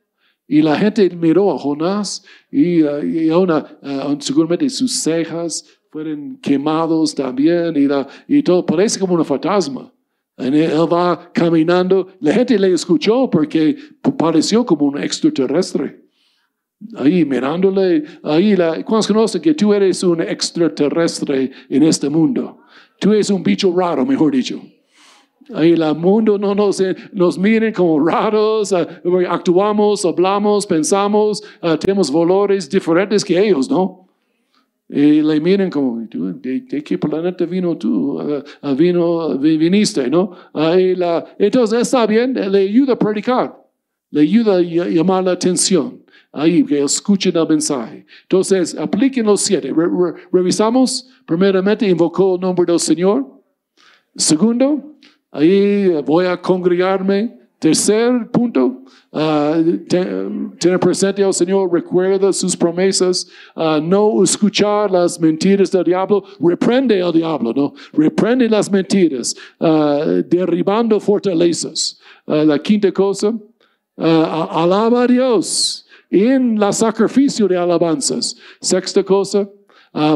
Y 0.51 0.61
la 0.61 0.77
gente 0.77 1.09
miró 1.11 1.49
a 1.49 1.57
Jonás 1.57 2.25
y, 2.51 2.81
y 2.81 3.31
uh, 3.31 4.17
seguramente 4.19 4.69
sus 4.69 4.91
cejas 5.01 5.65
fueron 5.89 6.37
quemados 6.41 7.15
también 7.15 7.73
y, 7.77 7.87
la, 7.87 8.05
y 8.27 8.43
todo 8.43 8.65
parece 8.65 8.99
como 8.99 9.13
un 9.13 9.23
fantasma. 9.23 9.89
él 10.35 10.69
va 10.91 11.31
caminando, 11.31 12.09
la 12.19 12.33
gente 12.33 12.59
le 12.59 12.73
escuchó 12.73 13.29
porque 13.29 13.77
pareció 14.17 14.65
como 14.65 14.87
un 14.87 15.01
extraterrestre. 15.01 16.01
Ahí 16.97 17.23
mirándole, 17.23 18.03
ahí, 18.21 18.53
la, 18.53 18.83
¿cuántos 18.83 19.07
conocen 19.07 19.41
que 19.41 19.53
tú 19.53 19.73
eres 19.73 20.03
un 20.03 20.19
extraterrestre 20.19 21.49
en 21.69 21.83
este 21.83 22.09
mundo? 22.09 22.59
Tú 22.99 23.13
eres 23.13 23.29
un 23.29 23.41
bicho 23.41 23.73
raro, 23.73 24.05
mejor 24.05 24.33
dicho. 24.33 24.61
El 25.55 25.95
mundo 25.95 26.37
no 26.37 26.55
nos, 26.55 26.81
nos 27.11 27.37
miren 27.37 27.73
como 27.73 28.05
raros, 28.05 28.71
eh, 28.71 28.87
actuamos, 29.29 30.05
hablamos, 30.05 30.65
pensamos, 30.65 31.43
eh, 31.61 31.77
tenemos 31.79 32.11
valores 32.11 32.69
diferentes 32.69 33.23
que 33.23 33.39
ellos, 33.39 33.69
¿no? 33.69 34.07
Y 34.89 35.21
le 35.21 35.39
miren 35.39 35.69
como, 35.69 36.01
¿de, 36.01 36.83
qué 36.83 36.97
planeta 36.97 37.45
vino 37.45 37.77
tú? 37.77 38.19
vino, 38.77 39.37
viniste, 39.37 40.09
¿no? 40.09 40.31
La, 40.53 41.25
entonces 41.39 41.81
está 41.83 42.05
bien, 42.05 42.33
le 42.33 42.59
ayuda 42.59 42.93
a 42.93 42.99
predicar, 42.99 43.57
le 44.09 44.21
ayuda 44.21 44.57
a 44.57 44.61
llamar 44.61 45.23
la 45.23 45.31
atención. 45.31 46.01
Ahí, 46.33 46.63
que 46.63 46.81
escuchen 46.81 47.35
el 47.35 47.47
mensaje. 47.47 48.05
Entonces, 48.23 48.75
apliquen 48.77 49.25
los 49.25 49.41
siete. 49.41 49.73
revisamos, 50.31 51.09
primeramente, 51.25 51.87
invocó 51.87 52.35
el 52.35 52.41
nombre 52.41 52.65
del 52.65 52.79
Señor. 52.79 53.25
Segundo, 54.15 54.95
Ahí 55.32 55.88
voy 56.03 56.25
a 56.25 56.39
congregarme. 56.39 57.41
Tercer 57.61 58.27
punto, 58.32 58.82
uh, 59.11 59.77
tener 59.88 60.79
presente 60.79 61.23
al 61.23 61.32
Señor, 61.32 61.71
recuerda 61.71 62.34
sus 62.34 62.57
promesas, 62.57 63.27
uh, 63.55 63.79
no 63.79 64.23
escuchar 64.23 64.89
las 64.89 65.19
mentiras 65.19 65.69
del 65.69 65.84
diablo, 65.84 66.23
reprende 66.39 66.99
al 67.03 67.13
diablo, 67.13 67.53
¿no? 67.53 67.75
Reprende 67.93 68.49
las 68.49 68.71
mentiras, 68.71 69.36
uh, 69.59 70.23
derribando 70.27 70.99
fortalezas. 70.99 71.99
la 72.25 72.57
quinta 72.57 72.91
cosa, 72.91 73.32
alaba 73.95 75.03
a 75.03 75.07
Dios 75.07 75.86
en 76.09 76.59
la 76.59 76.71
sacrificio 76.71 77.47
de 77.47 77.57
alabanzas. 77.57 78.36
Sexta 78.59 79.03
cosa, 79.03 79.47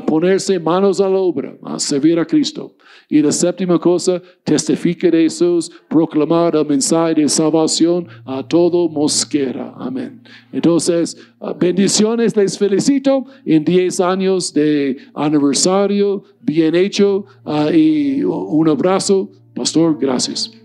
ponerse 0.07 0.59
manos 0.59 0.99
a 0.99 1.07
la 1.07 1.17
obra, 1.17 1.55
a 1.63 1.77
servir 1.77 2.17
a 2.19 2.25
Cristo. 2.25 2.75
Y 3.09 3.21
la 3.21 3.31
séptima 3.31 3.79
cosa, 3.79 4.21
testifique 4.43 5.11
de 5.11 5.23
Jesús, 5.23 5.71
proclamar 5.89 6.55
el 6.55 6.65
mensaje 6.65 7.15
de 7.15 7.29
salvación 7.29 8.07
a 8.25 8.47
todo 8.47 8.89
Mosquera. 8.89 9.73
Amén. 9.77 10.21
Entonces, 10.51 11.17
ah, 11.39 11.53
bendiciones, 11.53 12.35
les 12.35 12.57
felicito 12.57 13.25
en 13.45 13.63
10 13.63 13.99
años 13.99 14.53
de 14.53 14.97
aniversario, 15.13 16.23
bien 16.41 16.75
hecho, 16.75 17.25
ah, 17.45 17.69
y 17.71 18.23
un 18.23 18.69
abrazo. 18.69 19.29
Pastor, 19.53 19.97
gracias. 19.99 20.64